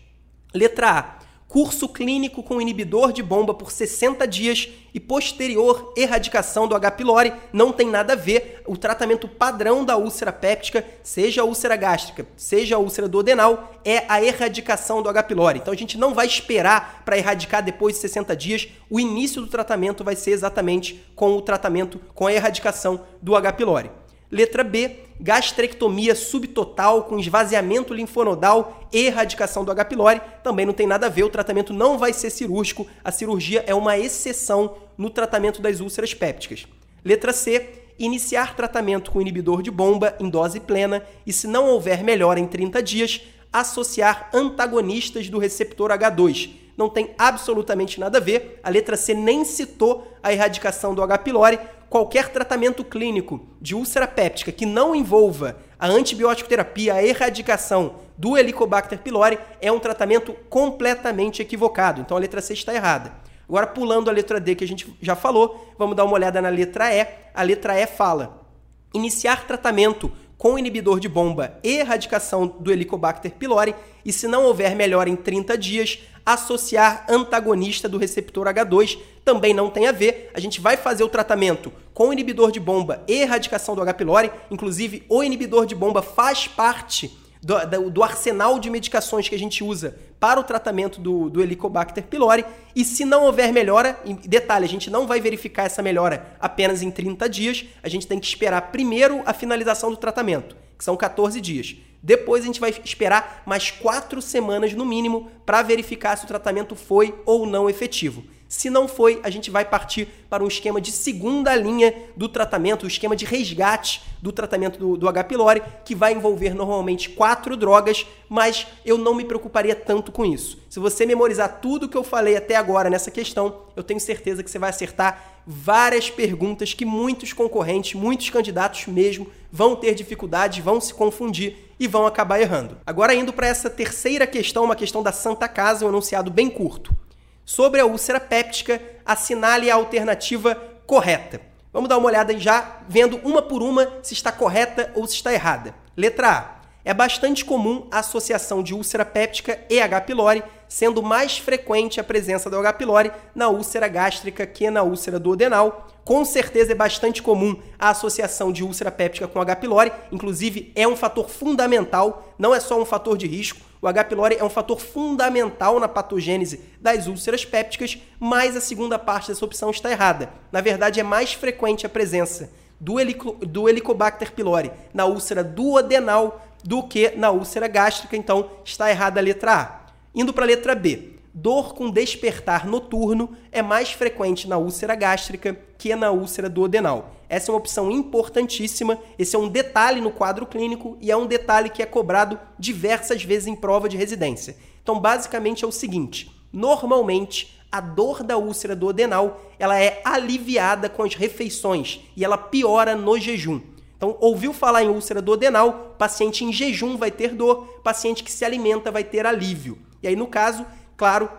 Letra 0.51 0.89
A 0.89 1.19
curso 1.53 1.87
clínico 1.87 2.41
com 2.41 2.59
inibidor 2.59 3.13
de 3.13 3.21
bomba 3.21 3.53
por 3.53 3.71
60 3.71 4.27
dias 4.27 4.69
e 4.91 4.99
posterior 4.99 5.93
erradicação 5.95 6.67
do 6.67 6.75
H. 6.75 6.89
pylori 6.89 7.31
não 7.53 7.71
tem 7.71 7.91
nada 7.91 8.13
a 8.13 8.15
ver. 8.15 8.63
O 8.65 8.75
tratamento 8.75 9.27
padrão 9.27 9.85
da 9.85 9.95
úlcera 9.95 10.33
péptica, 10.33 10.83
seja 11.03 11.43
a 11.43 11.45
úlcera 11.45 11.75
gástrica, 11.75 12.25
seja 12.35 12.75
a 12.75 12.79
úlcera 12.79 13.07
duodenal, 13.07 13.79
é 13.85 14.03
a 14.09 14.19
erradicação 14.19 15.03
do 15.03 15.09
H. 15.09 15.21
pylori. 15.21 15.59
Então 15.59 15.71
a 15.71 15.77
gente 15.77 15.95
não 15.95 16.11
vai 16.11 16.25
esperar 16.25 17.03
para 17.05 17.19
erradicar 17.19 17.63
depois 17.63 17.93
de 17.93 18.01
60 18.01 18.35
dias. 18.35 18.67
O 18.89 18.99
início 18.99 19.39
do 19.39 19.47
tratamento 19.47 20.03
vai 20.03 20.15
ser 20.15 20.31
exatamente 20.31 21.05
com 21.15 21.37
o 21.37 21.41
tratamento 21.41 22.01
com 22.15 22.25
a 22.25 22.33
erradicação 22.33 23.01
do 23.21 23.35
H. 23.35 23.53
pylori. 23.53 23.91
Letra 24.33 24.63
B, 24.63 24.95
gastrectomia 25.19 26.15
subtotal 26.15 27.03
com 27.03 27.19
esvaziamento 27.19 27.93
linfonodal 27.93 28.89
e 28.91 29.05
erradicação 29.05 29.63
do 29.63 29.71
H. 29.71 29.85
pylori. 29.85 30.19
Também 30.43 30.65
não 30.65 30.73
tem 30.73 30.87
nada 30.87 31.05
a 31.05 31.09
ver, 31.09 31.23
o 31.23 31.29
tratamento 31.29 31.71
não 31.71 31.99
vai 31.99 32.11
ser 32.11 32.31
cirúrgico, 32.31 32.87
a 33.03 33.11
cirurgia 33.11 33.63
é 33.67 33.75
uma 33.75 33.95
exceção 33.95 34.75
no 34.97 35.11
tratamento 35.11 35.61
das 35.61 35.81
úlceras 35.81 36.15
pépticas. 36.15 36.65
Letra 37.05 37.31
C, 37.31 37.83
iniciar 37.99 38.55
tratamento 38.55 39.11
com 39.11 39.21
inibidor 39.21 39.61
de 39.61 39.69
bomba 39.69 40.15
em 40.19 40.27
dose 40.27 40.59
plena 40.59 41.05
e, 41.27 41.31
se 41.31 41.45
não 41.45 41.67
houver 41.67 42.03
melhora 42.03 42.39
em 42.39 42.47
30 42.47 42.81
dias, 42.81 43.21
associar 43.51 44.31
antagonistas 44.33 45.29
do 45.29 45.37
receptor 45.37 45.91
H2. 45.91 46.62
Não 46.77 46.89
tem 46.89 47.13
absolutamente 47.17 47.99
nada 47.99 48.17
a 48.17 48.21
ver, 48.21 48.59
a 48.63 48.69
letra 48.69 48.97
C 48.97 49.13
nem 49.13 49.45
citou 49.45 50.11
a 50.21 50.33
erradicação 50.33 50.95
do 50.95 51.03
H. 51.03 51.19
pylori, 51.19 51.59
qualquer 51.89 52.29
tratamento 52.29 52.83
clínico 52.83 53.47
de 53.61 53.75
úlcera 53.75 54.07
péptica 54.07 54.51
que 54.51 54.65
não 54.65 54.95
envolva 54.95 55.57
a 55.77 55.87
antibiótico 55.87 56.49
terapia, 56.49 56.95
a 56.95 57.03
erradicação 57.03 57.95
do 58.17 58.37
Helicobacter 58.37 58.99
pylori, 58.99 59.37
é 59.61 59.71
um 59.71 59.79
tratamento 59.79 60.33
completamente 60.49 61.41
equivocado. 61.41 62.01
Então 62.01 62.17
a 62.17 62.19
letra 62.19 62.41
C 62.41 62.53
está 62.53 62.73
errada. 62.73 63.13
Agora, 63.47 63.67
pulando 63.67 64.09
a 64.09 64.13
letra 64.13 64.39
D 64.39 64.55
que 64.55 64.63
a 64.63 64.67
gente 64.67 64.91
já 65.01 65.15
falou, 65.15 65.73
vamos 65.77 65.95
dar 65.95 66.05
uma 66.05 66.13
olhada 66.13 66.41
na 66.41 66.49
letra 66.49 66.91
E. 66.91 67.05
A 67.33 67.43
letra 67.43 67.79
E 67.79 67.85
fala: 67.85 68.47
iniciar 68.93 69.45
tratamento 69.45 70.11
com 70.37 70.57
inibidor 70.57 70.99
de 70.99 71.07
bomba 71.07 71.59
e 71.63 71.77
erradicação 71.77 72.47
do 72.47 72.71
Helicobacter 72.71 73.31
pylori 73.31 73.75
e, 74.03 74.11
se 74.11 74.27
não 74.27 74.45
houver 74.45 74.75
melhora 74.75 75.09
em 75.09 75.15
30 75.15 75.57
dias, 75.57 75.99
associar 76.25 77.05
antagonista 77.09 77.89
do 77.89 77.97
receptor 77.97 78.47
H2 78.47 78.97
também 79.23 79.53
não 79.53 79.69
tem 79.69 79.87
a 79.87 79.91
ver. 79.91 80.31
A 80.33 80.39
gente 80.39 80.61
vai 80.61 80.77
fazer 80.77 81.03
o 81.03 81.09
tratamento 81.09 81.71
com 81.93 82.11
inibidor 82.11 82.51
de 82.51 82.59
bomba 82.59 83.03
e 83.07 83.21
erradicação 83.21 83.75
do 83.75 83.81
H. 83.81 83.93
pylori, 83.93 84.31
inclusive 84.49 85.03
o 85.09 85.23
inibidor 85.23 85.65
de 85.65 85.75
bomba 85.75 86.01
faz 86.01 86.47
parte 86.47 87.17
do, 87.43 87.91
do, 87.91 88.03
arsenal 88.03 88.57
de 88.57 88.69
medicações 88.69 89.27
que 89.27 89.35
a 89.35 89.39
gente 89.39 89.63
usa 89.63 89.97
para 90.17 90.39
o 90.39 90.43
tratamento 90.43 91.01
do, 91.01 91.29
do 91.29 91.41
Helicobacter 91.41 92.03
pylori. 92.05 92.45
E 92.73 92.85
se 92.85 93.03
não 93.03 93.25
houver 93.25 93.51
melhora, 93.51 93.99
detalhe, 94.25 94.65
a 94.65 94.69
gente 94.69 94.89
não 94.89 95.05
vai 95.05 95.19
verificar 95.19 95.63
essa 95.63 95.81
melhora 95.81 96.25
apenas 96.39 96.81
em 96.81 96.89
30 96.89 97.27
dias, 97.27 97.65
a 97.83 97.89
gente 97.89 98.07
tem 98.07 98.19
que 98.19 98.25
esperar 98.25 98.71
primeiro 98.71 99.21
a 99.25 99.33
finalização 99.33 99.91
do 99.91 99.97
tratamento, 99.97 100.55
que 100.77 100.83
são 100.83 100.95
14 100.95 101.41
dias. 101.41 101.75
Depois 102.03 102.43
a 102.43 102.47
gente 102.47 102.59
vai 102.59 102.75
esperar 102.83 103.41
mais 103.45 103.71
quatro 103.71 104.21
semanas 104.21 104.73
no 104.73 104.85
mínimo 104.85 105.31
para 105.45 105.61
verificar 105.61 106.17
se 106.17 106.25
o 106.25 106.27
tratamento 106.27 106.75
foi 106.75 107.15
ou 107.25 107.45
não 107.45 107.69
efetivo. 107.69 108.25
Se 108.53 108.69
não 108.69 108.87
foi, 108.87 109.19
a 109.23 109.31
gente 109.31 109.49
vai 109.49 109.65
partir 109.65 110.07
para 110.29 110.43
um 110.43 110.47
esquema 110.47 110.79
de 110.79 110.91
segunda 110.91 111.55
linha 111.55 111.91
do 112.15 112.29
tratamento, 112.29 112.83
o 112.83 112.85
um 112.85 112.87
esquema 112.87 113.15
de 113.15 113.25
resgate 113.25 114.03
do 114.21 114.31
tratamento 114.31 114.77
do, 114.77 114.95
do 114.95 115.09
H. 115.09 115.23
pylori, 115.23 115.63
que 115.83 115.95
vai 115.95 116.13
envolver 116.13 116.53
normalmente 116.53 117.09
quatro 117.09 117.57
drogas, 117.57 118.05
mas 118.29 118.67
eu 118.85 118.95
não 118.95 119.15
me 119.15 119.25
preocuparia 119.25 119.73
tanto 119.73 120.11
com 120.11 120.23
isso. 120.23 120.59
Se 120.69 120.79
você 120.79 121.03
memorizar 121.03 121.61
tudo 121.61 121.89
que 121.89 121.97
eu 121.97 122.03
falei 122.03 122.35
até 122.35 122.55
agora 122.55 122.91
nessa 122.91 123.09
questão, 123.09 123.61
eu 123.75 123.81
tenho 123.81 123.99
certeza 123.99 124.43
que 124.43 124.51
você 124.51 124.59
vai 124.59 124.69
acertar 124.69 125.41
várias 125.47 126.11
perguntas 126.11 126.75
que 126.75 126.85
muitos 126.85 127.33
concorrentes, 127.33 127.99
muitos 127.99 128.29
candidatos 128.29 128.85
mesmo, 128.85 129.27
vão 129.51 129.75
ter 129.75 129.95
dificuldade, 129.95 130.61
vão 130.61 130.79
se 130.79 130.93
confundir 130.93 131.72
e 131.83 131.87
vão 131.87 132.07
acabar 132.07 132.39
errando. 132.39 132.77
Agora, 132.85 133.13
indo 133.13 133.33
para 133.33 133.45
essa 133.45 133.69
terceira 133.69 134.25
questão, 134.25 134.63
uma 134.63 134.73
questão 134.75 135.03
da 135.03 135.11
Santa 135.11 135.49
Casa, 135.49 135.85
um 135.85 135.89
enunciado 135.89 136.31
bem 136.31 136.49
curto. 136.49 136.95
Sobre 137.43 137.81
a 137.81 137.85
úlcera 137.85 138.21
péptica, 138.21 138.81
assinale 139.05 139.69
a 139.69 139.75
alternativa 139.75 140.55
correta. 140.87 141.41
Vamos 141.73 141.89
dar 141.89 141.97
uma 141.97 142.07
olhada 142.07 142.39
já, 142.39 142.77
vendo 142.87 143.17
uma 143.17 143.41
por 143.41 143.61
uma 143.61 143.99
se 144.01 144.13
está 144.13 144.31
correta 144.31 144.93
ou 144.95 145.05
se 145.05 145.15
está 145.15 145.33
errada. 145.33 145.75
Letra 145.97 146.31
A. 146.31 146.61
É 146.85 146.93
bastante 146.93 147.43
comum 147.43 147.85
a 147.91 147.99
associação 147.99 148.63
de 148.63 148.73
úlcera 148.73 149.03
péptica 149.03 149.59
e 149.69 149.81
H. 149.81 150.01
pylori, 150.01 150.41
sendo 150.73 151.03
mais 151.03 151.37
frequente 151.37 151.99
a 151.99 152.03
presença 152.03 152.49
do 152.49 152.57
H. 152.57 152.73
pylori 152.73 153.11
na 153.35 153.47
úlcera 153.47 153.87
gástrica 153.87 154.43
que 154.43 154.71
na 154.71 154.81
úlcera 154.81 155.19
duodenal. 155.19 155.87
Com 156.03 156.25
certeza 156.25 156.71
é 156.71 156.75
bastante 156.75 157.21
comum 157.21 157.55
a 157.77 157.89
associação 157.89 158.51
de 158.51 158.63
úlcera 158.63 158.91
péptica 158.91 159.27
com 159.27 159.39
H. 159.39 159.57
pylori, 159.57 159.91
inclusive 160.11 160.71
é 160.75 160.87
um 160.87 160.95
fator 160.95 161.29
fundamental, 161.29 162.33
não 162.39 162.55
é 162.55 162.59
só 162.59 162.81
um 162.81 162.85
fator 162.85 163.15
de 163.15 163.27
risco. 163.27 163.61
O 163.79 163.87
H. 163.87 164.05
pylori 164.05 164.35
é 164.39 164.43
um 164.43 164.49
fator 164.49 164.79
fundamental 164.79 165.79
na 165.79 165.87
patogênese 165.87 166.61
das 166.81 167.05
úlceras 167.05 167.45
pépticas, 167.45 167.99
mas 168.19 168.57
a 168.57 168.61
segunda 168.61 168.97
parte 168.97 169.27
dessa 169.27 169.45
opção 169.45 169.69
está 169.69 169.91
errada. 169.91 170.33
Na 170.51 170.59
verdade, 170.59 170.99
é 170.99 171.03
mais 171.03 171.33
frequente 171.33 171.85
a 171.85 171.89
presença 171.89 172.49
do, 172.79 172.99
helico, 172.99 173.33
do 173.45 173.69
Helicobacter 173.69 174.31
pylori 174.31 174.71
na 174.91 175.05
úlcera 175.05 175.43
duodenal 175.43 176.43
do 176.63 176.81
que 176.81 177.11
na 177.11 177.29
úlcera 177.29 177.67
gástrica, 177.67 178.17
então 178.17 178.49
está 178.65 178.89
errada 178.89 179.19
a 179.19 179.23
letra 179.23 179.53
A. 179.53 179.82
Indo 180.15 180.31
para 180.31 180.45
a 180.45 180.47
letra 180.47 180.75
B. 180.75 181.13
Dor 181.33 181.73
com 181.73 181.89
despertar 181.89 182.67
noturno 182.67 183.35
é 183.51 183.63
mais 183.63 183.91
frequente 183.91 184.47
na 184.47 184.59
úlcera 184.59 184.93
gástrica 184.93 185.57
que 185.75 185.95
na 185.95 186.11
úlcera 186.11 186.47
duodenal. 186.47 187.15
Essa 187.27 187.49
é 187.49 187.51
uma 187.51 187.57
opção 187.57 187.89
importantíssima, 187.89 188.99
esse 189.17 189.35
é 189.35 189.39
um 189.39 189.49
detalhe 189.49 189.99
no 189.99 190.11
quadro 190.11 190.45
clínico 190.45 190.95
e 191.01 191.09
é 191.09 191.17
um 191.17 191.25
detalhe 191.25 191.71
que 191.71 191.81
é 191.81 191.87
cobrado 191.87 192.39
diversas 192.59 193.23
vezes 193.23 193.47
em 193.47 193.55
prova 193.55 193.89
de 193.89 193.97
residência. 193.97 194.55
Então, 194.83 194.99
basicamente 194.99 195.65
é 195.65 195.67
o 195.67 195.71
seguinte: 195.71 196.29
normalmente 196.53 197.59
a 197.71 197.81
dor 197.81 198.21
da 198.21 198.37
úlcera 198.37 198.75
duodenal, 198.75 199.41
ela 199.57 199.79
é 199.79 199.99
aliviada 200.05 200.87
com 200.87 201.01
as 201.01 201.15
refeições 201.15 202.01
e 202.15 202.23
ela 202.23 202.37
piora 202.37 202.95
no 202.95 203.17
jejum. 203.17 203.59
Então, 203.97 204.15
ouviu 204.19 204.53
falar 204.53 204.83
em 204.83 204.89
úlcera 204.89 205.23
duodenal, 205.23 205.95
paciente 205.97 206.45
em 206.45 206.53
jejum 206.53 206.97
vai 206.97 207.09
ter 207.09 207.33
dor, 207.33 207.79
paciente 207.83 208.23
que 208.23 208.31
se 208.31 208.45
alimenta 208.45 208.91
vai 208.91 209.03
ter 209.03 209.25
alívio. 209.25 209.79
E 210.03 210.07
aí, 210.07 210.15
no 210.15 210.27
caso, 210.27 210.65
claro, 210.95 211.29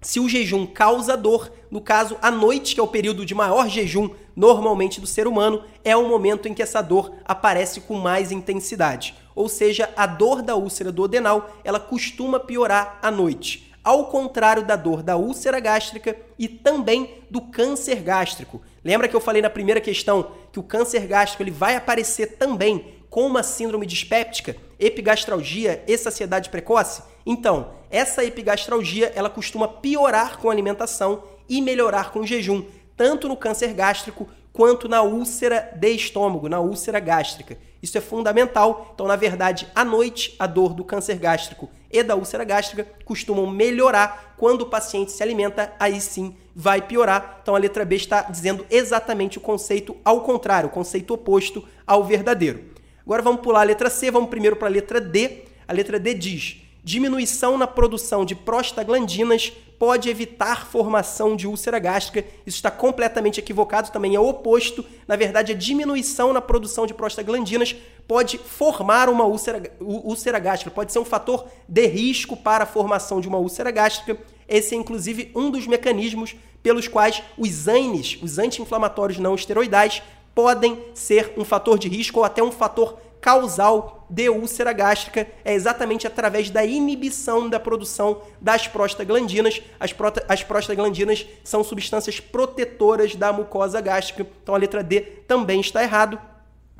se 0.00 0.18
o 0.18 0.28
jejum 0.28 0.66
causa 0.66 1.16
dor, 1.16 1.52
no 1.70 1.80
caso, 1.80 2.16
a 2.20 2.30
noite, 2.30 2.74
que 2.74 2.80
é 2.80 2.82
o 2.82 2.88
período 2.88 3.24
de 3.24 3.34
maior 3.34 3.68
jejum 3.68 4.10
normalmente 4.34 5.00
do 5.00 5.06
ser 5.06 5.26
humano, 5.26 5.62
é 5.84 5.96
o 5.96 6.08
momento 6.08 6.48
em 6.48 6.54
que 6.54 6.62
essa 6.62 6.82
dor 6.82 7.14
aparece 7.24 7.82
com 7.82 7.94
mais 7.94 8.32
intensidade. 8.32 9.14
Ou 9.34 9.48
seja, 9.48 9.90
a 9.96 10.06
dor 10.06 10.42
da 10.42 10.56
úlcera 10.56 10.90
duodenal, 10.90 11.50
ela 11.62 11.78
costuma 11.78 12.40
piorar 12.40 12.98
à 13.02 13.10
noite 13.10 13.66
ao 13.86 14.06
contrário 14.06 14.64
da 14.64 14.74
dor 14.74 15.00
da 15.00 15.16
úlcera 15.16 15.60
gástrica 15.60 16.16
e 16.36 16.48
também 16.48 17.22
do 17.30 17.40
câncer 17.40 18.02
gástrico. 18.02 18.60
Lembra 18.84 19.06
que 19.06 19.14
eu 19.14 19.20
falei 19.20 19.40
na 19.40 19.48
primeira 19.48 19.80
questão 19.80 20.32
que 20.50 20.58
o 20.58 20.62
câncer 20.64 21.06
gástrico 21.06 21.44
ele 21.44 21.52
vai 21.52 21.76
aparecer 21.76 22.36
também 22.36 22.96
com 23.08 23.24
uma 23.24 23.44
síndrome 23.44 23.86
dispéptica, 23.86 24.56
epigastralgia 24.76 25.84
e 25.86 25.96
saciedade 25.96 26.50
precoce? 26.50 27.00
Então, 27.24 27.68
essa 27.96 28.22
epigastralgia 28.22 29.10
ela 29.14 29.30
costuma 29.30 29.66
piorar 29.66 30.38
com 30.38 30.50
a 30.50 30.52
alimentação 30.52 31.22
e 31.48 31.62
melhorar 31.62 32.10
com 32.10 32.20
o 32.20 32.26
jejum, 32.26 32.62
tanto 32.94 33.26
no 33.26 33.36
câncer 33.36 33.72
gástrico 33.72 34.28
quanto 34.52 34.86
na 34.86 35.00
úlcera 35.00 35.72
de 35.74 35.88
estômago, 35.92 36.46
na 36.46 36.60
úlcera 36.60 37.00
gástrica. 37.00 37.58
Isso 37.82 37.96
é 37.96 38.00
fundamental. 38.00 38.90
Então, 38.94 39.06
na 39.06 39.16
verdade, 39.16 39.66
à 39.74 39.84
noite, 39.84 40.34
a 40.38 40.46
dor 40.46 40.74
do 40.74 40.84
câncer 40.84 41.18
gástrico 41.18 41.70
e 41.90 42.02
da 42.02 42.14
úlcera 42.16 42.44
gástrica 42.44 42.86
costumam 43.04 43.46
melhorar. 43.46 44.34
Quando 44.36 44.62
o 44.62 44.66
paciente 44.66 45.12
se 45.12 45.22
alimenta, 45.22 45.72
aí 45.78 45.98
sim 45.98 46.36
vai 46.54 46.82
piorar. 46.82 47.38
Então, 47.42 47.54
a 47.54 47.58
letra 47.58 47.84
B 47.84 47.96
está 47.96 48.22
dizendo 48.22 48.66
exatamente 48.70 49.38
o 49.38 49.40
conceito 49.40 49.96
ao 50.04 50.20
contrário, 50.22 50.68
o 50.68 50.72
conceito 50.72 51.14
oposto 51.14 51.64
ao 51.86 52.04
verdadeiro. 52.04 52.62
Agora 53.04 53.22
vamos 53.22 53.40
pular 53.40 53.60
a 53.60 53.64
letra 53.64 53.88
C, 53.88 54.10
vamos 54.10 54.28
primeiro 54.28 54.56
para 54.56 54.68
a 54.68 54.70
letra 54.70 55.00
D. 55.00 55.44
A 55.68 55.72
letra 55.72 55.98
D 55.98 56.12
diz: 56.14 56.65
diminuição 56.86 57.58
na 57.58 57.66
produção 57.66 58.24
de 58.24 58.36
prostaglandinas 58.36 59.52
pode 59.76 60.08
evitar 60.08 60.68
formação 60.68 61.34
de 61.34 61.44
úlcera 61.44 61.80
gástrica. 61.80 62.24
Isso 62.46 62.58
está 62.58 62.70
completamente 62.70 63.40
equivocado, 63.40 63.90
também 63.90 64.14
é 64.14 64.20
o 64.20 64.28
oposto. 64.28 64.84
Na 65.04 65.16
verdade, 65.16 65.50
a 65.50 65.56
diminuição 65.56 66.32
na 66.32 66.40
produção 66.40 66.86
de 66.86 66.94
prostaglandinas 66.94 67.74
pode 68.06 68.38
formar 68.38 69.08
uma 69.08 69.24
úlcera, 69.24 69.68
úlcera 69.80 70.38
gástrica, 70.38 70.70
pode 70.70 70.92
ser 70.92 71.00
um 71.00 71.04
fator 71.04 71.48
de 71.68 71.86
risco 71.88 72.36
para 72.36 72.62
a 72.62 72.68
formação 72.68 73.20
de 73.20 73.26
uma 73.26 73.38
úlcera 73.38 73.72
gástrica. 73.72 74.16
Esse 74.48 74.76
é, 74.76 74.78
inclusive, 74.78 75.32
um 75.34 75.50
dos 75.50 75.66
mecanismos 75.66 76.36
pelos 76.62 76.86
quais 76.86 77.20
os 77.36 77.66
ANES, 77.66 78.16
os 78.22 78.38
anti-inflamatórios 78.38 79.18
não 79.18 79.34
esteroidais, 79.34 80.04
podem 80.36 80.84
ser 80.94 81.32
um 81.36 81.44
fator 81.44 81.80
de 81.80 81.88
risco 81.88 82.20
ou 82.20 82.24
até 82.24 82.44
um 82.44 82.52
fator 82.52 82.96
causal 83.20 84.06
de 84.08 84.28
úlcera 84.28 84.72
gástrica 84.72 85.26
é 85.44 85.54
exatamente 85.54 86.06
através 86.06 86.50
da 86.50 86.64
inibição 86.64 87.48
da 87.48 87.58
produção 87.58 88.22
das 88.40 88.68
prostaglandinas. 88.68 89.60
As, 89.80 89.92
prota 89.92 90.24
as 90.28 90.42
prostaglandinas 90.42 91.26
são 91.42 91.64
substâncias 91.64 92.20
protetoras 92.20 93.16
da 93.16 93.32
mucosa 93.32 93.80
gástrica. 93.80 94.26
Então 94.42 94.54
a 94.54 94.58
letra 94.58 94.82
D 94.82 95.00
também 95.00 95.60
está 95.60 95.82
errado. 95.82 96.18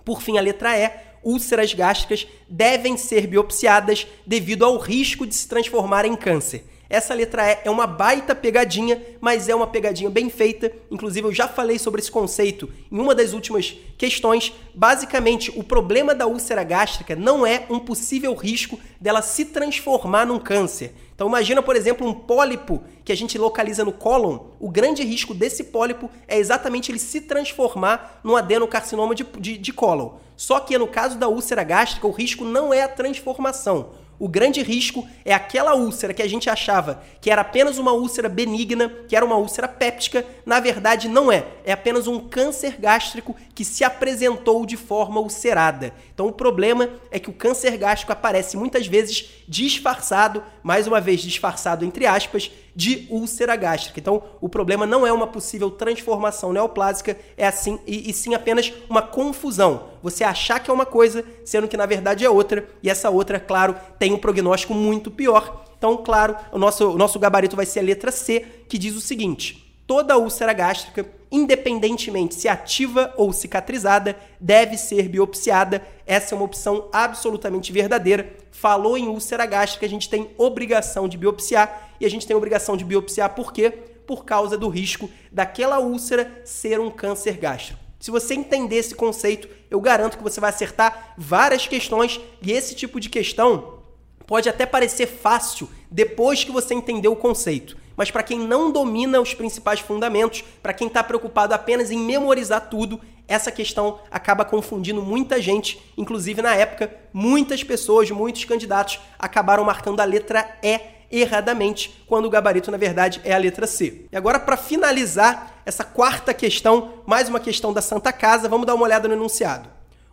Por 0.04 0.22
fim, 0.22 0.38
a 0.38 0.40
letra 0.40 0.78
E, 0.78 0.90
úlceras 1.22 1.74
gástricas 1.74 2.28
devem 2.48 2.96
ser 2.96 3.26
biopsiadas 3.26 4.06
devido 4.24 4.64
ao 4.64 4.78
risco 4.78 5.26
de 5.26 5.34
se 5.34 5.48
transformar 5.48 6.04
em 6.04 6.14
câncer. 6.14 6.64
Essa 6.88 7.14
letra 7.14 7.42
E 7.50 7.58
é 7.64 7.70
uma 7.70 7.86
baita 7.86 8.34
pegadinha, 8.34 9.02
mas 9.20 9.48
é 9.48 9.54
uma 9.54 9.66
pegadinha 9.66 10.08
bem 10.08 10.30
feita. 10.30 10.72
Inclusive, 10.90 11.26
eu 11.26 11.34
já 11.34 11.48
falei 11.48 11.78
sobre 11.78 12.00
esse 12.00 12.10
conceito 12.10 12.70
em 12.90 12.98
uma 12.98 13.14
das 13.14 13.32
últimas 13.32 13.76
questões. 13.98 14.52
Basicamente, 14.74 15.52
o 15.56 15.64
problema 15.64 16.14
da 16.14 16.26
úlcera 16.26 16.62
gástrica 16.62 17.16
não 17.16 17.46
é 17.46 17.66
um 17.68 17.78
possível 17.78 18.34
risco 18.34 18.78
dela 19.00 19.22
se 19.22 19.46
transformar 19.46 20.26
num 20.26 20.38
câncer. 20.38 20.94
Então, 21.14 21.28
imagina, 21.28 21.62
por 21.62 21.74
exemplo, 21.74 22.06
um 22.06 22.12
pólipo 22.12 22.84
que 23.02 23.10
a 23.10 23.16
gente 23.16 23.38
localiza 23.38 23.84
no 23.84 23.92
cólon. 23.92 24.50
O 24.60 24.70
grande 24.70 25.02
risco 25.02 25.32
desse 25.32 25.64
pólipo 25.64 26.10
é 26.28 26.38
exatamente 26.38 26.92
ele 26.92 26.98
se 26.98 27.22
transformar 27.22 28.20
num 28.22 28.36
adenocarcinoma 28.36 29.14
de, 29.14 29.24
de, 29.38 29.56
de 29.56 29.72
cólon. 29.72 30.10
Só 30.36 30.60
que 30.60 30.76
no 30.76 30.86
caso 30.86 31.16
da 31.16 31.26
úlcera 31.26 31.64
gástrica, 31.64 32.06
o 32.06 32.10
risco 32.10 32.44
não 32.44 32.72
é 32.72 32.82
a 32.82 32.88
transformação. 32.88 33.90
O 34.18 34.28
grande 34.28 34.62
risco 34.62 35.06
é 35.24 35.34
aquela 35.34 35.74
úlcera 35.74 36.14
que 36.14 36.22
a 36.22 36.28
gente 36.28 36.48
achava 36.48 37.02
que 37.20 37.30
era 37.30 37.42
apenas 37.42 37.78
uma 37.78 37.92
úlcera 37.92 38.28
benigna, 38.28 38.88
que 39.06 39.14
era 39.14 39.24
uma 39.24 39.36
úlcera 39.36 39.68
péptica, 39.68 40.24
na 40.44 40.58
verdade 40.58 41.08
não 41.08 41.30
é. 41.30 41.44
É 41.64 41.72
apenas 41.72 42.06
um 42.06 42.18
câncer 42.18 42.76
gástrico 42.78 43.36
que 43.54 43.64
se 43.64 43.84
apresentou 43.84 44.64
de 44.64 44.76
forma 44.76 45.20
ulcerada. 45.20 45.92
Então 46.14 46.26
o 46.26 46.32
problema 46.32 46.88
é 47.10 47.18
que 47.18 47.28
o 47.28 47.34
câncer 47.34 47.76
gástrico 47.76 48.12
aparece 48.12 48.56
muitas 48.56 48.86
vezes 48.86 49.30
disfarçado, 49.48 50.42
mais 50.62 50.86
uma 50.86 51.00
vez 51.00 51.20
disfarçado 51.20 51.84
entre 51.84 52.06
aspas, 52.06 52.50
de 52.74 53.06
úlcera 53.08 53.56
gástrica. 53.56 53.98
Então, 53.98 54.22
o 54.40 54.48
problema 54.48 54.86
não 54.86 55.06
é 55.06 55.12
uma 55.12 55.26
possível 55.26 55.70
transformação 55.70 56.52
neoplásica, 56.52 57.16
é 57.36 57.46
assim 57.46 57.78
e, 57.86 58.10
e, 58.10 58.12
sim 58.12 58.34
apenas 58.34 58.72
uma 58.88 59.02
confusão. 59.02 59.88
Você 60.02 60.24
achar 60.24 60.60
que 60.60 60.70
é 60.70 60.74
uma 60.74 60.86
coisa, 60.86 61.24
sendo 61.44 61.68
que 61.68 61.76
na 61.76 61.86
verdade 61.86 62.24
é 62.24 62.30
outra, 62.30 62.68
e 62.82 62.90
essa 62.90 63.08
outra, 63.08 63.40
claro, 63.40 63.76
tem 63.98 64.12
um 64.12 64.18
prognóstico 64.18 64.74
muito 64.74 65.10
pior. 65.10 65.64
Então, 65.78 65.96
claro, 65.96 66.36
o 66.52 66.58
nosso, 66.58 66.90
o 66.90 66.98
nosso 66.98 67.18
gabarito 67.18 67.56
vai 67.56 67.66
ser 67.66 67.80
a 67.80 67.82
letra 67.82 68.10
C, 68.10 68.44
que 68.68 68.78
diz 68.78 68.94
o 68.94 69.00
seguinte: 69.00 69.66
toda 69.86 70.18
úlcera 70.18 70.52
gástrica, 70.52 71.06
independentemente 71.30 72.34
se 72.34 72.48
ativa 72.48 73.12
ou 73.16 73.32
cicatrizada, 73.32 74.16
deve 74.40 74.76
ser 74.76 75.08
biopsiada. 75.08 75.86
Essa 76.06 76.34
é 76.34 76.36
uma 76.36 76.44
opção 76.44 76.88
absolutamente 76.92 77.72
verdadeira. 77.72 78.34
Falou 78.50 78.96
em 78.96 79.08
úlcera 79.08 79.46
gástrica, 79.46 79.86
a 79.86 79.88
gente 79.88 80.08
tem 80.08 80.30
obrigação 80.38 81.08
de 81.08 81.18
biopsiar 81.18 81.90
e 82.00 82.06
a 82.06 82.10
gente 82.10 82.26
tem 82.26 82.36
obrigação 82.36 82.76
de 82.76 82.84
biopsiar 82.84 83.34
por 83.34 83.52
quê? 83.52 83.70
Por 84.06 84.24
causa 84.24 84.56
do 84.56 84.68
risco 84.68 85.10
daquela 85.32 85.78
úlcera 85.80 86.42
ser 86.44 86.78
um 86.80 86.90
câncer 86.90 87.36
gástrico. 87.38 87.80
Se 87.98 88.10
você 88.10 88.34
entender 88.34 88.76
esse 88.76 88.94
conceito, 88.94 89.48
eu 89.70 89.80
garanto 89.80 90.16
que 90.16 90.22
você 90.22 90.40
vai 90.40 90.50
acertar 90.50 91.14
várias 91.16 91.66
questões 91.66 92.20
e 92.40 92.52
esse 92.52 92.74
tipo 92.74 93.00
de 93.00 93.08
questão 93.08 93.80
pode 94.26 94.48
até 94.48 94.66
parecer 94.66 95.06
fácil 95.06 95.68
depois 95.90 96.44
que 96.44 96.52
você 96.52 96.74
entender 96.74 97.08
o 97.08 97.16
conceito. 97.16 97.76
Mas 97.96 98.10
para 98.10 98.22
quem 98.22 98.38
não 98.38 98.70
domina 98.70 99.20
os 99.20 99.32
principais 99.32 99.80
fundamentos, 99.80 100.44
para 100.62 100.74
quem 100.74 100.88
está 100.88 101.02
preocupado 101.02 101.54
apenas 101.54 101.90
em 101.90 101.98
memorizar 101.98 102.68
tudo, 102.68 103.00
essa 103.26 103.50
questão 103.50 103.98
acaba 104.10 104.44
confundindo 104.44 105.02
muita 105.02 105.40
gente. 105.40 105.82
Inclusive, 105.96 106.42
na 106.42 106.54
época, 106.54 106.94
muitas 107.12 107.64
pessoas, 107.64 108.10
muitos 108.10 108.44
candidatos 108.44 109.00
acabaram 109.18 109.64
marcando 109.64 110.00
a 110.00 110.04
letra 110.04 110.46
E 110.62 110.80
erradamente, 111.10 112.04
quando 112.06 112.26
o 112.26 112.30
gabarito, 112.30 112.70
na 112.70 112.76
verdade, 112.76 113.20
é 113.24 113.32
a 113.32 113.38
letra 113.38 113.66
C. 113.66 114.06
E 114.10 114.16
agora, 114.16 114.38
para 114.38 114.56
finalizar 114.56 115.62
essa 115.64 115.84
quarta 115.84 116.34
questão, 116.34 116.94
mais 117.06 117.28
uma 117.28 117.40
questão 117.40 117.72
da 117.72 117.80
Santa 117.80 118.12
Casa, 118.12 118.48
vamos 118.48 118.66
dar 118.66 118.74
uma 118.74 118.84
olhada 118.84 119.08
no 119.08 119.14
enunciado. 119.14 119.68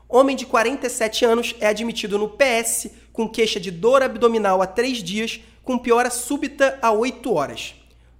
Homem 0.07 0.35
de 0.35 0.45
47 0.45 1.25
anos 1.25 1.55
é 1.59 1.67
admitido 1.67 2.19
no 2.19 2.29
PS 2.29 2.91
com 3.11 3.27
queixa 3.27 3.59
de 3.59 3.71
dor 3.71 4.03
abdominal 4.03 4.61
há 4.61 4.67
três 4.67 5.03
dias, 5.03 5.39
com 5.63 5.77
piora 5.77 6.09
súbita 6.09 6.77
a 6.81 6.91
8 6.91 7.33
horas. 7.33 7.75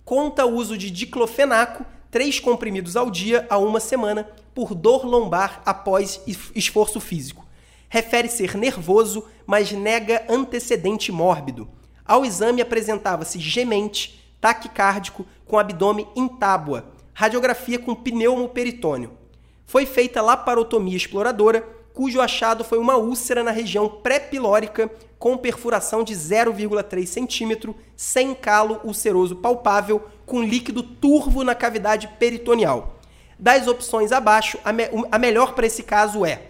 Conta 0.05 0.45
o 0.45 0.55
uso 0.55 0.77
de 0.77 0.89
diclofenaco, 0.89 1.85
três 2.09 2.39
comprimidos 2.39 2.95
ao 2.95 3.11
dia 3.11 3.45
a 3.49 3.57
uma 3.57 3.79
semana, 3.79 4.27
por 4.53 4.73
dor 4.73 5.05
lombar 5.05 5.61
após 5.65 6.21
esforço 6.55 6.99
físico. 6.99 7.45
Refere 7.89 8.27
ser 8.27 8.55
nervoso, 8.55 9.25
mas 9.45 9.71
nega 9.71 10.25
antecedente 10.29 11.11
mórbido 11.11 11.69
Ao 12.05 12.25
exame 12.25 12.61
apresentava-se 12.61 13.39
gemente, 13.39 14.19
taquicárdico, 14.41 15.25
com 15.45 15.57
abdômen 15.57 16.07
em 16.15 16.27
tábua, 16.27 16.91
radiografia 17.13 17.79
com 17.79 17.95
pneumoperitônio. 17.95 19.11
Foi 19.65 19.85
feita 19.85 20.21
laparotomia 20.21 20.97
exploradora, 20.97 21.67
cujo 21.93 22.19
achado 22.19 22.63
foi 22.63 22.77
uma 22.79 22.97
úlcera 22.97 23.43
na 23.43 23.51
região 23.51 23.87
pré-pilórica 23.87 24.89
com 25.19 25.37
perfuração 25.37 26.03
de 26.03 26.13
0,3 26.13 27.05
centímetro, 27.05 27.75
sem 27.95 28.33
calo 28.33 28.81
ulceroso 28.83 29.37
palpável, 29.37 30.01
com 30.25 30.43
líquido 30.43 30.83
turvo 30.83 31.43
na 31.43 31.55
cavidade 31.55 32.09
peritoneal. 32.19 32.99
Das 33.39 33.67
opções 33.67 34.11
abaixo, 34.11 34.57
a, 34.65 34.73
me 34.73 34.83
a 35.11 35.17
melhor 35.17 35.53
para 35.53 35.65
esse 35.65 35.83
caso 35.83 36.25
é 36.25 36.41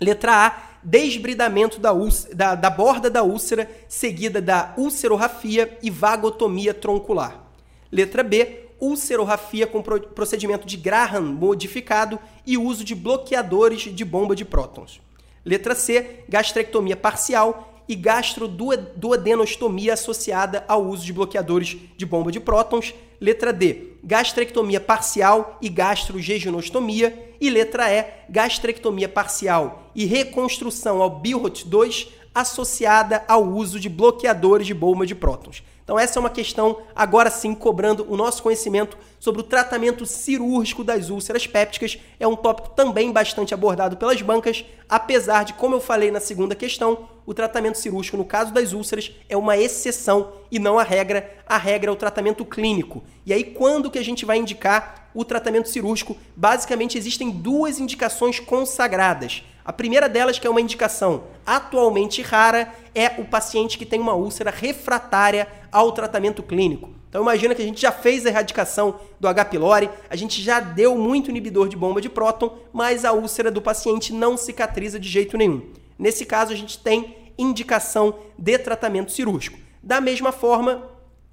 letra 0.00 0.46
A, 0.46 0.70
desbridamento 0.82 1.78
da, 1.78 1.92
da, 2.32 2.54
da 2.54 2.70
borda 2.70 3.10
da 3.10 3.22
úlcera, 3.22 3.70
seguida 3.86 4.40
da 4.40 4.74
ulcerorrafia 4.76 5.78
e 5.82 5.90
vagotomia 5.90 6.72
troncular. 6.72 7.44
Letra 7.92 8.22
B, 8.22 8.69
ulcerorrafia 8.80 9.66
com 9.66 9.82
procedimento 9.82 10.66
de 10.66 10.76
Graham 10.76 11.22
modificado 11.22 12.18
e 12.46 12.56
uso 12.56 12.82
de 12.84 12.94
bloqueadores 12.94 13.82
de 13.82 14.04
bomba 14.04 14.34
de 14.34 14.44
prótons. 14.44 15.00
Letra 15.44 15.74
C, 15.74 16.24
gastrectomia 16.28 16.96
parcial 16.96 17.82
e 17.88 17.96
gastroduodenostomia 17.96 19.94
associada 19.94 20.64
ao 20.68 20.84
uso 20.84 21.04
de 21.04 21.12
bloqueadores 21.12 21.76
de 21.96 22.06
bomba 22.06 22.30
de 22.30 22.38
prótons. 22.38 22.94
Letra 23.20 23.52
D, 23.52 23.94
gastrectomia 24.02 24.80
parcial 24.80 25.58
e 25.60 25.68
gastrojejunostomia. 25.68 27.28
E 27.40 27.48
letra 27.48 27.90
E, 27.90 28.04
gastrectomia 28.28 29.08
parcial 29.08 29.90
e 29.94 30.04
reconstrução 30.04 31.00
ao 31.02 31.20
Bilhot 31.20 31.66
2 31.66 32.08
associada 32.34 33.24
ao 33.26 33.44
uso 33.44 33.80
de 33.80 33.88
bloqueadores 33.88 34.66
de 34.66 34.74
bomba 34.74 35.06
de 35.06 35.14
prótons. 35.14 35.62
Então, 35.90 35.98
essa 35.98 36.16
é 36.16 36.20
uma 36.20 36.30
questão, 36.30 36.82
agora 36.94 37.28
sim, 37.30 37.52
cobrando 37.52 38.06
o 38.08 38.16
nosso 38.16 38.44
conhecimento 38.44 38.96
sobre 39.18 39.40
o 39.40 39.42
tratamento 39.42 40.06
cirúrgico 40.06 40.84
das 40.84 41.10
úlceras 41.10 41.48
pépticas. 41.48 41.98
É 42.20 42.28
um 42.28 42.36
tópico 42.36 42.70
também 42.76 43.10
bastante 43.10 43.52
abordado 43.52 43.96
pelas 43.96 44.22
bancas, 44.22 44.64
apesar 44.88 45.44
de, 45.44 45.52
como 45.54 45.74
eu 45.74 45.80
falei 45.80 46.12
na 46.12 46.20
segunda 46.20 46.54
questão, 46.54 47.08
o 47.26 47.34
tratamento 47.34 47.76
cirúrgico, 47.76 48.16
no 48.16 48.24
caso 48.24 48.54
das 48.54 48.72
úlceras, 48.72 49.10
é 49.28 49.36
uma 49.36 49.56
exceção 49.56 50.34
e 50.48 50.60
não 50.60 50.78
a 50.78 50.84
regra. 50.84 51.28
A 51.44 51.58
regra 51.58 51.90
é 51.90 51.92
o 51.92 51.96
tratamento 51.96 52.44
clínico. 52.44 53.02
E 53.26 53.32
aí, 53.32 53.42
quando 53.42 53.90
que 53.90 53.98
a 53.98 54.04
gente 54.04 54.24
vai 54.24 54.38
indicar 54.38 55.10
o 55.12 55.24
tratamento 55.24 55.68
cirúrgico? 55.68 56.16
Basicamente, 56.36 56.96
existem 56.96 57.32
duas 57.32 57.80
indicações 57.80 58.38
consagradas. 58.38 59.42
A 59.64 59.72
primeira 59.72 60.08
delas, 60.08 60.38
que 60.38 60.46
é 60.46 60.50
uma 60.50 60.60
indicação 60.60 61.24
atualmente 61.44 62.22
rara, 62.22 62.72
é 62.94 63.20
o 63.20 63.24
paciente 63.24 63.78
que 63.78 63.86
tem 63.86 64.00
uma 64.00 64.14
úlcera 64.14 64.50
refratária 64.50 65.46
ao 65.70 65.92
tratamento 65.92 66.42
clínico. 66.42 66.90
Então 67.08 67.22
imagina 67.22 67.54
que 67.54 67.62
a 67.62 67.64
gente 67.64 67.80
já 67.80 67.90
fez 67.90 68.24
a 68.24 68.28
erradicação 68.28 69.00
do 69.18 69.26
H. 69.26 69.44
pylori, 69.46 69.90
a 70.08 70.14
gente 70.14 70.40
já 70.40 70.60
deu 70.60 70.96
muito 70.96 71.28
inibidor 71.28 71.68
de 71.68 71.76
bomba 71.76 72.00
de 72.00 72.08
próton, 72.08 72.56
mas 72.72 73.04
a 73.04 73.12
úlcera 73.12 73.50
do 73.50 73.60
paciente 73.60 74.12
não 74.12 74.36
cicatriza 74.36 74.98
de 74.98 75.08
jeito 75.08 75.36
nenhum. 75.36 75.62
Nesse 75.98 76.24
caso, 76.24 76.52
a 76.52 76.56
gente 76.56 76.78
tem 76.78 77.16
indicação 77.36 78.14
de 78.38 78.56
tratamento 78.58 79.10
cirúrgico. 79.10 79.58
Da 79.82 80.00
mesma 80.00 80.30
forma, 80.30 80.88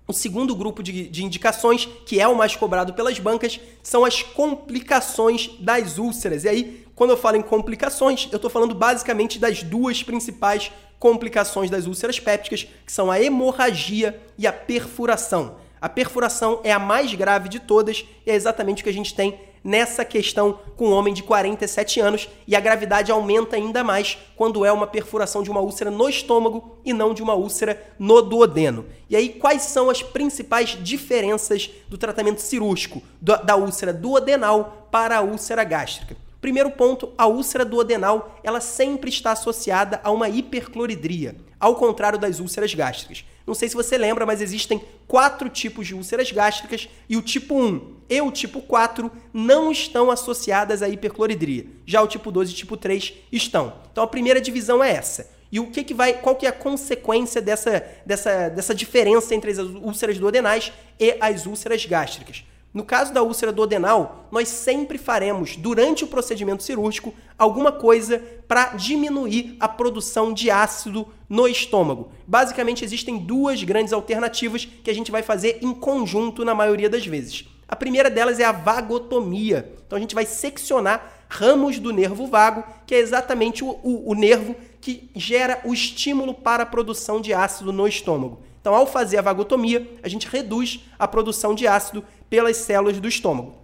o 0.07 0.13
segundo 0.13 0.55
grupo 0.55 0.81
de, 0.81 1.07
de, 1.07 1.23
indicações, 1.23 1.87
que 2.05 2.19
é 2.19 2.27
o 2.27 2.35
mais 2.35 2.55
cobrado 2.55 2.93
pelas 2.93 3.19
bancas, 3.19 3.59
são 3.83 4.05
as 4.05 4.23
complicações 4.23 5.51
das 5.59 5.97
úlceras. 5.97 6.45
E 6.45 6.49
aí, 6.49 6.86
quando 6.97 7.11
eu 7.11 7.17
falo 7.17 7.37
em 7.37 7.43
complicações, 7.43 8.27
eu 8.31 8.37
estou 8.37 8.49
falando 8.49 8.73
basicamente 8.73 9.37
das 9.37 9.61
duas 9.61 10.01
principais 10.01 10.71
complicações 10.97 11.69
das 11.69 11.85
úlceras 11.85 12.19
pépticas, 12.19 12.67
que 12.83 12.91
são 12.91 13.11
a 13.11 13.21
hemorragia 13.21 14.19
e 14.35 14.47
a 14.47 14.51
perfuração. 14.51 15.57
A 15.79 15.87
perfuração 15.87 16.59
é 16.63 16.71
a 16.71 16.79
mais 16.79 17.13
grave 17.13 17.49
de 17.49 17.59
todas 17.59 18.03
e 18.25 18.31
é 18.31 18.33
exatamente 18.33 18.81
o 18.81 18.83
que 18.83 18.89
a 18.89 18.93
gente 18.93 19.13
tem 19.13 19.39
nessa 19.63 20.03
questão 20.03 20.57
com 20.75 20.87
um 20.87 20.91
homem 20.91 21.13
de 21.13 21.21
47 21.21 21.99
anos 21.99 22.27
e 22.47 22.55
a 22.55 22.59
gravidade 22.59 23.11
aumenta 23.11 23.57
ainda 23.57 23.83
mais 23.83 24.17
quando 24.35 24.65
é 24.65 24.71
uma 24.71 24.87
perfuração 24.87 25.43
de 25.43 25.51
uma 25.51 25.59
úlcera 25.59 25.91
no 25.91 26.09
estômago 26.09 26.79
e 26.83 26.93
não 26.93 27.13
de 27.13 27.21
uma 27.21 27.35
úlcera 27.35 27.79
no 27.99 28.23
duodeno. 28.23 28.87
E 29.07 29.15
aí, 29.15 29.29
quais 29.29 29.61
são 29.61 29.91
as 29.91 30.01
principais 30.01 30.75
diferenças 30.81 31.69
do 31.87 31.95
tratamento 31.95 32.41
cirúrgico 32.41 33.03
da 33.21 33.55
úlcera 33.55 33.93
duodenal 33.93 34.87
para 34.89 35.17
a 35.17 35.21
úlcera 35.21 35.63
gástrica? 35.63 36.25
Primeiro 36.47 36.71
ponto, 36.71 37.11
a 37.17 37.27
úlcera 37.27 37.65
duodenal, 37.65 38.39
ela 38.41 38.61
sempre 38.61 39.09
está 39.09 39.33
associada 39.33 39.99
a 40.01 40.09
uma 40.09 40.29
hipercloridria, 40.29 41.35
ao 41.59 41.75
contrário 41.75 42.17
das 42.17 42.39
úlceras 42.39 42.73
gástricas. 42.73 43.25
Não 43.45 43.53
sei 43.53 43.67
se 43.67 43.75
você 43.75 43.97
lembra, 43.97 44.25
mas 44.25 44.39
existem 44.39 44.81
quatro 45.09 45.49
tipos 45.49 45.85
de 45.85 45.93
úlceras 45.93 46.31
gástricas 46.31 46.87
e 47.09 47.17
o 47.17 47.21
tipo 47.21 47.53
1 47.53 47.97
e 48.09 48.21
o 48.21 48.31
tipo 48.31 48.61
4 48.61 49.11
não 49.33 49.69
estão 49.73 50.09
associadas 50.09 50.81
à 50.81 50.87
hipercloridria. 50.87 51.65
Já 51.85 52.01
o 52.01 52.07
tipo 52.07 52.31
2 52.31 52.51
e 52.51 52.53
tipo 52.53 52.77
3 52.77 53.13
estão. 53.29 53.73
Então 53.91 54.05
a 54.05 54.07
primeira 54.07 54.39
divisão 54.39 54.81
é 54.81 54.93
essa. 54.93 55.29
E 55.51 55.59
o 55.59 55.69
que, 55.69 55.83
que 55.83 55.93
vai, 55.93 56.13
qual 56.13 56.37
que 56.37 56.45
é 56.45 56.49
a 56.49 56.53
consequência 56.53 57.41
dessa, 57.41 57.85
dessa, 58.05 58.47
dessa 58.47 58.73
diferença 58.73 59.35
entre 59.35 59.51
as 59.51 59.57
úlceras 59.57 60.17
duodenais 60.17 60.71
e 60.97 61.17
as 61.19 61.45
úlceras 61.45 61.85
gástricas? 61.85 62.45
No 62.77 62.83
caso 62.83 63.11
da 63.11 63.23
úlcera 63.23 63.51
duodenal, 63.51 64.27
nós 64.29 64.47
sempre 64.49 64.99
faremos, 64.99 65.55
durante 65.55 66.03
o 66.03 66.07
procedimento 66.07 66.61
cirúrgico, 66.61 67.11
alguma 67.35 67.71
coisa 67.71 68.21
para 68.47 68.75
diminuir 68.75 69.57
a 69.59 69.67
produção 69.67 70.31
de 70.31 70.51
ácido 70.51 71.07
no 71.27 71.47
estômago. 71.47 72.11
Basicamente, 72.27 72.85
existem 72.85 73.17
duas 73.17 73.63
grandes 73.63 73.93
alternativas 73.93 74.65
que 74.65 74.91
a 74.91 74.93
gente 74.93 75.09
vai 75.09 75.23
fazer 75.23 75.57
em 75.63 75.73
conjunto 75.73 76.45
na 76.45 76.53
maioria 76.53 76.87
das 76.87 77.03
vezes. 77.03 77.45
A 77.67 77.75
primeira 77.75 78.11
delas 78.11 78.39
é 78.39 78.45
a 78.45 78.51
vagotomia. 78.51 79.73
Então, 79.87 79.97
a 79.97 79.99
gente 79.99 80.13
vai 80.13 80.27
seccionar 80.27 81.25
ramos 81.27 81.79
do 81.79 81.91
nervo 81.91 82.27
vago, 82.27 82.63
que 82.85 82.93
é 82.93 82.99
exatamente 82.99 83.63
o, 83.63 83.69
o, 83.81 84.11
o 84.11 84.13
nervo 84.13 84.55
que 84.79 85.09
gera 85.15 85.61
o 85.65 85.73
estímulo 85.73 86.31
para 86.31 86.61
a 86.61 86.67
produção 86.67 87.19
de 87.19 87.33
ácido 87.33 87.73
no 87.73 87.87
estômago. 87.87 88.45
Então, 88.67 88.75
ao 88.75 88.85
fazer 88.85 89.17
a 89.17 89.21
vagotomia, 89.21 89.89
a 90.03 90.09
gente 90.09 90.27
reduz 90.27 90.81
a 90.99 91.07
produção 91.07 91.55
de 91.55 91.65
ácido 91.65 92.03
pelas 92.29 92.57
células 92.57 92.99
do 92.99 93.07
estômago. 93.07 93.55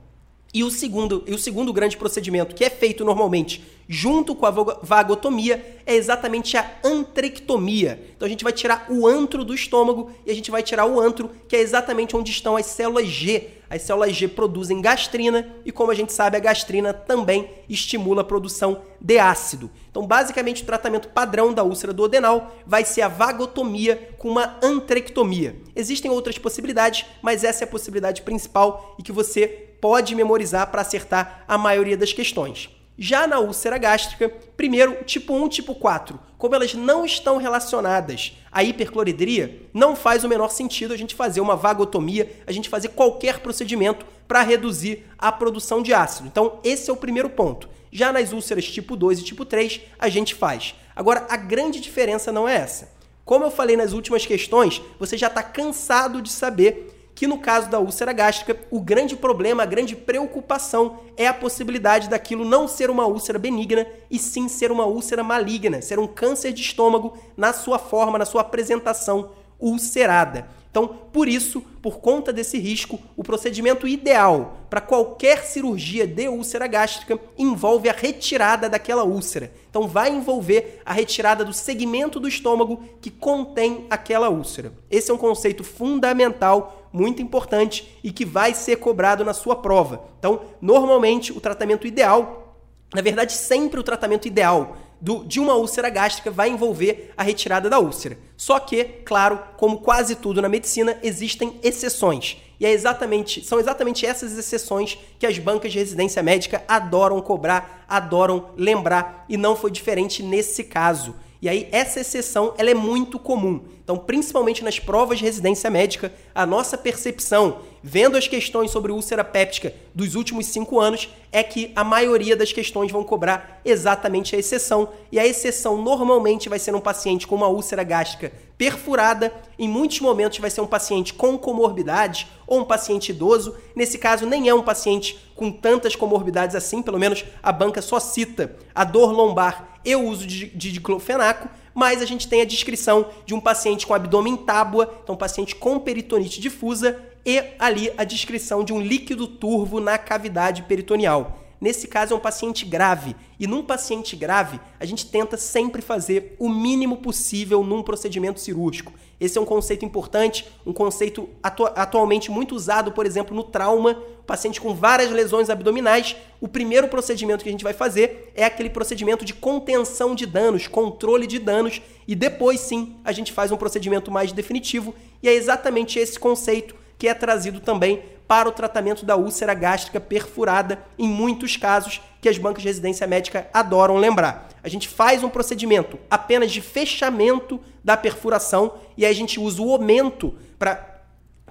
E 0.53 0.63
o 0.63 0.69
segundo, 0.69 1.23
e 1.25 1.33
o 1.33 1.37
segundo 1.37 1.73
grande 1.73 1.97
procedimento 1.97 2.55
que 2.55 2.63
é 2.63 2.69
feito 2.69 3.03
normalmente 3.03 3.63
junto 3.87 4.35
com 4.35 4.45
a 4.45 4.51
vagotomia 4.51 5.81
é 5.85 5.95
exatamente 5.95 6.57
a 6.57 6.69
antrectomia. 6.83 8.01
Então 8.15 8.25
a 8.25 8.29
gente 8.29 8.43
vai 8.43 8.53
tirar 8.53 8.87
o 8.89 9.07
antro 9.07 9.43
do 9.43 9.53
estômago 9.53 10.11
e 10.25 10.31
a 10.31 10.35
gente 10.35 10.49
vai 10.49 10.63
tirar 10.63 10.85
o 10.85 10.99
antro, 10.99 11.29
que 11.47 11.55
é 11.55 11.59
exatamente 11.59 12.15
onde 12.15 12.31
estão 12.31 12.55
as 12.55 12.65
células 12.65 13.07
G. 13.07 13.49
As 13.69 13.81
células 13.81 14.15
G 14.15 14.27
produzem 14.27 14.81
gastrina 14.81 15.51
e 15.65 15.71
como 15.71 15.89
a 15.89 15.95
gente 15.95 16.13
sabe, 16.13 16.37
a 16.37 16.39
gastrina 16.39 16.93
também 16.93 17.49
estimula 17.67 18.21
a 18.21 18.23
produção 18.23 18.81
de 19.01 19.17
ácido. 19.17 19.69
Então, 19.89 20.05
basicamente, 20.05 20.61
o 20.61 20.65
tratamento 20.65 21.09
padrão 21.09 21.51
da 21.51 21.63
úlcera 21.63 21.91
do 21.91 22.05
adenal 22.05 22.55
vai 22.67 22.85
ser 22.85 23.01
a 23.01 23.07
vagotomia 23.07 24.09
com 24.19 24.29
uma 24.29 24.57
antrectomia. 24.61 25.55
Existem 25.75 26.11
outras 26.11 26.37
possibilidades, 26.37 27.05
mas 27.21 27.43
essa 27.43 27.63
é 27.63 27.65
a 27.65 27.69
possibilidade 27.69 28.21
principal 28.21 28.95
e 28.99 29.03
que 29.03 29.11
você 29.11 29.47
pode 29.81 30.13
memorizar 30.13 30.69
para 30.69 30.81
acertar 30.81 31.43
a 31.47 31.57
maioria 31.57 31.97
das 31.97 32.13
questões. 32.13 32.69
Já 32.97 33.25
na 33.25 33.39
úlcera 33.39 33.77
gástrica, 33.79 34.29
primeiro, 34.55 35.03
tipo 35.03 35.33
1 35.33 35.49
tipo 35.49 35.73
4, 35.73 36.19
como 36.37 36.53
elas 36.53 36.75
não 36.75 37.03
estão 37.03 37.37
relacionadas 37.37 38.37
à 38.51 38.63
hipercloridria, 38.63 39.61
não 39.73 39.95
faz 39.95 40.23
o 40.23 40.29
menor 40.29 40.49
sentido 40.49 40.93
a 40.93 40.97
gente 40.97 41.15
fazer 41.15 41.41
uma 41.41 41.55
vagotomia, 41.55 42.31
a 42.45 42.51
gente 42.51 42.69
fazer 42.69 42.89
qualquer 42.89 43.39
procedimento 43.39 44.05
para 44.27 44.43
reduzir 44.43 45.05
a 45.17 45.31
produção 45.31 45.81
de 45.81 45.91
ácido. 45.91 46.27
Então, 46.27 46.59
esse 46.63 46.89
é 46.89 46.93
o 46.93 46.97
primeiro 46.97 47.29
ponto. 47.29 47.67
Já 47.91 48.13
nas 48.13 48.31
úlceras 48.31 48.65
tipo 48.65 48.95
2 48.95 49.19
e 49.19 49.23
tipo 49.23 49.43
3, 49.43 49.81
a 49.97 50.07
gente 50.07 50.35
faz. 50.35 50.75
Agora, 50.95 51.25
a 51.29 51.37
grande 51.37 51.79
diferença 51.79 52.31
não 52.31 52.47
é 52.47 52.55
essa. 52.55 52.91
Como 53.25 53.45
eu 53.45 53.51
falei 53.51 53.75
nas 53.75 53.93
últimas 53.93 54.25
questões, 54.25 54.81
você 54.99 55.17
já 55.17 55.27
está 55.27 55.41
cansado 55.41 56.21
de 56.21 56.29
saber 56.29 56.92
que 57.15 57.27
no 57.27 57.37
caso 57.37 57.69
da 57.69 57.79
úlcera 57.79 58.11
gástrica, 58.11 58.59
o 58.71 58.81
grande 58.81 59.15
problema, 59.15 59.63
a 59.63 59.67
grande 59.67 59.95
preocupação 59.95 60.99
é 61.15 61.27
a 61.27 61.33
possibilidade 61.33 62.09
daquilo 62.09 62.43
não 62.43 62.67
ser 62.67 62.89
uma 62.89 63.05
úlcera 63.05 63.37
benigna 63.37 63.85
e 64.09 64.17
sim 64.17 64.47
ser 64.47 64.71
uma 64.71 64.85
úlcera 64.85 65.23
maligna, 65.23 65.81
ser 65.81 65.99
um 65.99 66.07
câncer 66.07 66.51
de 66.51 66.61
estômago 66.61 67.17
na 67.37 67.53
sua 67.53 67.77
forma, 67.77 68.17
na 68.17 68.25
sua 68.25 68.41
apresentação 68.41 69.31
ulcerada. 69.59 70.47
Então, 70.73 70.87
por 70.87 71.27
isso, 71.27 71.61
por 71.83 71.99
conta 71.99 72.33
desse 72.33 72.57
risco, 72.57 72.99
o 73.15 73.23
procedimento 73.23 73.87
ideal 73.87 74.57
para 74.71 74.81
qualquer 74.81 75.43
cirurgia 75.43 76.07
de 76.07 76.27
úlcera 76.27 76.65
gástrica 76.65 77.19
envolve 77.37 77.87
a 77.89 77.93
retirada 77.93 78.67
daquela 78.67 79.03
úlcera. 79.03 79.53
Então, 79.69 79.87
vai 79.87 80.09
envolver 80.09 80.81
a 80.83 80.91
retirada 80.91 81.45
do 81.45 81.53
segmento 81.53 82.19
do 82.19 82.27
estômago 82.27 82.83
que 82.99 83.11
contém 83.11 83.85
aquela 83.87 84.29
úlcera. 84.29 84.73
Esse 84.89 85.11
é 85.11 85.13
um 85.13 85.17
conceito 85.19 85.63
fundamental 85.63 86.89
muito 86.91 87.21
importante 87.21 87.99
e 88.03 88.11
que 88.11 88.25
vai 88.25 88.55
ser 88.55 88.77
cobrado 88.77 89.23
na 89.23 89.35
sua 89.35 89.55
prova. 89.55 90.05
Então, 90.17 90.41
normalmente, 90.59 91.31
o 91.31 91.39
tratamento 91.39 91.85
ideal, 91.85 92.57
na 92.95 93.01
verdade, 93.03 93.33
sempre 93.33 93.79
o 93.79 93.83
tratamento 93.83 94.27
ideal 94.27 94.75
do, 95.03 95.25
de 95.25 95.37
uma 95.37 95.55
úlcera 95.55 95.89
gástrica 95.89 96.31
vai 96.31 96.47
envolver 96.47 97.11
a 97.17 97.23
retirada 97.23 97.69
da 97.69 97.77
úlcera. 97.77 98.17
Só 98.37 98.57
que, 98.57 98.85
claro, 99.03 99.37
como 99.57 99.79
quase 99.79 100.15
tudo 100.15 100.41
na 100.41 100.47
medicina, 100.47 100.97
existem 101.03 101.59
exceções. 101.61 102.37
E 102.57 102.65
é 102.65 102.71
exatamente, 102.71 103.43
são 103.43 103.59
exatamente 103.59 104.05
essas 104.05 104.37
exceções 104.37 104.97
que 105.19 105.25
as 105.25 105.37
bancas 105.37 105.73
de 105.73 105.77
residência 105.77 106.23
médica 106.23 106.63
adoram 106.69 107.19
cobrar, 107.19 107.85
adoram 107.85 108.51
lembrar, 108.55 109.25
e 109.27 109.35
não 109.35 109.57
foi 109.57 109.71
diferente 109.71 110.23
nesse 110.23 110.63
caso. 110.63 111.13
E 111.41 111.49
aí 111.49 111.67
essa 111.73 111.99
exceção 111.99 112.53
ela 112.57 112.69
é 112.69 112.73
muito 112.73 113.19
comum. 113.19 113.61
Então, 113.83 113.97
principalmente 113.97 114.63
nas 114.63 114.79
provas 114.79 115.19
de 115.19 115.25
residência 115.25 115.69
médica, 115.69 116.13
a 116.33 116.45
nossa 116.45 116.77
percepção, 116.77 117.57
vendo 117.83 118.15
as 118.15 118.29
questões 118.29 118.71
sobre 118.71 118.93
úlcera 118.93 119.25
péptica 119.25 119.73
dos 119.93 120.15
últimos 120.15 120.45
cinco 120.45 120.79
anos, 120.79 121.09
é 121.33 121.43
que 121.43 121.73
a 121.75 121.83
maioria 121.83 122.35
das 122.35 122.53
questões 122.53 122.91
vão 122.91 123.03
cobrar 123.03 123.59
exatamente 123.65 124.35
a 124.35 124.39
exceção. 124.39 124.89
E 125.11 125.19
a 125.19 125.27
exceção 125.27 125.81
normalmente 125.81 126.47
vai 126.47 126.59
ser 126.59 126.73
um 126.73 126.79
paciente 126.79 127.27
com 127.27 127.35
uma 127.35 127.49
úlcera 127.49 127.83
gástrica 127.83 128.31
perfurada, 128.57 129.33
em 129.59 129.67
muitos 129.67 129.99
momentos 129.99 130.39
vai 130.39 130.49
ser 130.49 130.61
um 130.61 130.67
paciente 130.67 131.13
com 131.13 131.37
comorbidades 131.37 132.27
ou 132.47 132.61
um 132.61 132.65
paciente 132.65 133.09
idoso. 133.09 133.55
Nesse 133.75 133.97
caso, 133.97 134.25
nem 134.25 134.47
é 134.47 134.53
um 134.53 134.63
paciente 134.63 135.19
com 135.35 135.51
tantas 135.51 135.95
comorbidades 135.95 136.55
assim, 136.55 136.81
pelo 136.81 136.99
menos 136.99 137.25
a 137.41 137.51
banca 137.51 137.81
só 137.81 137.99
cita 137.99 138.55
a 138.73 138.85
dor 138.85 139.11
lombar 139.11 139.79
e 139.83 139.93
o 139.93 140.07
uso 140.07 140.25
de, 140.25 140.45
de 140.45 140.71
diclofenaco, 140.71 141.49
mas 141.73 142.01
a 142.01 142.05
gente 142.05 142.29
tem 142.29 142.41
a 142.41 142.45
descrição 142.45 143.07
de 143.25 143.33
um 143.33 143.41
paciente 143.41 143.85
com 143.85 143.93
abdômen 143.93 144.37
tábua, 144.37 145.01
então 145.03 145.17
paciente 145.17 145.55
com 145.55 145.79
peritonite 145.79 146.39
difusa 146.39 147.01
e 147.25 147.43
ali 147.59 147.91
a 147.97 148.03
descrição 148.03 148.63
de 148.63 148.73
um 148.73 148.81
líquido 148.81 149.27
turvo 149.27 149.79
na 149.79 149.97
cavidade 149.97 150.63
peritoneal. 150.63 151.39
Nesse 151.63 151.87
caso 151.87 152.13
é 152.13 152.17
um 152.17 152.19
paciente 152.19 152.65
grave, 152.65 153.15
e 153.39 153.47
num 153.47 153.63
paciente 153.63 154.17
grave, 154.17 154.59
a 154.77 154.83
gente 154.83 155.05
tenta 155.05 155.37
sempre 155.37 155.81
fazer 155.81 156.35
o 156.37 156.49
mínimo 156.49 156.97
possível 156.97 157.63
num 157.63 157.81
procedimento 157.81 158.41
cirúrgico. 158.41 158.91
Esse 159.17 159.37
é 159.37 159.41
um 159.41 159.45
conceito 159.45 159.85
importante, 159.85 160.45
um 160.65 160.73
conceito 160.73 161.29
atu 161.41 161.63
atualmente 161.67 162.29
muito 162.29 162.53
usado, 162.53 162.91
por 162.91 163.05
exemplo, 163.05 163.33
no 163.33 163.45
trauma. 163.45 163.97
Paciente 164.27 164.59
com 164.59 164.73
várias 164.75 165.09
lesões 165.09 165.49
abdominais, 165.49 166.17
o 166.41 166.49
primeiro 166.49 166.89
procedimento 166.89 167.43
que 167.43 167.49
a 167.49 167.51
gente 167.53 167.63
vai 167.63 167.73
fazer 167.73 168.33
é 168.35 168.43
aquele 168.43 168.69
procedimento 168.69 169.23
de 169.23 169.33
contenção 169.33 170.13
de 170.13 170.25
danos, 170.25 170.67
controle 170.67 171.25
de 171.25 171.39
danos, 171.39 171.81
e 172.05 172.13
depois 172.13 172.59
sim 172.59 172.97
a 173.05 173.13
gente 173.13 173.31
faz 173.31 173.53
um 173.53 173.57
procedimento 173.57 174.11
mais 174.11 174.33
definitivo, 174.33 174.93
e 175.21 175.29
é 175.29 175.33
exatamente 175.33 175.97
esse 175.97 176.19
conceito 176.19 176.75
que 177.03 177.07
é 177.09 177.13
trazido 177.13 177.59
também 177.59 178.01
para 178.25 178.47
o 178.47 178.51
tratamento 178.53 179.05
da 179.05 179.17
úlcera 179.17 179.53
gástrica 179.53 179.99
perfurada, 179.99 180.81
em 180.97 181.05
muitos 181.05 181.57
casos 181.57 181.99
que 182.21 182.29
as 182.29 182.37
bancas 182.37 182.61
de 182.61 182.69
residência 182.69 183.05
médica 183.05 183.45
adoram 183.53 183.97
lembrar. 183.97 184.47
A 184.63 184.69
gente 184.69 184.87
faz 184.87 185.21
um 185.21 185.27
procedimento 185.27 185.99
apenas 186.09 186.49
de 186.49 186.61
fechamento 186.61 187.59
da 187.83 187.97
perfuração 187.97 188.75
e 188.95 189.03
aí 189.03 189.11
a 189.11 189.15
gente 189.15 189.37
usa 189.37 189.61
o 189.61 189.73
aumento 189.73 190.33
para 190.57 191.01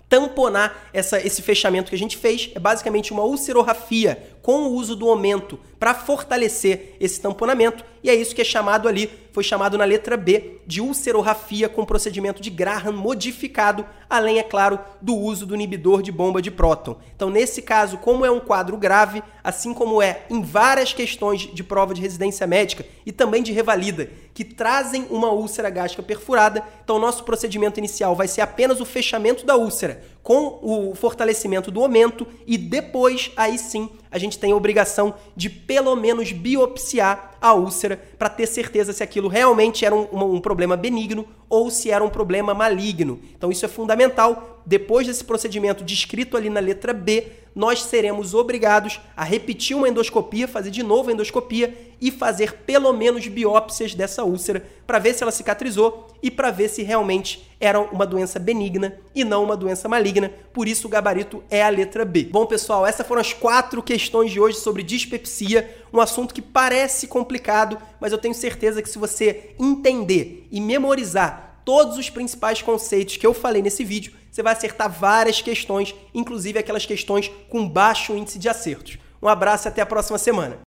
tamponar 0.09 0.89
essa, 0.91 1.21
esse 1.21 1.43
fechamento 1.43 1.91
que 1.91 1.97
a 1.97 1.99
gente 1.99 2.17
fez. 2.17 2.51
É 2.55 2.59
basicamente 2.59 3.13
uma 3.13 3.23
ulcerorrafia 3.23 4.32
com 4.43 4.65
o 4.65 4.73
uso 4.73 4.97
do 4.97 5.09
aumento 5.09 5.59
para 5.79 5.95
fortalecer 5.95 6.97
esse 7.01 7.21
tamponamento. 7.21 7.85
E 8.03 8.11
é 8.11 8.15
isso 8.15 8.35
que 8.35 8.41
é 8.41 8.45
chamado 8.45 8.89
ali, 8.89 9.09
foi 9.33 9.45
chamado 9.45 9.79
na 9.79 9.85
letra 9.85 10.17
B 10.17 10.61
de 10.67 10.81
ulcerorrafia 10.81 11.69
com 11.69 11.85
procedimento 11.85 12.43
de 12.43 12.51
Graham 12.51 12.93
modificado, 12.93 13.87
além, 14.11 14.39
é 14.39 14.43
claro, 14.43 14.79
do 15.01 15.17
uso 15.17 15.47
do 15.47 15.55
inibidor 15.55 16.03
de 16.03 16.11
bomba 16.11 16.43
de 16.43 16.51
próton. 16.51 16.97
Então, 17.15 17.31
nesse 17.31 17.63
caso, 17.63 17.99
como 17.99 18.27
é 18.27 18.31
um 18.31 18.41
quadro 18.41 18.77
grave, 18.77 19.23
assim 19.43 19.73
como 19.73 20.03
é 20.03 20.23
em 20.29 20.43
várias 20.43 20.93
questões 20.93 21.43
de 21.53 21.63
prova 21.63 21.95
de 21.95 22.01
residência 22.01 22.47
médica 22.47 22.85
e 23.07 23.13
também 23.13 23.43
de 23.43 23.53
revalida, 23.53 24.11
que 24.35 24.45
trazem 24.45 25.07
uma 25.11 25.31
úlcera 25.31 25.71
gástrica 25.71 26.03
perfurada, 26.03 26.65
então 26.83 26.99
nosso 26.99 27.23
procedimento 27.25 27.79
inicial 27.79 28.17
vai 28.17 28.27
ser 28.27 28.41
apenas 28.41 28.81
o 28.81 28.85
fechamento 28.85 29.47
da 29.47 29.57
úlcera 29.57 30.03
com 30.23 30.59
o 30.63 30.95
fortalecimento 30.95 31.71
do 31.71 31.83
aumento 31.83 32.27
e 32.47 32.57
depois, 32.57 33.33
aí 33.37 33.59
sim, 33.59 33.91
a 34.11 34.19
gente 34.19 34.39
tem 34.39 34.53
a 34.53 34.57
obrigação 34.57 35.15
de 35.37 35.51
pelo 35.51 35.97
menos 35.97 36.33
biopsiar 36.33 37.33
a 37.41 37.55
úlcera 37.55 38.01
para 38.19 38.29
ter 38.29 38.47
certeza 38.47 38.93
se 38.93 39.03
aquilo 39.03 39.27
realmente 39.27 39.85
era 39.85 39.95
um, 39.95 40.07
um, 40.13 40.35
um, 40.35 40.41
problema 40.41 40.77
benigno 40.77 41.27
ou 41.49 41.71
se 41.71 41.91
era 41.91 42.05
um 42.05 42.11
problema 42.11 42.55
maligno. 42.55 43.21
Então 43.37 43.51
isso 43.51 43.65
é 43.65 43.69
fundamental. 43.69 44.61
Depois 44.65 45.07
desse 45.07 45.25
procedimento 45.25 45.83
descrito 45.83 46.37
ali 46.37 46.49
na 46.49 46.61
letra 46.61 46.93
B, 46.93 47.27
nós 47.55 47.83
seremos 47.83 48.33
obrigados 48.33 49.01
a 49.17 49.25
repetir 49.25 49.77
uma 49.77 49.89
endoscopia, 49.89 50.47
fazer 50.47 50.71
de 50.71 50.83
novo 50.83 51.11
a 51.11 51.13
endoscopia 51.13 51.77
e 52.01 52.11
fazer 52.11 52.55
pelo 52.65 52.93
menos 52.93 53.27
biópsias 53.27 53.95
dessa 53.95 54.25
úlcera 54.25 54.65
para 54.87 54.99
ver 54.99 55.15
se 55.15 55.23
ela 55.23 55.33
cicatrizou 55.33 56.09
e 56.23 56.31
para 56.31 56.51
ver 56.51 56.69
se 56.69 56.83
realmente 56.83 57.52
era 57.63 57.81
uma 57.81 58.05
doença 58.05 58.41
benigna 58.41 58.99
e 59.15 59.23
não 59.23 59.45
uma 59.45 59.57
doença 59.57 59.89
maligna. 59.89 60.33
Por 60.53 60.67
isso 60.67 60.89
o 60.89 60.91
gabarito 60.91 61.45
é 61.49 61.63
a 61.63 61.69
letra 61.69 62.05
B. 62.05 62.25
Bom, 62.25 62.45
pessoal, 62.45 62.85
essas 62.85 63.07
foram 63.07 63.21
as 63.21 63.33
quatro 63.33 63.81
questões 63.81 64.33
de 64.33 64.41
hoje 64.41 64.59
sobre 64.59 64.83
dispepsia, 64.83 65.73
um 65.93 66.01
assunto 66.01 66.35
que 66.35 66.43
parece 66.43 67.07
complicado, 67.07 67.79
mas 68.01 68.11
eu 68.11 68.19
tenho 68.19 68.35
certeza 68.35 68.83
que 68.83 68.91
se 68.91 68.99
você 68.99 69.55
entender 69.61 70.49
e 70.51 70.61
memorizar 70.61 71.61
todos 71.65 71.97
os 71.97 72.11
principais 72.11 72.61
conceitos 72.61 73.17
que 73.17 73.27
eu 73.27 73.33
falei 73.33 73.63
nesse 73.63 73.85
vídeo, 73.85 74.13
você 74.29 74.43
vai 74.43 74.55
acertar 74.55 74.91
várias 74.91 75.41
questões, 75.41 75.95
inclusive 76.13 76.59
aquelas 76.59 76.85
questões 76.85 77.31
com 77.49 77.69
baixo 77.69 78.17
índice 78.17 78.41
de 78.41 78.49
acertos. 78.49 78.99
Um 79.23 79.29
abraço 79.29 79.69
e 79.69 79.71
até 79.71 79.81
a 79.81 79.87
próxima 79.87 80.19
semana. 80.19 80.72